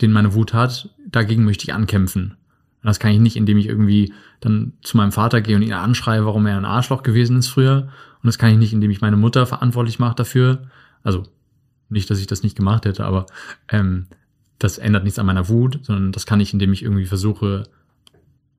den 0.00 0.12
meine 0.12 0.34
Wut 0.34 0.52
hat, 0.52 0.90
dagegen 1.06 1.44
möchte 1.44 1.64
ich 1.64 1.74
ankämpfen. 1.74 2.36
Und 2.82 2.88
das 2.88 2.98
kann 2.98 3.12
ich 3.12 3.20
nicht, 3.20 3.36
indem 3.36 3.58
ich 3.58 3.68
irgendwie 3.68 4.12
dann 4.40 4.72
zu 4.82 4.96
meinem 4.96 5.12
Vater 5.12 5.40
gehe 5.40 5.56
und 5.56 5.62
ihn 5.62 5.72
anschreie, 5.72 6.26
warum 6.26 6.46
er 6.46 6.56
ein 6.56 6.64
Arschloch 6.64 7.04
gewesen 7.04 7.38
ist 7.38 7.48
früher. 7.48 7.88
Und 8.22 8.26
das 8.26 8.38
kann 8.38 8.50
ich 8.50 8.58
nicht, 8.58 8.72
indem 8.72 8.90
ich 8.90 9.00
meine 9.00 9.16
Mutter 9.16 9.46
verantwortlich 9.46 9.98
mache 9.98 10.16
dafür. 10.16 10.68
Also 11.04 11.24
nicht, 11.88 12.10
dass 12.10 12.18
ich 12.18 12.26
das 12.26 12.42
nicht 12.42 12.56
gemacht 12.56 12.84
hätte, 12.84 13.04
aber 13.04 13.26
ähm, 13.68 14.06
das 14.62 14.78
ändert 14.78 15.02
nichts 15.02 15.18
an 15.18 15.26
meiner 15.26 15.48
Wut, 15.48 15.80
sondern 15.82 16.12
das 16.12 16.24
kann 16.24 16.40
ich, 16.40 16.52
indem 16.52 16.72
ich 16.72 16.82
irgendwie 16.82 17.06
versuche, 17.06 17.64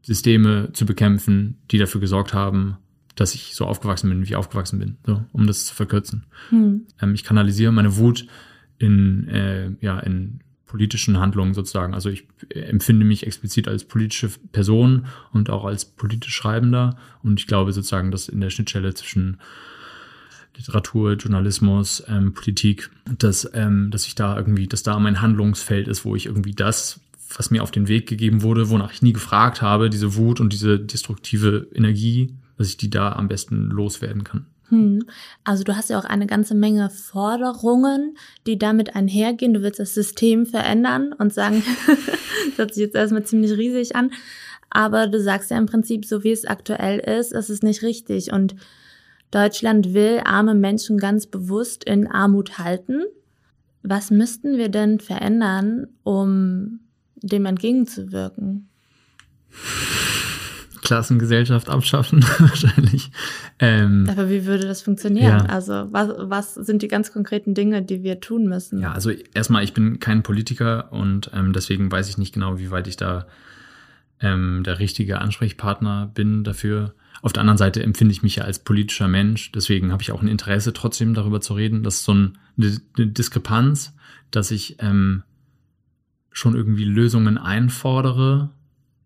Systeme 0.01 0.69
zu 0.73 0.85
bekämpfen, 0.85 1.59
die 1.71 1.77
dafür 1.77 2.01
gesorgt 2.01 2.33
haben, 2.33 2.77
dass 3.15 3.35
ich 3.35 3.55
so 3.55 3.65
aufgewachsen 3.65 4.09
bin, 4.09 4.19
wie 4.19 4.25
ich 4.25 4.35
aufgewachsen 4.35 4.79
bin, 4.79 4.97
so, 5.05 5.23
um 5.31 5.47
das 5.47 5.65
zu 5.65 5.73
verkürzen. 5.73 6.25
Hm. 6.49 6.87
Ähm, 7.01 7.13
ich 7.13 7.23
kanalisiere 7.23 7.71
meine 7.71 7.95
Wut 7.95 8.27
in, 8.79 9.29
äh, 9.29 9.71
ja, 9.79 9.99
in 9.99 10.41
politischen 10.65 11.19
Handlungen 11.19 11.53
sozusagen. 11.53 11.93
Also 11.93 12.09
ich 12.09 12.27
empfinde 12.49 13.05
mich 13.05 13.25
explizit 13.25 13.67
als 13.67 13.85
politische 13.85 14.29
Person 14.51 15.05
und 15.31 15.49
auch 15.49 15.63
als 15.63 15.85
politisch 15.85 16.35
Schreibender. 16.35 16.97
Und 17.21 17.39
ich 17.39 17.47
glaube 17.47 17.71
sozusagen, 17.71 18.11
dass 18.11 18.27
in 18.27 18.41
der 18.41 18.49
Schnittstelle 18.49 18.93
zwischen 18.95 19.37
Literatur, 20.55 21.13
Journalismus, 21.13 22.03
ähm, 22.07 22.33
Politik, 22.33 22.89
dass, 23.17 23.49
ähm, 23.53 23.89
dass 23.91 24.05
ich 24.05 24.15
da 24.15 24.37
irgendwie, 24.37 24.67
dass 24.67 24.83
da 24.83 24.99
mein 24.99 25.21
Handlungsfeld 25.21 25.87
ist, 25.87 26.05
wo 26.05 26.15
ich 26.15 26.27
irgendwie 26.27 26.53
das, 26.53 26.99
was 27.35 27.51
mir 27.51 27.63
auf 27.63 27.71
den 27.71 27.87
Weg 27.87 28.07
gegeben 28.07 28.43
wurde, 28.43 28.69
wonach 28.69 28.93
ich 28.93 29.01
nie 29.01 29.13
gefragt 29.13 29.61
habe, 29.61 29.89
diese 29.89 30.15
Wut 30.15 30.39
und 30.39 30.53
diese 30.53 30.79
destruktive 30.79 31.67
Energie, 31.73 32.35
dass 32.57 32.67
ich 32.67 32.77
die 32.77 32.89
da 32.89 33.13
am 33.13 33.27
besten 33.27 33.69
loswerden 33.69 34.23
kann. 34.23 34.45
Hm. 34.69 35.05
Also 35.43 35.63
du 35.63 35.75
hast 35.75 35.89
ja 35.89 35.99
auch 35.99 36.05
eine 36.05 36.27
ganze 36.27 36.55
Menge 36.55 36.89
Forderungen, 36.89 38.17
die 38.47 38.57
damit 38.57 38.95
einhergehen. 38.95 39.53
Du 39.53 39.61
willst 39.61 39.79
das 39.79 39.93
System 39.93 40.45
verändern 40.45 41.13
und 41.13 41.33
sagen, 41.33 41.63
das 41.87 42.57
hört 42.57 42.73
sich 42.73 42.83
jetzt 42.83 42.95
erstmal 42.95 43.23
ziemlich 43.23 43.51
riesig 43.57 43.95
an, 43.95 44.11
aber 44.69 45.07
du 45.07 45.21
sagst 45.21 45.51
ja 45.51 45.57
im 45.57 45.67
Prinzip, 45.67 46.05
so 46.05 46.23
wie 46.23 46.31
es 46.31 46.45
aktuell 46.45 46.99
ist, 46.99 47.31
ist 47.33 47.49
es 47.49 47.61
nicht 47.61 47.83
richtig. 47.83 48.31
Und 48.31 48.55
Deutschland 49.33 49.93
will 49.93 50.21
arme 50.23 50.53
Menschen 50.53 50.97
ganz 50.97 51.25
bewusst 51.25 51.83
in 51.83 52.07
Armut 52.07 52.59
halten. 52.59 53.03
Was 53.81 54.11
müssten 54.11 54.57
wir 54.57 54.69
denn 54.69 54.99
verändern, 54.99 55.87
um 56.03 56.81
dem 57.15 57.45
entgegenzuwirken? 57.45 58.69
Klassengesellschaft 60.83 61.69
abschaffen, 61.69 62.23
wahrscheinlich. 62.39 63.09
Ähm, 63.57 64.07
Aber 64.09 64.29
wie 64.29 64.45
würde 64.45 64.67
das 64.67 64.81
funktionieren? 64.81 65.39
Ja. 65.39 65.45
Also 65.45 65.87
was, 65.91 66.09
was 66.17 66.53
sind 66.53 66.81
die 66.81 66.87
ganz 66.87 67.11
konkreten 67.11 67.55
Dinge, 67.55 67.81
die 67.81 68.03
wir 68.03 68.19
tun 68.19 68.45
müssen? 68.47 68.81
Ja, 68.81 68.91
also 68.91 69.09
erstmal, 69.33 69.63
ich 69.63 69.73
bin 69.73 69.99
kein 69.99 70.23
Politiker 70.23 70.91
und 70.91 71.31
ähm, 71.33 71.53
deswegen 71.53 71.91
weiß 71.91 72.09
ich 72.09 72.17
nicht 72.17 72.33
genau, 72.33 72.59
wie 72.59 72.69
weit 72.69 72.87
ich 72.87 72.97
da 72.97 73.25
ähm, 74.19 74.63
der 74.63 74.79
richtige 74.79 75.19
Ansprechpartner 75.19 76.11
bin 76.13 76.43
dafür. 76.43 76.93
Auf 77.23 77.31
der 77.31 77.39
anderen 77.39 77.57
Seite 77.57 77.81
empfinde 77.81 78.11
ich 78.11 78.21
mich 78.21 78.35
ja 78.35 78.43
als 78.43 78.59
politischer 78.59 79.07
Mensch, 79.07 79.53
deswegen 79.53 79.93
habe 79.93 80.03
ich 80.03 80.11
auch 80.11 80.21
ein 80.21 80.27
Interesse 80.27 80.73
trotzdem 80.73 81.13
darüber 81.13 81.39
zu 81.39 81.53
reden. 81.53 81.81
Das 81.81 81.95
ist 81.95 82.03
so 82.03 82.13
ein, 82.13 82.37
eine, 82.57 83.07
Diskrepanz, 83.07 83.95
dass 84.29 84.51
ich 84.51 84.75
ähm, 84.79 85.23
schon 86.33 86.53
irgendwie 86.53 86.83
Lösungen 86.83 87.37
einfordere, 87.37 88.49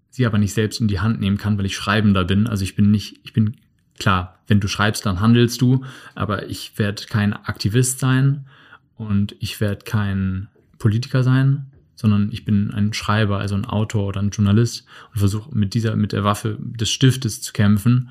sie 0.10 0.26
aber 0.26 0.40
nicht 0.40 0.54
selbst 0.54 0.82
in 0.82 0.88
die 0.88 1.00
Hand 1.00 1.20
nehmen 1.20 1.38
kann, 1.38 1.60
weil 1.60 1.68
ich 1.68 1.76
Schreibender 1.76 2.26
bin. 2.26 2.48
Also 2.48 2.64
ich 2.64 2.76
bin 2.76 2.90
nicht, 2.90 3.20
ich 3.24 3.34
bin 3.34 3.58
klar, 4.00 4.40
wenn 4.48 4.60
du 4.60 4.68
schreibst, 4.68 5.06
dann 5.06 5.20
handelst 5.20 5.62
du, 5.62 5.86
aber 6.16 6.50
ich 6.50 6.80
werde 6.80 7.04
kein 7.06 7.34
Aktivist 7.34 8.00
sein 8.00 8.48
und 8.96 9.36
ich 9.40 9.62
werde 9.62 9.86
kein 9.86 10.48
Politiker 10.80 11.22
sein, 11.22 11.68
sondern 11.98 12.30
ich 12.32 12.46
bin 12.46 12.72
ein 12.72 12.94
Schreiber, 12.94 13.40
also 13.40 13.56
ein 13.56 13.66
Autor 13.66 14.08
oder 14.08 14.22
ein 14.22 14.30
Journalist 14.30 14.86
und 15.14 15.20
versuche 15.20 15.50
mit 15.54 15.74
dieser, 15.74 15.96
mit 15.96 16.14
der 16.14 16.24
Waffe 16.24 16.58
des 16.60 16.90
Stiftes 16.90 17.42
zu 17.42 17.52
kämpfen. 17.52 18.10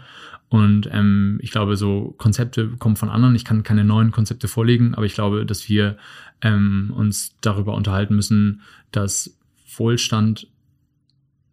Und 0.49 0.89
ähm, 0.93 1.39
ich 1.41 1.53
glaube, 1.53 1.77
so 1.77 2.15
Konzepte 2.19 2.69
kommen 2.79 2.97
von 2.97 3.09
anderen. 3.09 3.35
Ich 3.37 3.45
kann 3.45 3.63
keine 3.63 3.85
neuen 3.85 4.11
Konzepte 4.11 4.49
vorlegen, 4.49 4.95
aber 4.95 5.07
ich 5.07 5.15
glaube, 5.15 5.47
dass 5.47 5.69
wir 5.69 5.97
ähm, 6.43 6.93
uns 6.95 7.37
darüber 7.41 7.75
unterhalten 7.75 8.15
müssen, 8.17 8.61
dass 8.91 9.39
Wohlstand 9.77 10.49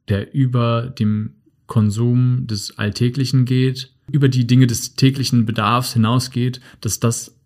der 0.09 0.33
über 0.33 0.87
dem 0.87 1.35
Konsum 1.67 2.45
des 2.47 2.77
Alltäglichen 2.77 3.45
geht, 3.45 3.93
über 4.11 4.27
die 4.27 4.45
Dinge 4.45 4.67
des 4.67 4.95
täglichen 4.95 5.45
Bedarfs 5.45 5.93
hinausgeht, 5.93 6.59
dass 6.81 6.99
das 6.99 7.39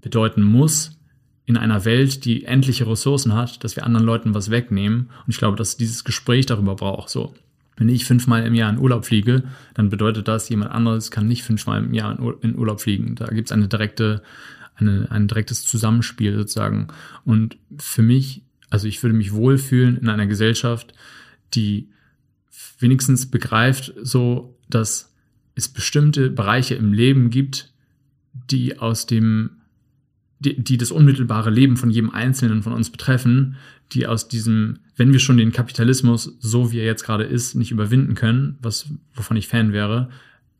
bedeuten 0.00 0.42
muss, 0.42 0.98
in 1.44 1.56
einer 1.56 1.84
Welt, 1.84 2.24
die 2.24 2.44
endliche 2.44 2.86
Ressourcen 2.86 3.34
hat, 3.34 3.64
dass 3.64 3.76
wir 3.76 3.84
anderen 3.84 4.06
Leuten 4.06 4.34
was 4.34 4.50
wegnehmen. 4.50 5.10
Und 5.26 5.30
ich 5.30 5.38
glaube, 5.38 5.56
dass 5.56 5.76
dieses 5.76 6.04
Gespräch 6.04 6.46
darüber 6.46 6.76
braucht. 6.76 7.10
So, 7.10 7.34
wenn 7.76 7.88
ich 7.88 8.04
fünfmal 8.04 8.46
im 8.46 8.54
Jahr 8.54 8.70
in 8.70 8.78
Urlaub 8.78 9.04
fliege, 9.04 9.44
dann 9.74 9.90
bedeutet 9.90 10.28
das, 10.28 10.48
jemand 10.48 10.70
anderes 10.70 11.10
kann 11.10 11.26
nicht 11.26 11.42
fünfmal 11.42 11.82
im 11.82 11.94
Jahr 11.94 12.18
in 12.42 12.56
Urlaub 12.56 12.80
fliegen. 12.80 13.14
Da 13.16 13.26
gibt 13.26 13.48
es 13.48 13.52
eine 13.52 13.68
direkte, 13.68 14.22
eine, 14.76 15.10
ein 15.10 15.26
direktes 15.26 15.64
Zusammenspiel 15.64 16.36
sozusagen. 16.36 16.88
Und 17.24 17.56
für 17.78 18.02
mich, 18.02 18.42
also 18.70 18.86
ich 18.86 19.02
würde 19.02 19.16
mich 19.16 19.32
wohlfühlen 19.32 19.96
in 19.98 20.08
einer 20.08 20.26
Gesellschaft, 20.26 20.94
die 21.54 21.88
wenigstens 22.78 23.30
begreift, 23.30 23.94
so 24.02 24.58
dass 24.68 25.12
es 25.54 25.68
bestimmte 25.68 26.30
Bereiche 26.30 26.74
im 26.74 26.92
Leben 26.92 27.30
gibt, 27.30 27.72
die 28.32 28.78
aus 28.78 29.06
dem, 29.06 29.61
die, 30.42 30.62
die 30.62 30.76
das 30.76 30.90
unmittelbare 30.90 31.50
Leben 31.50 31.76
von 31.76 31.90
jedem 31.90 32.10
Einzelnen 32.10 32.62
von 32.62 32.72
uns 32.72 32.90
betreffen, 32.90 33.56
die 33.92 34.06
aus 34.06 34.28
diesem, 34.28 34.78
wenn 34.96 35.12
wir 35.12 35.18
schon 35.18 35.36
den 35.36 35.52
Kapitalismus, 35.52 36.36
so 36.40 36.72
wie 36.72 36.78
er 36.78 36.86
jetzt 36.86 37.04
gerade 37.04 37.24
ist, 37.24 37.54
nicht 37.54 37.70
überwinden 37.70 38.14
können, 38.14 38.58
was, 38.60 38.88
wovon 39.14 39.36
ich 39.36 39.48
Fan 39.48 39.72
wäre, 39.72 40.08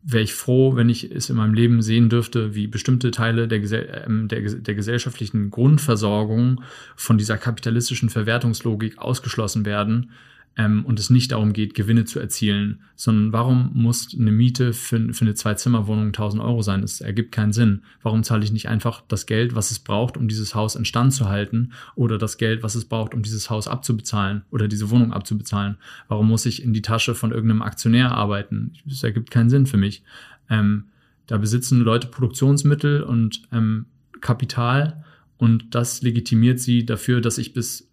wäre 0.03 0.23
ich 0.23 0.35
froh, 0.35 0.75
wenn 0.75 0.89
ich 0.89 1.11
es 1.11 1.31
in 1.31 1.37
meinem 1.37 1.55
Leben 1.55 1.81
sehen 1.81 2.09
dürfte, 2.09 2.55
wie 2.55 2.67
bestimmte 2.67 3.11
Teile 3.13 3.47
der, 3.47 4.07
ähm, 4.07 4.29
der, 4.29 4.41
der 4.41 4.75
gesellschaftlichen 4.75 5.51
Grundversorgung 5.51 6.63
von 6.97 7.19
dieser 7.19 7.39
kapitalistischen 7.39 8.11
Verwertungslogik 8.11 8.99
ausgeschlossen 8.99 9.65
werden, 9.65 10.11
ähm, 10.57 10.85
und 10.85 10.99
es 10.99 11.09
nicht 11.09 11.33
darum 11.33 11.53
geht, 11.53 11.75
Gewinne 11.75 12.05
zu 12.05 12.21
erzielen, 12.21 12.81
sondern 12.95 13.33
warum 13.33 13.71
muss 13.75 14.15
eine 14.19 14.33
Miete 14.33 14.73
für, 14.73 15.13
für 15.13 15.25
eine 15.25 15.35
Zwei-Zimmer-Wohnung 15.35 16.07
1000 16.09 16.43
Euro 16.43 16.63
sein? 16.63 16.83
Das 16.83 17.01
ergibt 17.01 17.33
keinen 17.33 17.53
Sinn. 17.53 17.83
Warum 18.03 18.23
zahle 18.23 18.45
ich 18.45 18.53
nicht 18.53 18.69
einfach 18.69 19.03
das 19.09 19.27
Geld, 19.27 19.55
was 19.55 19.71
es 19.71 19.79
braucht, 19.79 20.17
um 20.17 20.29
dieses 20.29 20.55
Haus 20.55 20.75
in 20.75 20.85
Stand 20.85 21.15
zu 21.15 21.29
halten 21.29 21.73
oder 21.95 22.19
das 22.19 22.37
Geld, 22.37 22.63
was 22.63 22.75
es 22.75 22.85
braucht, 22.85 23.15
um 23.15 23.23
dieses 23.23 23.49
Haus 23.49 23.67
abzubezahlen 23.67 24.43
oder 24.51 24.69
diese 24.69 24.91
Wohnung 24.91 25.13
abzubezahlen? 25.13 25.79
Warum 26.09 26.29
muss 26.29 26.45
ich 26.45 26.63
in 26.63 26.75
die 26.75 26.83
Tasche 26.83 27.15
von 27.15 27.33
irgendeinem 27.33 27.63
Aktionär 27.63 28.13
arbeiten? 28.13 28.75
Das 28.85 29.03
ergibt 29.03 29.31
keinen 29.31 29.51
Sinn 29.51 29.67
für 29.67 29.79
mich. 29.79 30.03
Ähm, 30.51 30.85
da 31.27 31.39
besitzen 31.39 31.81
Leute 31.81 32.09
Produktionsmittel 32.09 33.03
und 33.03 33.43
ähm, 33.53 33.87
Kapital 34.21 35.03
und 35.43 35.75
das 35.75 36.03
legitimiert 36.03 36.61
sie 36.61 36.87
dafür, 36.87 37.21
dass 37.21 37.37
ich 37.37 37.53
bis 37.53 37.92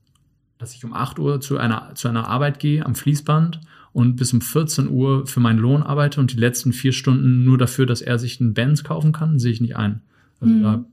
dass 0.59 0.75
ich 0.75 0.83
um 0.83 0.93
8 0.93 1.17
Uhr 1.19 1.39
zu 1.41 1.57
einer, 1.57 1.95
zu 1.95 2.09
einer 2.09 2.27
Arbeit 2.27 2.59
gehe 2.59 2.85
am 2.85 2.93
Fließband 2.93 3.61
und 3.93 4.17
bis 4.17 4.33
um 4.33 4.41
14 4.41 4.89
Uhr 4.89 5.25
für 5.25 5.39
meinen 5.39 5.57
Lohn 5.57 5.81
arbeite 5.81 6.19
und 6.19 6.33
die 6.33 6.37
letzten 6.37 6.73
vier 6.73 6.91
Stunden 6.91 7.45
nur 7.45 7.57
dafür, 7.57 7.85
dass 7.85 8.01
er 8.01 8.19
sich 8.19 8.39
einen 8.39 8.53
Benz 8.53 8.83
kaufen 8.83 9.13
kann, 9.13 9.39
sehe 9.39 9.53
ich 9.53 9.61
nicht 9.61 9.77
ein. 9.77 10.01
Also 10.39 10.53
Mhm. 10.53 10.63
da 10.63 10.85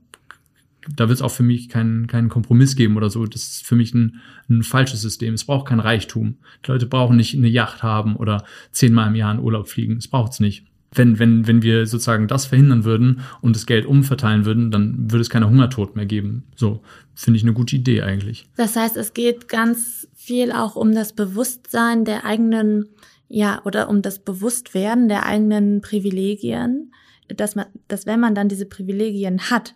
da 0.95 1.09
wird 1.09 1.17
es 1.17 1.21
auch 1.21 1.31
für 1.31 1.43
mich 1.43 1.67
keinen, 1.67 2.07
keinen 2.07 2.29
Kompromiss 2.29 2.77
geben 2.77 2.95
oder 2.95 3.09
so. 3.09 3.25
Das 3.25 3.41
ist 3.41 3.65
für 3.65 3.75
mich 3.75 3.93
ein, 3.93 4.21
ein 4.49 4.63
falsches 4.63 5.01
System. 5.01 5.33
Es 5.33 5.43
braucht 5.43 5.67
kein 5.67 5.81
Reichtum. 5.81 6.37
Die 6.65 6.71
Leute 6.71 6.85
brauchen 6.85 7.17
nicht 7.17 7.35
eine 7.35 7.49
Yacht 7.49 7.83
haben 7.83 8.15
oder 8.15 8.45
zehnmal 8.71 9.09
im 9.09 9.15
Jahr 9.15 9.33
in 9.33 9.41
Urlaub 9.41 9.67
fliegen. 9.67 9.97
Es 9.97 10.07
braucht 10.07 10.31
es 10.31 10.39
nicht. 10.39 10.65
Wenn, 10.91 11.19
wenn, 11.19 11.47
wenn 11.47 11.61
wir 11.61 11.85
sozusagen 11.85 12.27
das 12.27 12.45
verhindern 12.45 12.85
würden 12.85 13.21
und 13.41 13.55
das 13.55 13.65
Geld 13.65 13.85
umverteilen 13.85 14.45
würden, 14.45 14.71
dann 14.71 15.11
würde 15.11 15.21
es 15.21 15.29
keine 15.29 15.49
Hungertod 15.49 15.95
mehr 15.95 16.05
geben. 16.05 16.43
So, 16.55 16.81
finde 17.13 17.37
ich 17.37 17.43
eine 17.43 17.53
gute 17.53 17.75
Idee 17.75 18.01
eigentlich. 18.03 18.47
Das 18.55 18.75
heißt, 18.75 18.95
es 18.95 19.13
geht 19.13 19.49
ganz 19.49 20.07
viel 20.15 20.51
auch 20.51 20.75
um 20.75 20.93
das 20.93 21.13
Bewusstsein 21.13 22.05
der 22.05 22.25
eigenen, 22.25 22.89
ja, 23.27 23.61
oder 23.65 23.89
um 23.89 24.01
das 24.01 24.19
Bewusstwerden 24.19 25.07
der 25.07 25.25
eigenen 25.25 25.81
Privilegien, 25.81 26.91
dass 27.27 27.55
man, 27.55 27.65
dass 27.87 28.05
wenn 28.05 28.19
man 28.19 28.35
dann 28.35 28.49
diese 28.49 28.65
Privilegien 28.65 29.49
hat, 29.49 29.75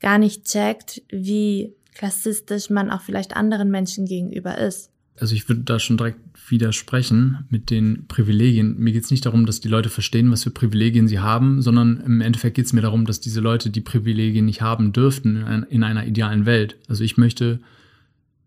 gar 0.00 0.18
nicht 0.18 0.44
checkt, 0.44 1.02
wie 1.10 1.74
klassistisch 1.94 2.70
man 2.70 2.90
auch 2.90 3.02
vielleicht 3.02 3.36
anderen 3.36 3.70
Menschen 3.70 4.06
gegenüber 4.06 4.58
ist. 4.58 4.91
Also 5.22 5.36
ich 5.36 5.48
würde 5.48 5.60
da 5.60 5.78
schon 5.78 5.98
direkt 5.98 6.18
widersprechen 6.48 7.46
mit 7.48 7.70
den 7.70 8.08
Privilegien. 8.08 8.76
Mir 8.80 8.92
geht 8.92 9.04
es 9.04 9.10
nicht 9.12 9.24
darum, 9.24 9.46
dass 9.46 9.60
die 9.60 9.68
Leute 9.68 9.88
verstehen, 9.88 10.32
was 10.32 10.42
für 10.42 10.50
Privilegien 10.50 11.06
sie 11.06 11.20
haben, 11.20 11.62
sondern 11.62 12.00
im 12.00 12.20
Endeffekt 12.20 12.56
geht 12.56 12.66
es 12.66 12.72
mir 12.72 12.80
darum, 12.80 13.06
dass 13.06 13.20
diese 13.20 13.40
Leute 13.40 13.70
die 13.70 13.82
Privilegien 13.82 14.46
nicht 14.46 14.62
haben 14.62 14.92
dürften 14.92 15.36
in, 15.36 15.44
ein, 15.44 15.62
in 15.62 15.84
einer 15.84 16.06
idealen 16.06 16.44
Welt. 16.44 16.76
Also 16.88 17.04
ich 17.04 17.18
möchte 17.18 17.60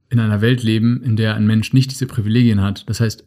in 0.10 0.20
einer 0.20 0.42
Welt 0.42 0.64
leben, 0.64 1.02
in 1.02 1.16
der 1.16 1.36
ein 1.36 1.48
Mensch 1.48 1.72
nicht 1.72 1.92
diese 1.92 2.08
Privilegien 2.08 2.60
hat. 2.60 2.90
Das 2.90 3.00
heißt, 3.00 3.24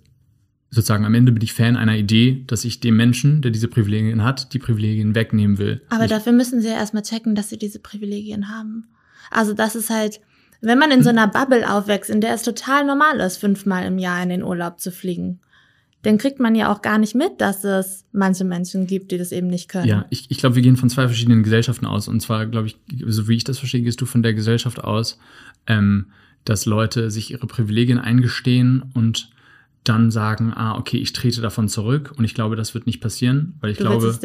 sozusagen 0.68 1.06
am 1.06 1.14
Ende 1.14 1.32
bin 1.32 1.42
ich 1.42 1.54
Fan 1.54 1.78
einer 1.78 1.96
Idee, 1.96 2.44
dass 2.48 2.66
ich 2.66 2.80
dem 2.80 2.98
Menschen, 2.98 3.40
der 3.40 3.50
diese 3.50 3.68
Privilegien 3.68 4.24
hat, 4.24 4.52
die 4.52 4.58
Privilegien 4.58 5.14
wegnehmen 5.14 5.56
will. 5.56 5.80
Aber 5.88 6.04
ich, 6.04 6.10
dafür 6.10 6.32
müssen 6.34 6.60
sie 6.60 6.68
ja 6.68 6.74
erstmal 6.74 7.02
checken, 7.02 7.34
dass 7.34 7.48
sie 7.48 7.56
diese 7.56 7.78
Privilegien 7.78 8.50
haben. 8.50 8.88
Also 9.30 9.54
das 9.54 9.74
ist 9.74 9.88
halt, 9.88 10.20
wenn 10.60 10.78
man 10.78 10.90
in 10.90 11.02
so 11.02 11.10
einer 11.10 11.28
Bubble 11.28 11.70
aufwächst, 11.70 12.10
in 12.10 12.20
der 12.20 12.34
es 12.34 12.42
total 12.42 12.84
normal 12.84 13.20
ist, 13.20 13.36
fünfmal 13.36 13.86
im 13.86 13.98
Jahr 13.98 14.22
in 14.22 14.28
den 14.28 14.42
Urlaub 14.42 14.80
zu 14.80 14.90
fliegen, 14.90 15.40
dann 16.02 16.18
kriegt 16.18 16.38
man 16.38 16.54
ja 16.54 16.72
auch 16.72 16.80
gar 16.80 16.98
nicht 16.98 17.14
mit, 17.14 17.40
dass 17.40 17.64
es 17.64 18.04
manche 18.12 18.44
Menschen 18.44 18.86
gibt, 18.86 19.10
die 19.10 19.18
das 19.18 19.32
eben 19.32 19.48
nicht 19.48 19.68
können. 19.68 19.86
Ja, 19.86 20.06
ich, 20.10 20.30
ich 20.30 20.38
glaube, 20.38 20.54
wir 20.54 20.62
gehen 20.62 20.76
von 20.76 20.88
zwei 20.88 21.06
verschiedenen 21.06 21.42
Gesellschaften 21.42 21.86
aus. 21.86 22.06
Und 22.08 22.20
zwar, 22.20 22.46
glaube 22.46 22.68
ich, 22.68 22.76
so 23.06 23.28
wie 23.28 23.36
ich 23.36 23.44
das 23.44 23.58
verstehe, 23.58 23.82
gehst 23.82 24.00
du 24.00 24.06
von 24.06 24.22
der 24.22 24.34
Gesellschaft 24.34 24.82
aus, 24.82 25.18
ähm, 25.66 26.06
dass 26.44 26.66
Leute 26.66 27.10
sich 27.10 27.32
ihre 27.32 27.46
Privilegien 27.46 27.98
eingestehen 27.98 28.84
und 28.94 29.30
dann 29.84 30.10
sagen, 30.10 30.52
ah, 30.54 30.76
okay, 30.76 30.98
ich 30.98 31.12
trete 31.12 31.40
davon 31.40 31.68
zurück. 31.68 32.12
Und 32.16 32.24
ich 32.24 32.34
glaube, 32.34 32.54
das 32.54 32.74
wird 32.74 32.86
nicht 32.86 33.00
passieren, 33.00 33.54
weil 33.60 33.70
ich 33.70 33.78
du 33.78 33.84
glaube. 33.84 34.04
willst 34.04 34.22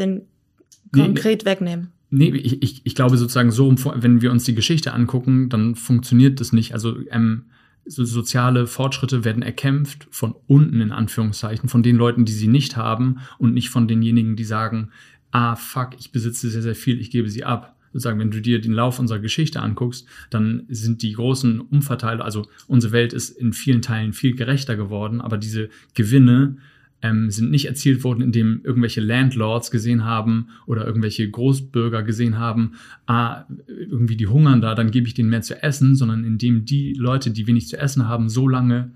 den 0.86 1.02
Nee, 1.02 1.06
konkret 1.06 1.46
wegnehmen. 1.46 1.90
Nee, 2.10 2.30
ich, 2.30 2.62
ich, 2.62 2.82
ich 2.86 2.96
glaube 2.96 3.18
sozusagen 3.18 3.52
so, 3.52 3.74
wenn 3.96 4.22
wir 4.22 4.32
uns 4.32 4.44
die 4.44 4.54
Geschichte 4.54 4.94
angucken, 4.94 5.50
dann 5.50 5.76
funktioniert 5.76 6.40
das 6.40 6.54
nicht. 6.54 6.74
Also 6.74 6.98
ähm, 7.10 7.46
so 7.86 8.06
soziale 8.06 8.68
Fortschritte 8.68 9.26
werden 9.26 9.42
erkämpft 9.42 10.08
von 10.12 10.36
unten 10.48 10.80
in 10.80 10.92
Anführungszeichen, 10.92 11.70
von 11.70 11.84
den 11.84 11.96
Leuten, 11.96 12.26
die 12.26 12.34
sie 12.34 12.48
nicht 12.48 12.78
haben 12.78 13.20
und 13.40 13.54
nicht 13.54 13.70
von 13.70 13.88
denjenigen, 13.88 14.36
die 14.36 14.44
sagen, 14.44 14.92
ah 15.32 15.56
fuck, 15.56 15.92
ich 16.00 16.12
besitze 16.12 16.50
sehr, 16.50 16.62
sehr 16.62 16.76
viel, 16.76 17.00
ich 17.00 17.12
gebe 17.12 17.30
sie 17.30 17.44
ab. 17.44 17.76
Sozusagen, 17.92 18.20
wenn 18.20 18.32
du 18.32 18.42
dir 18.42 18.60
den 18.60 18.74
Lauf 18.74 19.00
unserer 19.00 19.20
Geschichte 19.20 19.62
anguckst, 19.62 20.08
dann 20.32 20.64
sind 20.68 21.04
die 21.04 21.14
großen 21.14 21.60
Umverteiler, 21.62 22.26
also 22.26 22.48
unsere 22.68 22.92
Welt 22.94 23.14
ist 23.14 23.30
in 23.30 23.54
vielen 23.54 23.82
Teilen 23.84 24.14
viel 24.14 24.36
gerechter 24.36 24.76
geworden, 24.76 25.22
aber 25.22 25.38
diese 25.38 25.70
Gewinne 25.94 26.58
ähm, 27.04 27.30
sind 27.30 27.52
nicht 27.52 27.66
erzielt 27.66 28.04
worden, 28.04 28.22
indem 28.22 28.62
irgendwelche 28.64 29.02
Landlords 29.02 29.70
gesehen 29.70 30.06
haben 30.06 30.48
oder 30.66 30.88
irgendwelche 30.88 31.30
Großbürger 31.30 32.02
gesehen 32.02 32.40
haben, 32.40 32.72
ah, 33.06 33.44
irgendwie 33.68 34.16
die 34.16 34.28
hungern 34.28 34.62
da, 34.62 34.74
dann 34.74 34.90
gebe 34.90 35.08
ich 35.08 35.14
denen 35.14 35.30
mehr 35.30 35.42
zu 35.42 35.62
essen, 35.62 35.96
sondern 35.96 36.24
indem 36.24 36.66
die 36.66 36.94
Leute, 36.94 37.32
die 37.32 37.46
wenig 37.46 37.68
zu 37.68 37.78
essen 37.78 38.08
haben, 38.08 38.30
so 38.30 38.48
lange 38.48 38.92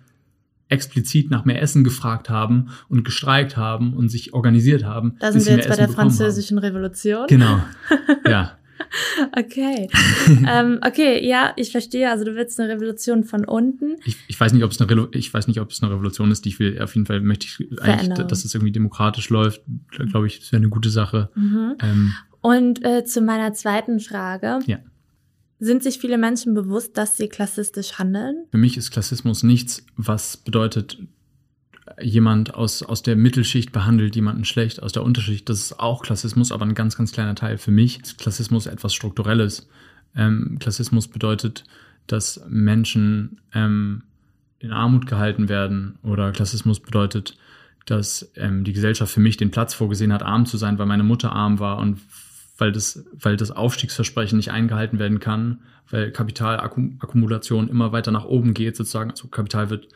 explizit 0.70 1.30
nach 1.32 1.46
mehr 1.46 1.62
Essen 1.62 1.84
gefragt 1.84 2.30
haben 2.30 2.70
und 2.90 3.04
gestreikt 3.04 3.58
haben 3.58 3.94
und 3.94 4.10
sich 4.10 4.34
organisiert 4.34 4.84
haben. 4.86 5.16
Da 5.20 5.32
sind 5.32 5.46
wir 5.46 5.56
jetzt 5.56 5.70
bei 5.70 5.76
der 5.76 5.86
Essen 5.86 5.96
französischen 5.96 6.58
Revolution. 6.58 7.28
Genau. 7.28 7.62
Ja. 8.28 8.57
Okay. 9.36 9.90
ähm, 10.48 10.80
okay, 10.86 11.26
ja, 11.28 11.54
ich 11.56 11.72
verstehe. 11.72 12.10
Also 12.10 12.24
du 12.26 12.36
willst 12.36 12.60
eine 12.60 12.72
Revolution 12.74 13.24
von 13.24 13.46
unten. 13.46 13.96
Ich, 14.06 14.18
ich 14.28 14.40
weiß 14.40 14.54
nicht, 14.54 14.64
ob 14.64 14.72
es 14.72 14.80
eine 14.80 14.90
Relo 14.90 15.08
ich 15.12 15.34
weiß 15.34 15.48
nicht, 15.48 15.60
ob 15.60 15.72
es 15.72 15.82
eine 15.82 15.92
Revolution 15.92 16.32
ist, 16.32 16.46
die 16.46 16.50
ich 16.50 16.60
will. 16.60 16.82
Auf 16.82 16.96
jeden 16.96 17.06
Fall 17.06 17.22
möchte 17.22 17.46
ich 17.46 17.82
eigentlich, 17.82 18.28
dass 18.28 18.46
es 18.46 18.54
irgendwie 18.54 18.72
demokratisch 18.72 19.30
läuft. 19.30 19.62
Glaube 19.90 20.28
ich, 20.28 20.40
das 20.40 20.52
wäre 20.52 20.62
eine 20.62 20.70
gute 20.70 20.90
Sache. 20.90 21.30
Mhm. 21.36 21.76
Ähm, 21.82 22.14
Und 22.42 22.86
äh, 22.86 23.04
zu 23.04 23.22
meiner 23.22 23.54
zweiten 23.54 24.00
Frage. 24.00 24.60
Ja. 24.66 24.80
Sind 25.60 25.82
sich 25.82 25.98
viele 25.98 26.20
Menschen 26.20 26.54
bewusst, 26.54 26.98
dass 26.98 27.18
sie 27.18 27.30
klassistisch 27.30 27.98
handeln? 27.98 28.46
Für 28.52 28.60
mich 28.60 28.78
ist 28.78 28.92
Klassismus 28.92 29.42
nichts, 29.42 29.84
was 29.96 30.38
bedeutet, 30.38 31.00
jemand 32.02 32.54
aus, 32.54 32.84
aus 32.84 33.02
der 33.02 33.16
Mittelschicht 33.16 33.72
behandelt 33.72 34.16
jemanden 34.16 34.46
schlecht, 34.46 34.82
aus 34.82 34.92
der 34.92 35.04
Unterschicht. 35.04 35.50
Das 35.50 35.60
ist 35.60 35.80
auch 35.80 36.04
Klassismus, 36.04 36.52
aber 36.52 36.66
ein 36.66 36.76
ganz, 36.76 36.96
ganz 36.98 37.12
kleiner 37.12 37.36
Teil. 37.36 37.58
Für 37.58 37.72
mich 37.72 38.02
ist 38.02 38.18
Klassismus 38.18 38.68
etwas 38.68 38.94
Strukturelles. 38.94 39.68
Ähm, 40.16 40.58
Klassismus 40.60 41.08
bedeutet, 41.08 41.64
dass 42.06 42.42
Menschen 42.48 43.42
ähm, 43.54 44.04
in 44.60 44.72
Armut 44.72 45.08
gehalten 45.08 45.50
werden 45.50 45.98
oder 46.04 46.32
Klassismus 46.32 46.80
bedeutet, 46.80 47.38
dass 47.86 48.32
ähm, 48.36 48.64
die 48.64 48.74
Gesellschaft 48.74 49.14
für 49.14 49.20
mich 49.20 49.38
den 49.38 49.52
Platz 49.52 49.74
vorgesehen 49.74 50.14
hat, 50.14 50.24
arm 50.24 50.46
zu 50.46 50.58
sein, 50.58 50.78
weil 50.78 50.86
meine 50.86 51.04
Mutter 51.04 51.32
arm 51.32 51.60
war 51.60 51.78
und 51.78 52.00
weil 52.58 52.72
das, 52.72 53.06
weil 53.14 53.38
das 53.38 53.52
Aufstiegsversprechen 53.52 54.38
nicht 54.38 54.52
eingehalten 54.52 55.00
werden 55.00 55.20
kann, 55.20 55.62
weil 55.90 56.12
Kapitalakkumulation 56.12 57.70
immer 57.70 57.92
weiter 57.92 58.12
nach 58.12 58.26
oben 58.26 58.54
geht, 58.54 58.76
sozusagen. 58.76 59.12
Also 59.12 59.28
Kapital 59.28 59.70
wird 59.70 59.88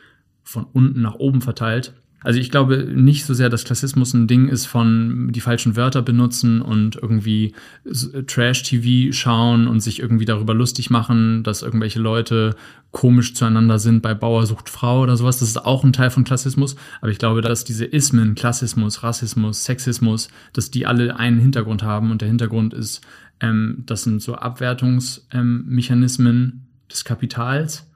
von 0.42 0.64
unten 0.64 1.02
nach 1.02 1.14
oben 1.14 1.40
verteilt. 1.40 1.94
Also 2.24 2.38
ich 2.38 2.50
glaube 2.50 2.88
nicht 2.94 3.24
so 3.24 3.34
sehr, 3.34 3.48
dass 3.48 3.64
Klassismus 3.64 4.14
ein 4.14 4.28
Ding 4.28 4.48
ist 4.48 4.66
von 4.66 5.32
die 5.32 5.40
falschen 5.40 5.74
Wörter 5.76 6.02
benutzen 6.02 6.62
und 6.62 6.94
irgendwie 6.96 7.52
Trash-TV 7.84 9.12
schauen 9.12 9.66
und 9.66 9.80
sich 9.80 9.98
irgendwie 9.98 10.24
darüber 10.24 10.54
lustig 10.54 10.88
machen, 10.90 11.42
dass 11.42 11.62
irgendwelche 11.62 11.98
Leute 11.98 12.54
komisch 12.92 13.34
zueinander 13.34 13.80
sind 13.80 14.02
bei 14.02 14.12
Bauer 14.14 14.46
sucht 14.46 14.68
Frau 14.68 15.02
oder 15.02 15.16
sowas. 15.16 15.40
Das 15.40 15.48
ist 15.48 15.64
auch 15.64 15.82
ein 15.82 15.92
Teil 15.92 16.10
von 16.10 16.22
Klassismus. 16.24 16.76
Aber 17.00 17.10
ich 17.10 17.18
glaube, 17.18 17.40
dass 17.40 17.64
diese 17.64 17.86
Ismen, 17.86 18.34
Klassismus, 18.34 19.02
Rassismus, 19.02 19.64
Sexismus, 19.64 20.28
dass 20.52 20.70
die 20.70 20.84
alle 20.86 21.16
einen 21.16 21.40
Hintergrund 21.40 21.82
haben. 21.82 22.10
Und 22.10 22.20
der 22.20 22.28
Hintergrund 22.28 22.74
ist, 22.74 23.00
ähm, 23.40 23.82
das 23.86 24.02
sind 24.04 24.20
so 24.22 24.34
Abwertungsmechanismen 24.34 26.36
ähm, 26.36 26.60
des 26.90 27.04
Kapitals, 27.04 27.90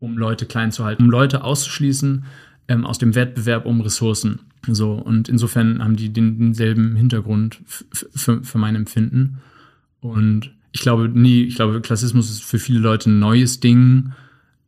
um 0.00 0.18
Leute 0.18 0.46
klein 0.46 0.72
zu 0.72 0.84
halten, 0.84 1.04
um 1.04 1.10
Leute 1.10 1.44
auszuschließen 1.44 2.24
ähm, 2.68 2.86
aus 2.86 2.98
dem 2.98 3.14
Wettbewerb 3.14 3.66
um 3.66 3.80
Ressourcen. 3.80 4.40
So, 4.66 4.94
und 4.94 5.28
insofern 5.28 5.82
haben 5.82 5.96
die 5.96 6.12
den, 6.12 6.38
denselben 6.38 6.96
Hintergrund 6.96 7.60
für, 7.64 8.58
mein 8.58 8.76
Empfinden. 8.76 9.38
Und 10.00 10.52
ich 10.72 10.80
glaube, 10.80 11.08
nie, 11.08 11.42
ich 11.42 11.56
glaube, 11.56 11.80
Klassismus 11.80 12.30
ist 12.30 12.42
für 12.42 12.58
viele 12.58 12.80
Leute 12.80 13.10
ein 13.10 13.18
neues 13.18 13.60
Ding. 13.60 14.12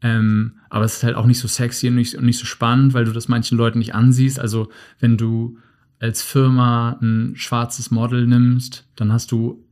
Ähm, 0.01 0.55
aber 0.68 0.85
es 0.85 0.97
ist 0.97 1.05
halt 1.05 1.14
auch 1.14 1.26
nicht 1.26 1.39
so 1.39 1.49
sexy 1.49 1.89
und 1.89 1.95
nicht, 1.95 2.14
und 2.14 2.24
nicht 2.24 2.39
so 2.39 2.47
spannend, 2.47 2.95
weil 2.95 3.05
du 3.05 3.12
das 3.12 3.28
manchen 3.28 3.57
Leuten 3.57 3.78
nicht 3.78 3.95
ansiehst. 3.95 4.41
Also, 4.41 4.68
wenn 4.99 5.16
du 5.16 5.59
als 6.01 6.22
Firma 6.22 6.99
ein 7.01 7.35
schwarzes 7.37 7.91
Model 7.91 8.26
nimmst, 8.26 8.87
dann 8.97 9.12
hast 9.12 9.30
du 9.30 9.62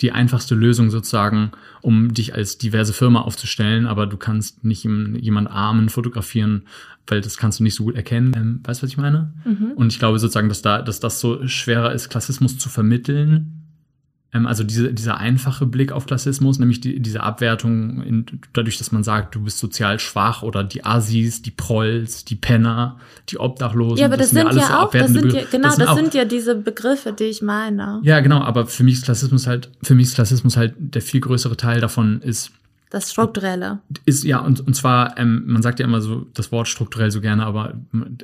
die 0.00 0.12
einfachste 0.12 0.54
Lösung 0.54 0.90
sozusagen, 0.90 1.52
um 1.82 2.14
dich 2.14 2.34
als 2.34 2.58
diverse 2.58 2.92
Firma 2.92 3.20
aufzustellen, 3.20 3.86
aber 3.86 4.06
du 4.06 4.16
kannst 4.16 4.64
nicht 4.64 4.84
jemand 4.84 5.50
Armen 5.50 5.88
fotografieren, 5.88 6.62
weil 7.06 7.20
das 7.20 7.36
kannst 7.36 7.60
du 7.60 7.64
nicht 7.64 7.74
so 7.74 7.84
gut 7.84 7.96
erkennen. 7.96 8.32
Ähm, 8.36 8.60
weißt 8.64 8.80
du, 8.80 8.84
was 8.84 8.90
ich 8.90 8.96
meine? 8.96 9.32
Mhm. 9.44 9.72
Und 9.74 9.92
ich 9.92 9.98
glaube 9.98 10.18
sozusagen, 10.18 10.48
dass 10.48 10.62
da, 10.62 10.80
dass 10.82 11.00
das 11.00 11.20
so 11.20 11.46
schwerer 11.46 11.92
ist, 11.92 12.08
Klassismus 12.08 12.58
zu 12.58 12.68
vermitteln. 12.68 13.59
Ähm, 14.32 14.46
also 14.46 14.62
diese, 14.64 14.92
dieser 14.94 15.18
einfache 15.18 15.66
Blick 15.66 15.90
auf 15.92 16.06
Klassismus, 16.06 16.58
nämlich 16.58 16.80
die, 16.80 17.00
diese 17.00 17.22
Abwertung, 17.22 18.02
in, 18.02 18.26
dadurch, 18.52 18.78
dass 18.78 18.92
man 18.92 19.02
sagt, 19.02 19.34
du 19.34 19.40
bist 19.42 19.58
sozial 19.58 19.98
schwach 19.98 20.42
oder 20.42 20.62
die 20.62 20.84
Assis, 20.84 21.42
die 21.42 21.50
Prolls, 21.50 22.24
die 22.24 22.36
Penner, 22.36 22.98
die 23.28 23.38
Obdachlosen. 23.38 23.98
Ja, 23.98 24.06
aber 24.06 24.16
das, 24.16 24.30
sind 24.30 24.48
sind 24.52 24.60
ja 24.60 24.82
auch, 24.82 24.90
das 24.92 25.10
sind 25.10 25.32
ja, 25.32 25.42
genau, 25.50 25.68
das, 25.76 25.88
auch- 25.88 25.96
sind 25.96 26.14
ja 26.14 26.24
diese 26.24 26.54
Begriffe, 26.54 27.12
die 27.12 27.24
ich 27.24 27.42
meine. 27.42 28.00
ja, 28.02 28.20
genau, 28.20 28.40
aber 28.40 28.66
für 28.66 28.84
mich 28.84 28.94
ist 28.94 29.04
Klassismus 29.04 29.46
halt, 29.46 29.68
für 29.82 29.94
mich 29.94 30.06
ist 30.08 30.14
Klassismus 30.14 30.56
halt 30.56 30.74
der 30.78 31.02
viel 31.02 31.20
größere 31.20 31.56
Teil 31.56 31.80
davon 31.80 32.20
ist, 32.22 32.52
Das 32.90 33.10
Strukturelle. 33.10 33.80
ist 34.04 34.22
ja, 34.24 34.38
und, 34.38 34.60
und 34.60 34.74
zwar, 34.74 35.18
ähm, 35.18 35.42
man 35.46 35.62
sagt 35.62 35.80
ja 35.80 35.86
immer 35.86 36.00
so 36.00 36.26
das 36.34 36.52
Wort 36.52 36.68
strukturell 36.68 37.10
so 37.10 37.20
gerne, 37.20 37.44
aber 37.46 37.74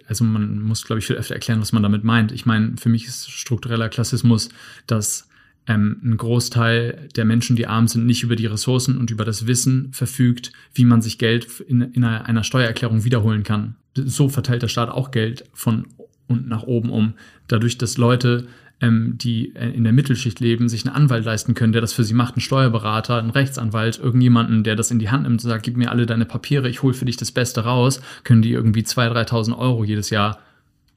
also 0.07 0.23
man 0.25 0.61
muss, 0.63 0.85
glaube 0.85 1.01
ich, 1.01 1.07
viel 1.07 1.17
öfter 1.17 1.35
erklären, 1.35 1.61
was 1.61 1.73
man 1.73 1.83
damit 1.83 2.05
meint. 2.05 2.31
Ich 2.31 2.47
meine, 2.47 2.77
für 2.77 2.89
mich 2.89 3.07
ist 3.07 3.29
struktureller 3.31 3.89
Klassismus, 3.89 4.49
dass 4.87 5.29
ähm, 5.67 6.01
ein 6.05 6.17
Großteil 6.17 7.09
der 7.17 7.25
Menschen, 7.25 7.57
die 7.57 7.67
arm 7.67 7.89
sind, 7.89 8.07
nicht 8.07 8.23
über 8.23 8.37
die 8.37 8.47
Ressourcen 8.47 8.97
und 8.97 9.11
über 9.11 9.25
das 9.25 9.47
Wissen 9.47 9.93
verfügt, 9.93 10.53
wie 10.75 10.85
man 10.85 11.03
sich 11.03 11.19
Geld 11.19 11.61
in, 11.61 11.81
in 11.81 12.05
einer, 12.05 12.45
Steuererklärung 12.45 13.05
wiederholen 13.05 13.43
kann. 13.43 13.77
So 13.95 14.29
verteilt 14.29 14.63
der 14.63 14.69
Staat 14.69 14.91
auch 14.91 15.11
Geld 15.11 15.45
von 15.53 15.87
unten 16.29 16.49
nach 16.49 16.63
oben 16.65 16.91
um. 16.91 17.15
Dadurch, 17.49 17.79
dass 17.79 17.99
Leute 17.99 18.47
ähm, 18.81 19.15
die 19.17 19.55
äh, 19.57 19.71
in 19.71 19.85
der 19.85 19.93
Mittelschicht 19.93 20.39
leben, 20.41 20.69
sich 20.69 20.87
einen 20.87 20.95
Anwalt 20.95 21.25
leisten 21.25 21.55
können, 21.55 21.73
der 21.73 21.81
das 21.81 21.95
für 21.95 22.05
sie 22.05 22.15
macht, 22.15 22.35
einen 22.35 22.43
Steuerberater, 22.43 23.19
einen 23.19 23.31
Rechtsanwalt, 23.31 23.99
irgendjemanden, 23.99 24.65
der 24.65 24.77
das 24.77 24.91
in 24.91 24.99
die 24.99 25.09
Hand 25.09 25.23
nimmt 25.23 25.43
und 25.43 25.49
sagt, 25.49 25.63
gib 25.63 25.77
mir 25.77 25.91
alle 25.91 26.07
deine 26.07 26.27
Papiere, 26.27 26.69
ich 26.69 26.83
hole 26.83 26.95
für 26.95 27.07
dich 27.07 27.17
das 27.17 27.33
Beste 27.33 27.63
raus, 27.63 28.03
können 28.23 28.43
die 28.43 28.53
irgendwie 28.53 28.83
2.000, 28.83 29.29
3.000 29.29 29.59
Euro 29.59 29.85
jedes 29.85 30.11
Jahr 30.11 30.41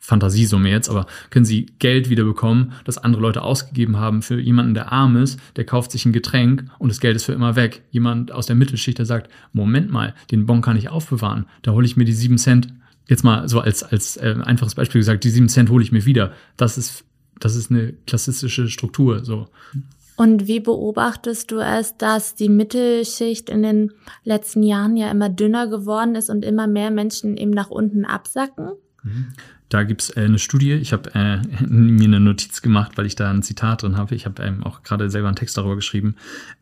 Fantasiesumme 0.09 0.69
jetzt, 0.69 0.89
aber 0.89 1.05
können 1.29 1.45
sie 1.45 1.67
Geld 1.79 2.09
wieder 2.09 2.23
bekommen, 2.23 2.73
das 2.83 2.97
andere 2.97 3.21
Leute 3.21 3.43
ausgegeben 3.43 3.97
haben 3.97 4.21
für 4.21 4.39
jemanden, 4.39 4.73
der 4.73 4.91
arm 4.91 5.15
ist, 5.17 5.39
der 5.55 5.65
kauft 5.65 5.91
sich 5.91 6.05
ein 6.05 6.13
Getränk 6.13 6.65
und 6.77 6.89
das 6.89 6.99
Geld 6.99 7.15
ist 7.15 7.25
für 7.25 7.33
immer 7.33 7.55
weg. 7.55 7.83
Jemand 7.91 8.31
aus 8.31 8.45
der 8.45 8.55
Mittelschicht, 8.55 8.97
der 8.97 9.05
sagt, 9.05 9.31
Moment 9.53 9.89
mal, 9.89 10.13
den 10.31 10.45
Bon 10.45 10.61
kann 10.61 10.77
ich 10.77 10.89
aufbewahren, 10.89 11.45
da 11.61 11.71
hole 11.71 11.85
ich 11.85 11.97
mir 11.97 12.05
die 12.05 12.13
sieben 12.13 12.37
Cent, 12.37 12.67
jetzt 13.07 13.23
mal 13.23 13.47
so 13.47 13.59
als, 13.59 13.83
als 13.83 14.17
äh, 14.17 14.35
einfaches 14.43 14.75
Beispiel 14.75 14.99
gesagt, 14.99 15.23
die 15.23 15.29
sieben 15.29 15.49
Cent 15.49 15.69
hole 15.69 15.83
ich 15.83 15.91
mir 15.91 16.05
wieder. 16.05 16.33
Das 16.57 16.77
ist 16.77 17.05
das 17.39 17.55
ist 17.55 17.71
eine 17.71 17.93
klassistische 18.05 18.67
Struktur. 18.67 19.23
So. 19.23 19.47
Und 20.17 20.47
wie 20.47 20.59
beobachtest 20.59 21.51
du 21.51 21.59
es, 21.59 21.97
dass 21.97 22.35
die 22.35 22.49
Mittelschicht 22.49 23.49
in 23.49 23.63
den 23.63 23.91
letzten 24.23 24.63
Jahren 24.63 24.97
ja 24.97 25.09
immer 25.09 25.29
dünner 25.29 25.67
geworden 25.67 26.15
ist 26.15 26.29
und 26.29 26.43
immer 26.43 26.67
mehr 26.67 26.91
Menschen 26.91 27.37
eben 27.37 27.51
nach 27.51 27.69
unten 27.69 28.05
absacken? 28.05 28.71
Da 29.69 29.83
gibt's 29.83 30.09
äh, 30.09 30.21
eine 30.21 30.39
Studie. 30.39 30.73
Ich 30.73 30.93
habe 30.93 31.13
äh, 31.13 31.37
mir 31.67 32.05
eine 32.05 32.19
Notiz 32.19 32.61
gemacht, 32.61 32.93
weil 32.95 33.05
ich 33.05 33.15
da 33.15 33.29
ein 33.29 33.43
Zitat 33.43 33.83
drin 33.83 33.97
habe. 33.97 34.15
Ich 34.15 34.25
habe 34.25 34.41
ähm, 34.43 34.63
auch 34.63 34.83
gerade 34.83 35.09
selber 35.09 35.27
einen 35.27 35.37
Text 35.37 35.57
darüber 35.57 35.75
geschrieben. 35.75 36.15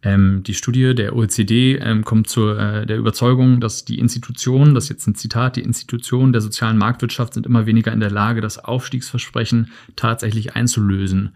Ähm, 0.03 0.43
die 0.43 0.53
Studie 0.53 0.93
der 0.93 1.15
OECD 1.15 1.77
ähm, 1.77 2.03
kommt 2.03 2.29
zu 2.29 2.49
äh, 2.49 2.85
der 2.85 2.97
Überzeugung, 2.97 3.61
dass 3.61 3.85
die 3.85 3.99
Institutionen, 3.99 4.75
das 4.75 4.85
ist 4.85 4.89
jetzt 4.89 5.07
ein 5.07 5.15
Zitat, 5.15 5.55
die 5.55 5.61
Institutionen 5.63 6.33
der 6.33 6.41
sozialen 6.41 6.77
Marktwirtschaft 6.77 7.33
sind 7.33 7.45
immer 7.45 7.65
weniger 7.65 7.93
in 7.93 8.01
der 8.01 8.11
Lage, 8.11 8.41
das 8.41 8.59
Aufstiegsversprechen 8.59 9.71
tatsächlich 9.95 10.55
einzulösen. 10.55 11.33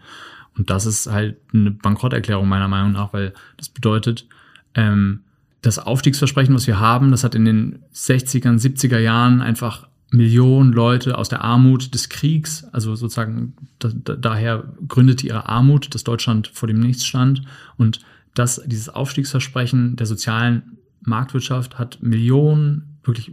Und 0.56 0.68
das 0.68 0.84
ist 0.84 1.10
halt 1.10 1.38
eine 1.54 1.70
Bankrotterklärung 1.70 2.46
meiner 2.46 2.68
Meinung 2.68 2.92
nach, 2.92 3.14
weil 3.14 3.32
das 3.56 3.70
bedeutet, 3.70 4.26
ähm, 4.74 5.20
das 5.62 5.78
Aufstiegsversprechen, 5.78 6.54
was 6.54 6.66
wir 6.66 6.80
haben, 6.80 7.12
das 7.12 7.24
hat 7.24 7.34
in 7.34 7.44
den 7.44 7.78
60er, 7.94 8.58
70er 8.60 8.98
Jahren 8.98 9.40
einfach 9.40 9.86
Millionen 10.12 10.72
Leute 10.72 11.16
aus 11.16 11.30
der 11.30 11.42
Armut 11.42 11.94
des 11.94 12.10
Kriegs, 12.10 12.64
also 12.72 12.94
sozusagen 12.94 13.54
da, 13.78 13.90
da, 13.92 14.14
daher 14.14 14.74
gründete 14.86 15.26
ihre 15.26 15.48
Armut, 15.48 15.94
dass 15.94 16.04
Deutschland 16.04 16.48
vor 16.48 16.66
dem 16.66 16.80
Nichts 16.80 17.06
stand 17.06 17.42
und 17.78 18.00
dass 18.34 18.62
dieses 18.66 18.90
Aufstiegsversprechen 18.90 19.96
der 19.96 20.06
sozialen 20.06 20.76
Marktwirtschaft 21.00 21.78
hat 21.78 22.02
Millionen, 22.02 22.98
wirklich 23.04 23.32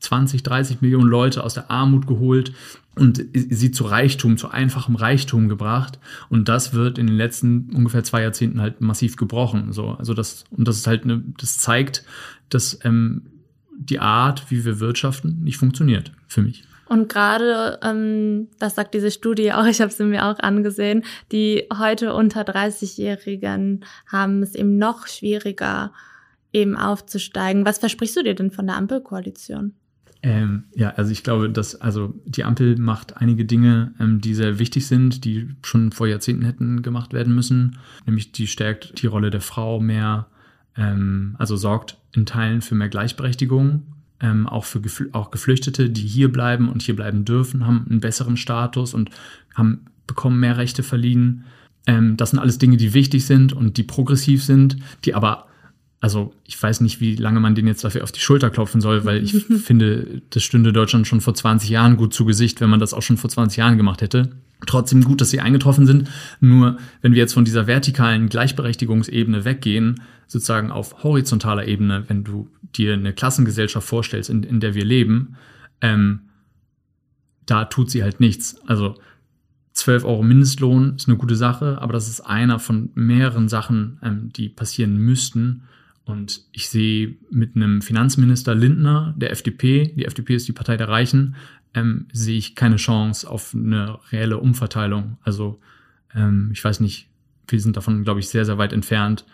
20, 0.00 0.42
30 0.42 0.80
Millionen 0.80 1.08
Leute 1.08 1.44
aus 1.44 1.54
der 1.54 1.70
Armut 1.70 2.06
geholt 2.06 2.52
und 2.94 3.22
sie 3.32 3.70
zu 3.70 3.84
Reichtum, 3.84 4.38
zu 4.38 4.48
einfachem 4.48 4.96
Reichtum 4.96 5.48
gebracht. 5.48 5.98
Und 6.30 6.48
das 6.48 6.72
wird 6.72 6.98
in 6.98 7.06
den 7.06 7.16
letzten 7.16 7.70
ungefähr 7.74 8.04
zwei 8.04 8.22
Jahrzehnten 8.22 8.60
halt 8.60 8.80
massiv 8.80 9.16
gebrochen. 9.16 9.72
So, 9.72 9.90
also 9.90 10.14
das, 10.14 10.44
und 10.50 10.68
das 10.68 10.76
ist 10.76 10.86
halt 10.86 11.04
eine, 11.04 11.22
das 11.38 11.58
zeigt, 11.58 12.04
dass 12.48 12.78
ähm, 12.84 13.22
die 13.78 14.00
Art, 14.00 14.50
wie 14.50 14.64
wir 14.64 14.80
wirtschaften, 14.80 15.42
nicht 15.42 15.58
funktioniert 15.58 16.12
für 16.28 16.42
mich. 16.42 16.64
Und 16.86 17.08
gerade, 17.08 17.78
ähm, 17.82 18.48
das 18.58 18.74
sagt 18.74 18.94
diese 18.94 19.10
Studie 19.10 19.52
auch, 19.52 19.66
ich 19.66 19.80
habe 19.80 19.92
sie 19.92 20.04
mir 20.04 20.26
auch 20.26 20.38
angesehen, 20.40 21.04
die 21.32 21.66
heute 21.76 22.14
unter 22.14 22.42
30-Jährigen 22.42 23.84
haben 24.06 24.42
es 24.42 24.54
eben 24.54 24.76
noch 24.76 25.06
schwieriger, 25.06 25.92
eben 26.52 26.76
aufzusteigen. 26.76 27.64
Was 27.64 27.78
versprichst 27.78 28.16
du 28.16 28.22
dir 28.22 28.34
denn 28.34 28.50
von 28.50 28.66
der 28.66 28.76
Ampelkoalition? 28.76 29.74
Ähm, 30.22 30.64
ja, 30.74 30.90
also 30.90 31.10
ich 31.10 31.22
glaube, 31.22 31.50
dass 31.50 31.78
also 31.80 32.14
die 32.24 32.44
Ampel 32.44 32.78
macht 32.78 33.18
einige 33.18 33.44
Dinge, 33.44 33.92
ähm, 34.00 34.22
die 34.22 34.34
sehr 34.34 34.58
wichtig 34.58 34.86
sind, 34.86 35.24
die 35.26 35.50
schon 35.62 35.92
vor 35.92 36.06
Jahrzehnten 36.06 36.46
hätten 36.46 36.80
gemacht 36.80 37.12
werden 37.12 37.34
müssen. 37.34 37.78
Nämlich 38.06 38.32
die 38.32 38.46
stärkt 38.46 39.02
die 39.02 39.06
Rolle 39.06 39.30
der 39.30 39.42
Frau 39.42 39.80
mehr, 39.80 40.28
ähm, 40.76 41.36
also 41.38 41.56
sorgt 41.56 41.98
in 42.14 42.26
Teilen 42.26 42.62
für 42.62 42.74
mehr 42.74 42.88
Gleichberechtigung. 42.88 43.82
Ähm, 44.20 44.46
auch 44.46 44.64
für 44.64 44.80
Gefl 44.80 45.10
auch 45.12 45.30
Geflüchtete, 45.30 45.90
die 45.90 46.06
hier 46.06 46.30
bleiben 46.32 46.68
und 46.68 46.82
hier 46.82 46.96
bleiben 46.96 47.24
dürfen, 47.24 47.66
haben 47.66 47.86
einen 47.90 48.00
besseren 48.00 48.36
Status 48.36 48.94
und 48.94 49.10
haben 49.54 49.86
bekommen 50.06 50.38
mehr 50.38 50.56
Rechte 50.56 50.82
verliehen. 50.82 51.44
Ähm, 51.86 52.16
das 52.16 52.30
sind 52.30 52.38
alles 52.38 52.58
Dinge, 52.58 52.76
die 52.76 52.94
wichtig 52.94 53.26
sind 53.26 53.52
und 53.52 53.76
die 53.76 53.82
progressiv 53.82 54.44
sind, 54.44 54.76
die 55.04 55.14
aber 55.14 55.48
also 56.04 56.34
ich 56.44 56.62
weiß 56.62 56.82
nicht, 56.82 57.00
wie 57.00 57.16
lange 57.16 57.40
man 57.40 57.54
den 57.54 57.66
jetzt 57.66 57.82
dafür 57.82 58.02
auf 58.02 58.12
die 58.12 58.20
Schulter 58.20 58.50
klopfen 58.50 58.82
soll, 58.82 59.06
weil 59.06 59.24
ich 59.24 59.32
finde, 59.64 60.20
das 60.28 60.42
stünde 60.42 60.70
Deutschland 60.70 61.06
schon 61.06 61.22
vor 61.22 61.34
20 61.34 61.70
Jahren 61.70 61.96
gut 61.96 62.12
zu 62.12 62.26
Gesicht, 62.26 62.60
wenn 62.60 62.68
man 62.68 62.78
das 62.78 62.92
auch 62.92 63.00
schon 63.00 63.16
vor 63.16 63.30
20 63.30 63.56
Jahren 63.56 63.78
gemacht 63.78 64.02
hätte. 64.02 64.32
Trotzdem 64.66 65.02
gut, 65.02 65.20
dass 65.20 65.30
sie 65.30 65.40
eingetroffen 65.40 65.86
sind. 65.86 66.10
Nur 66.40 66.78
wenn 67.02 67.12
wir 67.12 67.18
jetzt 67.18 67.34
von 67.34 67.44
dieser 67.44 67.66
vertikalen 67.66 68.28
Gleichberechtigungsebene 68.28 69.44
weggehen, 69.44 70.00
sozusagen 70.26 70.70
auf 70.70 71.02
horizontaler 71.02 71.66
Ebene, 71.66 72.04
wenn 72.08 72.24
du 72.24 72.48
dir 72.74 72.94
eine 72.94 73.12
Klassengesellschaft 73.12 73.86
vorstellst, 73.86 74.30
in, 74.30 74.42
in 74.42 74.60
der 74.60 74.74
wir 74.74 74.84
leben, 74.84 75.36
ähm, 75.80 76.20
da 77.46 77.66
tut 77.66 77.90
sie 77.90 78.02
halt 78.02 78.20
nichts. 78.20 78.56
Also 78.66 78.96
12 79.74 80.04
Euro 80.04 80.22
Mindestlohn 80.22 80.94
ist 80.96 81.08
eine 81.08 81.18
gute 81.18 81.36
Sache, 81.36 81.78
aber 81.82 81.92
das 81.92 82.08
ist 82.08 82.20
einer 82.20 82.58
von 82.58 82.90
mehreren 82.94 83.48
Sachen, 83.48 83.98
ähm, 84.02 84.30
die 84.32 84.48
passieren 84.48 84.96
müssten, 84.96 85.64
und 86.04 86.42
ich 86.52 86.68
sehe 86.68 87.16
mit 87.30 87.56
einem 87.56 87.80
Finanzminister 87.80 88.54
Lindner, 88.54 89.14
der 89.16 89.30
FDP, 89.30 89.94
die 89.96 90.04
FDP 90.04 90.34
ist 90.34 90.46
die 90.46 90.52
Partei 90.52 90.76
der 90.76 90.88
Reichen, 90.88 91.34
ähm, 91.74 92.08
sehe 92.12 92.36
ich 92.36 92.54
keine 92.54 92.76
Chance 92.76 93.28
auf 93.28 93.54
eine 93.54 93.98
reelle 94.10 94.38
Umverteilung. 94.38 95.18
Also 95.22 95.60
ähm, 96.14 96.50
ich 96.52 96.64
weiß 96.64 96.80
nicht, 96.80 97.08
wir 97.48 97.60
sind 97.60 97.76
davon, 97.76 98.04
glaube 98.04 98.20
ich, 98.20 98.28
sehr, 98.28 98.44
sehr 98.44 98.58
weit 98.58 98.72
entfernt, 98.72 99.24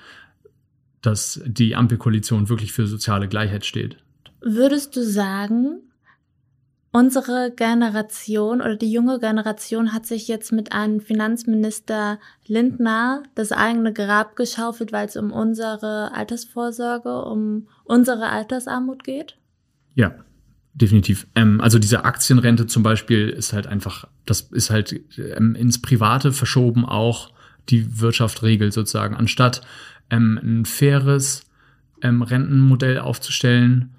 dass 1.03 1.41
die 1.47 1.77
Ampelkoalition 1.77 2.49
wirklich 2.49 2.73
für 2.73 2.87
soziale 2.87 3.29
Gleichheit 3.29 3.65
steht. 3.65 3.97
Würdest 4.41 4.97
du 4.97 5.03
sagen, 5.03 5.83
Unsere 6.93 7.53
Generation 7.53 8.61
oder 8.61 8.75
die 8.75 8.91
junge 8.91 9.21
Generation 9.21 9.93
hat 9.93 10.07
sich 10.07 10.27
jetzt 10.27 10.51
mit 10.51 10.73
einem 10.73 11.01
Finanzminister 11.01 12.19
Lindner 12.47 13.23
das 13.37 13.53
eigene 13.53 13.93
Grab 13.93 14.35
geschaufelt, 14.35 14.91
weil 14.91 15.07
es 15.07 15.17
um 15.17 15.31
unsere 15.31 16.13
Altersvorsorge, 16.13 17.25
um 17.25 17.69
unsere 17.85 18.31
Altersarmut 18.31 19.05
geht? 19.05 19.39
Ja, 19.95 20.17
definitiv. 20.75 21.27
Ähm, 21.35 21.61
also 21.61 21.79
diese 21.79 22.05
Aktienrente 22.05 22.67
zum 22.67 22.83
Beispiel 22.83 23.29
ist 23.29 23.53
halt 23.53 23.67
einfach, 23.67 24.07
das 24.27 24.43
ist 24.43 24.71
halt 24.71 25.01
ähm, 25.19 25.55
ins 25.55 25.81
Private 25.81 26.33
verschoben 26.33 26.85
auch 26.85 27.33
die 27.69 28.01
Wirtschaft 28.01 28.43
regelt 28.43 28.73
sozusagen, 28.73 29.15
anstatt 29.15 29.63
ähm, 30.11 30.39
ein 30.43 30.65
faires 30.65 31.45
ähm, 32.03 32.23
Rentenmodell 32.23 32.99
aufzustellen 32.99 33.91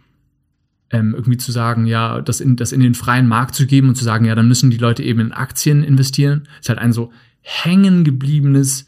ähm, 0.91 1.13
irgendwie 1.15 1.37
zu 1.37 1.51
sagen, 1.51 1.85
ja, 1.85 2.21
das 2.21 2.41
in, 2.41 2.55
das 2.55 2.71
in 2.71 2.81
den 2.81 2.95
freien 2.95 3.27
Markt 3.27 3.55
zu 3.55 3.65
geben 3.65 3.89
und 3.89 3.95
zu 3.95 4.03
sagen, 4.03 4.25
ja, 4.25 4.35
dann 4.35 4.47
müssen 4.47 4.69
die 4.69 4.77
Leute 4.77 5.03
eben 5.03 5.19
in 5.19 5.31
Aktien 5.31 5.83
investieren, 5.83 6.47
ist 6.59 6.69
halt 6.69 6.79
ein 6.79 6.91
so 6.91 7.11
hängen 7.41 8.03
gebliebenes, 8.03 8.87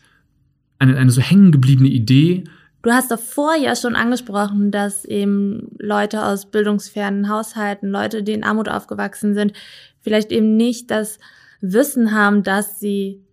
eine, 0.79 0.97
eine 0.97 1.11
so 1.11 1.21
hängen 1.21 1.51
gebliebene 1.51 1.89
Idee. 1.89 2.43
Du 2.83 2.91
hast 2.91 3.09
davor 3.09 3.55
ja 3.55 3.77
schon 3.77 3.95
angesprochen, 3.95 4.69
dass 4.69 5.05
eben 5.05 5.69
Leute 5.79 6.25
aus 6.25 6.51
bildungsfernen 6.51 7.29
Haushalten, 7.29 7.89
Leute, 7.89 8.23
die 8.23 8.33
in 8.33 8.43
Armut 8.43 8.67
aufgewachsen 8.67 9.33
sind, 9.33 9.53
vielleicht 10.01 10.33
eben 10.33 10.57
nicht 10.57 10.91
das 10.91 11.17
Wissen 11.61 12.13
haben, 12.13 12.43
dass 12.43 12.81
sie 12.81 13.23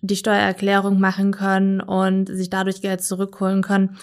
die 0.00 0.16
Steuererklärung 0.16 0.98
machen 0.98 1.30
können 1.30 1.82
und 1.82 2.26
sich 2.26 2.48
dadurch 2.48 2.80
Geld 2.80 3.02
zurückholen 3.02 3.60
können. 3.60 3.98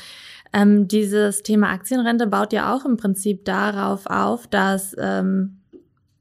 Ähm, 0.53 0.87
dieses 0.87 1.41
Thema 1.41 1.69
Aktienrente 1.69 2.27
baut 2.27 2.53
ja 2.53 2.75
auch 2.75 2.85
im 2.85 2.97
Prinzip 2.97 3.45
darauf 3.45 4.05
auf, 4.05 4.45
dass 4.45 4.95
ähm, 4.99 5.61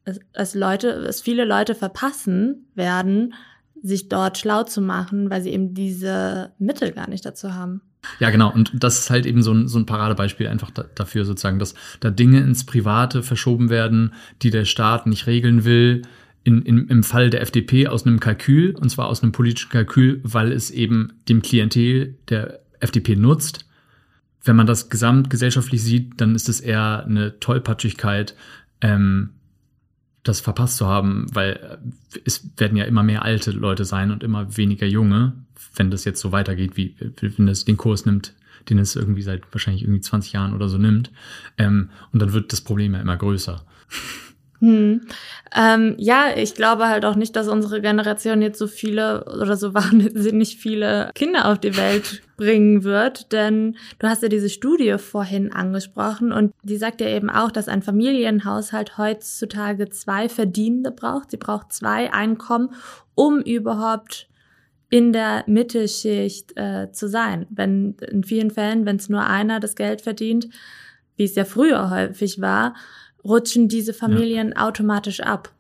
es, 0.07 0.19
es 0.33 0.55
Leute, 0.55 0.89
es 0.89 1.21
viele 1.21 1.45
Leute 1.45 1.75
verpassen 1.75 2.71
werden, 2.75 3.35
sich 3.83 4.09
dort 4.09 4.39
schlau 4.39 4.63
zu 4.63 4.81
machen, 4.81 5.29
weil 5.29 5.43
sie 5.43 5.51
eben 5.51 5.75
diese 5.75 6.53
Mittel 6.59 6.93
gar 6.93 7.11
nicht 7.11 7.27
dazu 7.27 7.53
haben. 7.53 7.83
Ja, 8.19 8.31
genau. 8.31 8.53
Und 8.53 8.73
das 8.75 9.01
ist 9.01 9.11
halt 9.11 9.27
eben 9.27 9.43
so 9.43 9.53
ein, 9.53 9.69
so 9.69 9.79
ein 9.79 9.87
Paradebeispiel 9.87 10.49
einfach 10.49 10.71
da, 10.71 10.85
dafür 10.95 11.25
sozusagen, 11.25 11.59
dass 11.59 11.75
da 12.01 12.11
Dinge 12.11 12.41
ins 12.41 12.67
Private 12.67 13.23
verschoben 13.23 13.71
werden, 13.71 14.13
die 14.43 14.51
der 14.51 14.65
Staat 14.65 15.07
nicht 15.07 15.27
regeln 15.27 15.65
will. 15.65 16.03
In, 16.45 16.63
in, 16.63 16.89
Im 16.89 17.05
Fall 17.05 17.31
der 17.31 17.43
FDP 17.43 17.87
aus 17.87 18.05
einem 18.05 18.19
Kalkül, 18.19 18.75
und 18.75 18.91
zwar 18.91 19.07
aus 19.07 19.23
einem 19.23 19.31
politischen 19.31 19.71
Kalkül, 19.71 20.21
weil 20.25 20.51
es 20.51 20.71
eben 20.71 21.13
dem 21.29 21.41
Klientel 21.41 22.17
der 22.29 22.61
FDP 22.81 23.15
nutzt 23.15 23.65
wenn 24.45 24.57
man 24.57 24.67
das 24.67 24.89
gesamtgesellschaftlich 24.89 25.83
sieht, 25.83 26.21
dann 26.21 26.35
ist 26.35 26.49
es 26.49 26.61
eher 26.61 27.05
eine 27.07 27.39
Tollpatschigkeit, 27.39 28.35
ähm, 28.81 29.31
das 30.23 30.41
verpasst 30.41 30.77
zu 30.77 30.87
haben, 30.87 31.27
weil 31.33 31.81
äh, 32.15 32.19
es 32.25 32.49
werden 32.57 32.77
ja 32.77 32.85
immer 32.85 33.03
mehr 33.03 33.23
alte 33.23 33.51
Leute 33.51 33.85
sein 33.85 34.11
und 34.11 34.23
immer 34.23 34.57
weniger 34.57 34.87
junge, 34.87 35.33
wenn 35.75 35.91
das 35.91 36.05
jetzt 36.05 36.21
so 36.21 36.33
weitergeht, 36.33 36.77
wie 36.77 36.95
wenn 37.21 37.47
das 37.47 37.65
den 37.65 37.77
Kurs 37.77 38.07
nimmt, 38.07 38.35
den 38.69 38.79
es 38.79 38.97
irgendwie 38.97 39.23
seit 39.23 39.43
wahrscheinlich 39.53 39.83
irgendwie 39.83 40.01
20 40.01 40.33
Jahren 40.33 40.55
oder 40.55 40.69
so 40.69 40.79
nimmt. 40.79 41.11
Ähm, 41.59 41.91
und 42.13 42.21
dann 42.21 42.33
wird 42.33 42.53
das 42.53 42.61
Problem 42.61 42.95
ja 42.95 43.01
immer 43.01 43.17
größer. 43.17 43.65
Hm. 44.61 45.01
Ähm, 45.57 45.95
ja, 45.99 46.37
ich 46.37 46.55
glaube 46.55 46.87
halt 46.87 47.05
auch 47.05 47.17
nicht, 47.17 47.35
dass 47.35 47.49
unsere 47.49 47.81
Generation 47.81 48.43
jetzt 48.43 48.61
so 48.61 48.69
viele 48.69 49.25
oder 49.25 49.57
so 49.57 49.75
wahnsinnig 49.75 50.57
viele 50.61 51.11
Kinder 51.17 51.51
auf 51.51 51.59
die 51.59 51.77
Welt 51.77 52.23
bringen 52.43 52.83
wird, 52.83 53.31
denn 53.31 53.77
du 54.01 54.09
hast 54.09 54.25
ja 54.25 54.29
diese 54.29 54.51
Studie 54.51 54.97
vorhin 54.99 55.53
angesprochen 55.53 56.33
und 56.33 56.53
die 56.65 56.77
sagt 56.77 57.01
ja 57.01 57.07
eben 57.07 57.31
auch, 57.31 57.53
dass 57.53 57.69
ein 57.69 57.83
Familienhaushalt 57.83 58.99
heutzutage 58.99 59.89
zwei 59.91 60.29
Verdienende 60.29 60.91
braucht. 60.91 61.31
Sie 61.31 61.37
braucht 61.37 61.73
zwei 61.73 62.13
Einkommen, 62.13 62.71
um 63.15 63.41
überhaupt 63.43 64.29
in 64.91 65.13
der 65.13 65.45
Mittelschicht 65.47 66.57
äh, 66.57 66.91
zu 66.91 67.09
sein. 67.09 67.47
Wenn 67.49 67.95
in 68.11 68.25
vielen 68.25 68.51
Fällen, 68.51 68.87
wenn 68.87 68.97
es 68.97 69.09
nur 69.09 69.25
einer 69.25 69.61
das 69.61 69.77
Geld 69.77 70.01
verdient, 70.01 70.49
wie 71.15 71.25
es 71.25 71.37
ja 71.37 71.45
früher 71.45 71.91
häufig 71.91 72.41
war, 72.41 72.75
rutschen 73.23 73.69
diese 73.69 73.95
Familien 73.95 74.53
ja. 74.57 74.67
automatisch 74.67 75.21
ab. 75.21 75.55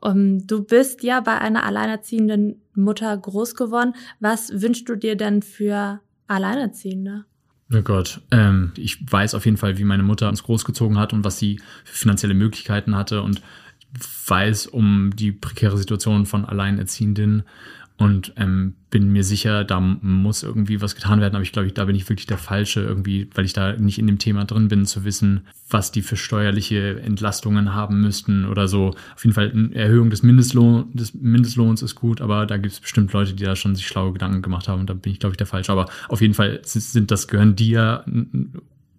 Um, 0.00 0.46
du 0.48 0.64
bist 0.64 1.04
ja 1.04 1.20
bei 1.20 1.38
einer 1.38 1.62
alleinerziehenden 1.62 2.60
Mutter 2.74 3.16
groß 3.16 3.54
geworden. 3.54 3.94
Was 4.18 4.60
wünschst 4.60 4.88
du 4.88 4.96
dir 4.96 5.16
denn 5.16 5.40
für 5.40 6.00
Alleinerziehende? 6.26 7.24
Oh 7.72 7.82
Gott, 7.82 8.20
ähm, 8.30 8.72
ich 8.76 8.98
weiß 9.10 9.34
auf 9.34 9.44
jeden 9.44 9.56
Fall, 9.56 9.78
wie 9.78 9.84
meine 9.84 10.02
Mutter 10.02 10.28
uns 10.28 10.42
großgezogen 10.42 10.98
hat 10.98 11.12
und 11.12 11.24
was 11.24 11.38
sie 11.38 11.60
für 11.84 11.96
finanzielle 11.96 12.34
Möglichkeiten 12.34 12.94
hatte 12.94 13.22
und 13.22 13.40
weiß 14.26 14.66
um 14.66 15.14
die 15.14 15.32
prekäre 15.32 15.78
Situation 15.78 16.26
von 16.26 16.44
Alleinerziehenden 16.44 17.44
und 17.96 18.32
ähm, 18.36 18.74
bin 18.90 19.12
mir 19.12 19.22
sicher, 19.22 19.62
da 19.62 19.78
muss 19.78 20.42
irgendwie 20.42 20.80
was 20.80 20.96
getan 20.96 21.20
werden, 21.20 21.36
aber 21.36 21.42
ich 21.42 21.52
glaube, 21.52 21.70
da 21.70 21.84
bin 21.84 21.94
ich 21.94 22.08
wirklich 22.08 22.26
der 22.26 22.38
Falsche 22.38 22.80
irgendwie, 22.80 23.28
weil 23.34 23.44
ich 23.44 23.52
da 23.52 23.74
nicht 23.74 23.98
in 23.98 24.06
dem 24.08 24.18
Thema 24.18 24.44
drin 24.44 24.66
bin, 24.66 24.84
zu 24.84 25.04
wissen, 25.04 25.46
was 25.70 25.92
die 25.92 26.02
für 26.02 26.16
steuerliche 26.16 27.00
Entlastungen 27.00 27.72
haben 27.72 28.00
müssten 28.00 28.46
oder 28.46 28.66
so. 28.66 28.94
Auf 29.14 29.24
jeden 29.24 29.34
Fall 29.34 29.50
eine 29.52 29.74
Erhöhung 29.74 30.10
des, 30.10 30.24
Mindestlohn, 30.24 30.90
des 30.92 31.14
Mindestlohns 31.14 31.82
ist 31.82 31.94
gut, 31.94 32.20
aber 32.20 32.46
da 32.46 32.56
gibt 32.56 32.72
es 32.72 32.80
bestimmt 32.80 33.12
Leute, 33.12 33.34
die 33.34 33.44
da 33.44 33.54
schon 33.54 33.76
sich 33.76 33.86
schlaue 33.86 34.12
Gedanken 34.12 34.42
gemacht 34.42 34.66
haben 34.66 34.80
und 34.80 34.90
da 34.90 34.94
bin 34.94 35.12
ich, 35.12 35.20
glaube 35.20 35.34
ich, 35.34 35.38
der 35.38 35.46
Falsche. 35.46 35.70
Aber 35.70 35.86
auf 36.08 36.20
jeden 36.20 36.34
Fall 36.34 36.60
sind 36.64 37.12
das, 37.12 37.28
gehören 37.28 37.54
die 37.54 37.70
ja 37.70 38.04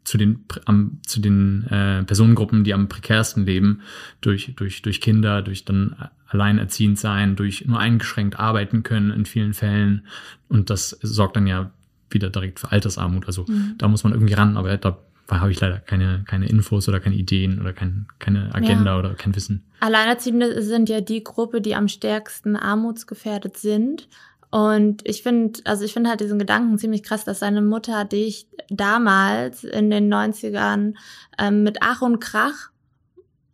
zu 0.06 0.18
den, 0.18 0.46
am, 0.66 1.00
zu 1.06 1.20
den 1.20 1.66
äh, 1.68 2.04
Personengruppen, 2.04 2.64
die 2.64 2.74
am 2.74 2.88
prekärsten 2.88 3.46
leben, 3.46 3.82
durch, 4.22 4.54
durch, 4.56 4.82
durch 4.82 5.02
Kinder, 5.02 5.42
durch 5.42 5.66
dann 5.66 5.96
alleinerziehend 6.28 6.98
sein, 6.98 7.36
durch 7.36 7.66
nur 7.66 7.80
eingeschränkt 7.80 8.40
arbeiten 8.40 8.84
können 8.84 9.12
in 9.12 9.26
vielen 9.26 9.54
Fällen. 9.54 10.06
Und 10.48 10.70
das 10.70 10.98
sorgt 11.02 11.36
dann 11.36 11.48
ja 11.48 11.72
wieder 12.10 12.30
direkt 12.30 12.60
für 12.60 12.72
Altersarmut. 12.72 13.28
Also 13.28 13.46
mhm. 13.48 13.76
da 13.78 13.88
muss 13.88 14.04
man 14.04 14.14
irgendwie 14.14 14.34
ran, 14.34 14.58
aber 14.58 14.78
da 14.78 14.98
habe 15.30 15.52
ich 15.52 15.60
leider 15.60 15.80
keine, 15.80 16.24
keine 16.28 16.48
Infos 16.48 16.88
oder 16.88 17.00
keine 17.00 17.16
Ideen 17.16 17.60
oder 17.60 17.74
kein, 17.74 18.06
keine 18.20 18.54
Agenda 18.54 18.94
ja. 18.94 19.00
oder 19.00 19.16
kein 19.16 19.36
Wissen. 19.36 19.64
Alleinerziehende 19.80 20.62
sind 20.62 20.88
ja 20.88 21.02
die 21.02 21.24
Gruppe, 21.24 21.62
die 21.62 21.76
am 21.76 21.88
stärksten 21.88 22.56
armutsgefährdet 22.56 23.58
sind. 23.58 24.08
Und 24.56 25.02
ich 25.06 25.22
finde, 25.22 25.60
also 25.66 25.84
ich 25.84 25.92
finde 25.92 26.10
halt 26.10 26.22
diesen 26.22 26.40
Gedanken 26.40 26.78
ziemlich 26.78 27.04
krass, 27.04 27.26
dass 27.26 27.40
seine 27.40 27.62
Mutter 27.62 28.06
dich 28.06 28.48
damals 28.70 29.66
in 29.66 29.90
den 29.90 30.08
90ern 30.08 30.94
ähm, 31.38 31.64
mit 31.64 31.80
Ach 31.82 32.02
und 32.02 32.22
Krach 32.22 32.70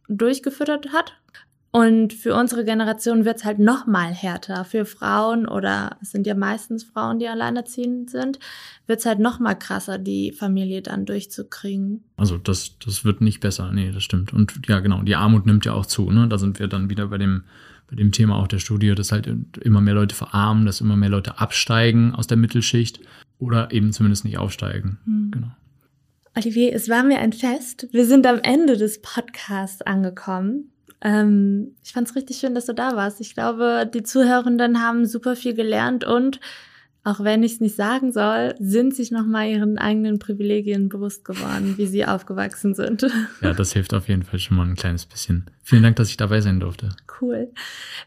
durchgefüttert 0.08 0.94
hat. 0.94 1.14
Und 1.72 2.14
für 2.14 2.36
unsere 2.36 2.64
Generation 2.66 3.26
wird's 3.26 3.44
halt 3.46 3.58
noch 3.58 3.88
mal 3.88 4.14
härter. 4.14 4.64
Für 4.64 4.86
Frauen 4.86 5.48
oder 5.48 5.98
es 6.04 6.12
sind 6.12 6.28
ja 6.28 6.36
meistens 6.36 6.84
Frauen, 6.84 7.18
die 7.18 7.28
alleinerziehend 7.28 8.12
sind, 8.12 8.38
wird's 8.86 9.08
halt 9.08 9.18
noch 9.18 9.40
mal 9.40 9.56
krasser, 9.56 9.98
die 9.98 10.32
Familie 10.32 10.84
dann 10.84 11.08
durchzukriegen. 11.08 12.04
Also 12.16 12.38
das, 12.38 12.78
das 12.78 13.04
wird 13.04 13.22
nicht 13.22 13.40
besser. 13.40 13.72
Nee, 13.72 13.92
das 13.92 14.04
stimmt. 14.04 14.34
Und 14.34 14.54
ja, 14.68 14.82
genau, 14.82 15.02
die 15.02 15.16
Armut 15.16 15.48
nimmt 15.48 15.66
ja 15.66 15.74
auch 15.74 15.88
zu. 15.88 16.12
Ne? 16.12 16.28
Da 16.28 16.38
sind 16.38 16.60
wir 16.60 16.68
dann 16.68 16.92
wieder 16.92 17.08
bei 17.08 17.18
dem 17.18 17.46
bei 17.92 17.98
dem 17.98 18.14
Thema 18.14 18.38
auch 18.38 18.48
der 18.48 18.60
Studie, 18.60 18.96
dass 18.96 19.12
halt 19.12 19.28
immer 19.62 19.82
mehr 19.82 19.94
Leute 19.94 20.16
verarmen, 20.16 20.66
dass 20.66 20.80
immer 20.80 20.96
mehr 20.96 21.10
Leute 21.10 21.40
absteigen 21.40 22.16
aus 22.16 22.26
der 22.26 22.38
Mittelschicht 22.38 23.02
oder 23.38 23.72
eben 23.72 23.92
zumindest 23.92 24.24
nicht 24.24 24.38
aufsteigen. 24.38 24.98
Mhm. 25.06 25.32
Genau. 25.32 25.48
Olivier, 26.34 26.74
es 26.74 26.88
war 26.88 27.04
mir 27.04 27.20
ein 27.20 27.34
Fest. 27.34 27.90
Wir 27.92 28.06
sind 28.06 28.26
am 28.26 28.40
Ende 28.42 28.78
des 28.78 29.02
Podcasts 29.02 29.82
angekommen. 29.82 30.72
Ähm, 31.02 31.76
ich 31.84 31.92
fand 31.92 32.08
es 32.08 32.16
richtig 32.16 32.38
schön, 32.38 32.56
dass 32.56 32.68
du 32.68 32.74
da 32.74 32.96
warst. 32.96 33.20
Ich 33.20 33.34
glaube, 33.34 33.90
die 33.94 34.04
Zuhörenden 34.04 34.82
haben 34.82 35.06
super 35.06 35.36
viel 35.36 35.54
gelernt 35.54 36.06
und 36.06 36.40
auch 37.04 37.24
wenn 37.24 37.42
ich 37.42 37.54
es 37.54 37.60
nicht 37.60 37.76
sagen 37.76 38.12
soll, 38.12 38.54
sind 38.60 38.96
sich 38.96 39.10
nochmal 39.10 39.50
ihren 39.50 39.80
eigenen 39.80 40.20
Privilegien 40.20 40.88
bewusst 40.88 41.26
geworden, 41.26 41.74
wie 41.78 41.88
sie 41.88 42.06
aufgewachsen 42.06 42.76
sind. 42.76 43.08
Ja, 43.42 43.54
das 43.54 43.74
hilft 43.74 43.94
auf 43.94 44.08
jeden 44.08 44.24
Fall 44.24 44.40
schon 44.40 44.58
mal 44.58 44.68
ein 44.68 44.76
kleines 44.76 45.06
bisschen. 45.06 45.46
Vielen 45.64 45.84
Dank, 45.84 45.96
dass 45.96 46.10
ich 46.10 46.18
dabei 46.18 46.42
sein 46.42 46.60
durfte. 46.60 46.90
Cool. 47.20 47.50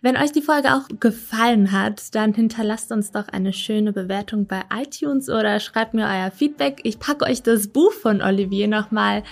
Wenn 0.01 0.17
euch 0.17 0.33
die 0.33 0.43
Folge 0.43 0.75
auch 0.75 0.89
gefallen 1.01 1.73
hat, 1.73 2.15
dann 2.15 2.35
hinterlasst 2.35 2.93
uns 2.93 3.11
doch 3.11 3.29
eine 3.29 3.53
schöne 3.53 3.93
Bewertung 3.93 4.47
bei 4.47 4.63
iTunes 4.73 5.29
oder 5.29 5.59
schreibt 5.61 5.95
mir 5.95 6.07
euer 6.07 6.31
Feedback. 6.31 6.81
Ich 6.85 6.99
packe 6.99 7.25
euch 7.25 7.43
das 7.43 7.69
Buch 7.69 7.93
von 7.93 8.23
Olivier 8.23 8.69
nochmal 8.69 9.23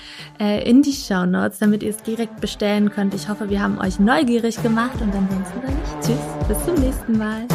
äh, 0.40 0.68
in 0.68 0.82
die 0.82 0.92
Show 0.92 1.26
Notes, 1.26 1.58
damit 1.58 1.82
ihr 1.82 1.90
es 1.90 2.02
direkt 2.02 2.40
bestellen 2.40 2.90
könnt. 2.90 3.14
Ich 3.14 3.28
hoffe, 3.28 3.50
wir 3.50 3.62
haben 3.62 3.78
euch 3.78 3.98
neugierig 3.98 4.60
gemacht 4.62 5.00
und 5.00 5.14
ansonsten 5.14 5.60
sage 5.60 5.78
ich 5.84 6.06
Tschüss, 6.06 6.48
bis 6.48 6.64
zum 6.64 6.74
nächsten 6.82 7.18
Mal. 7.18 7.46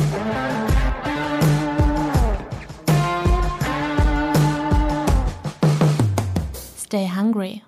Stay 6.87 7.05
hungry. 7.05 7.63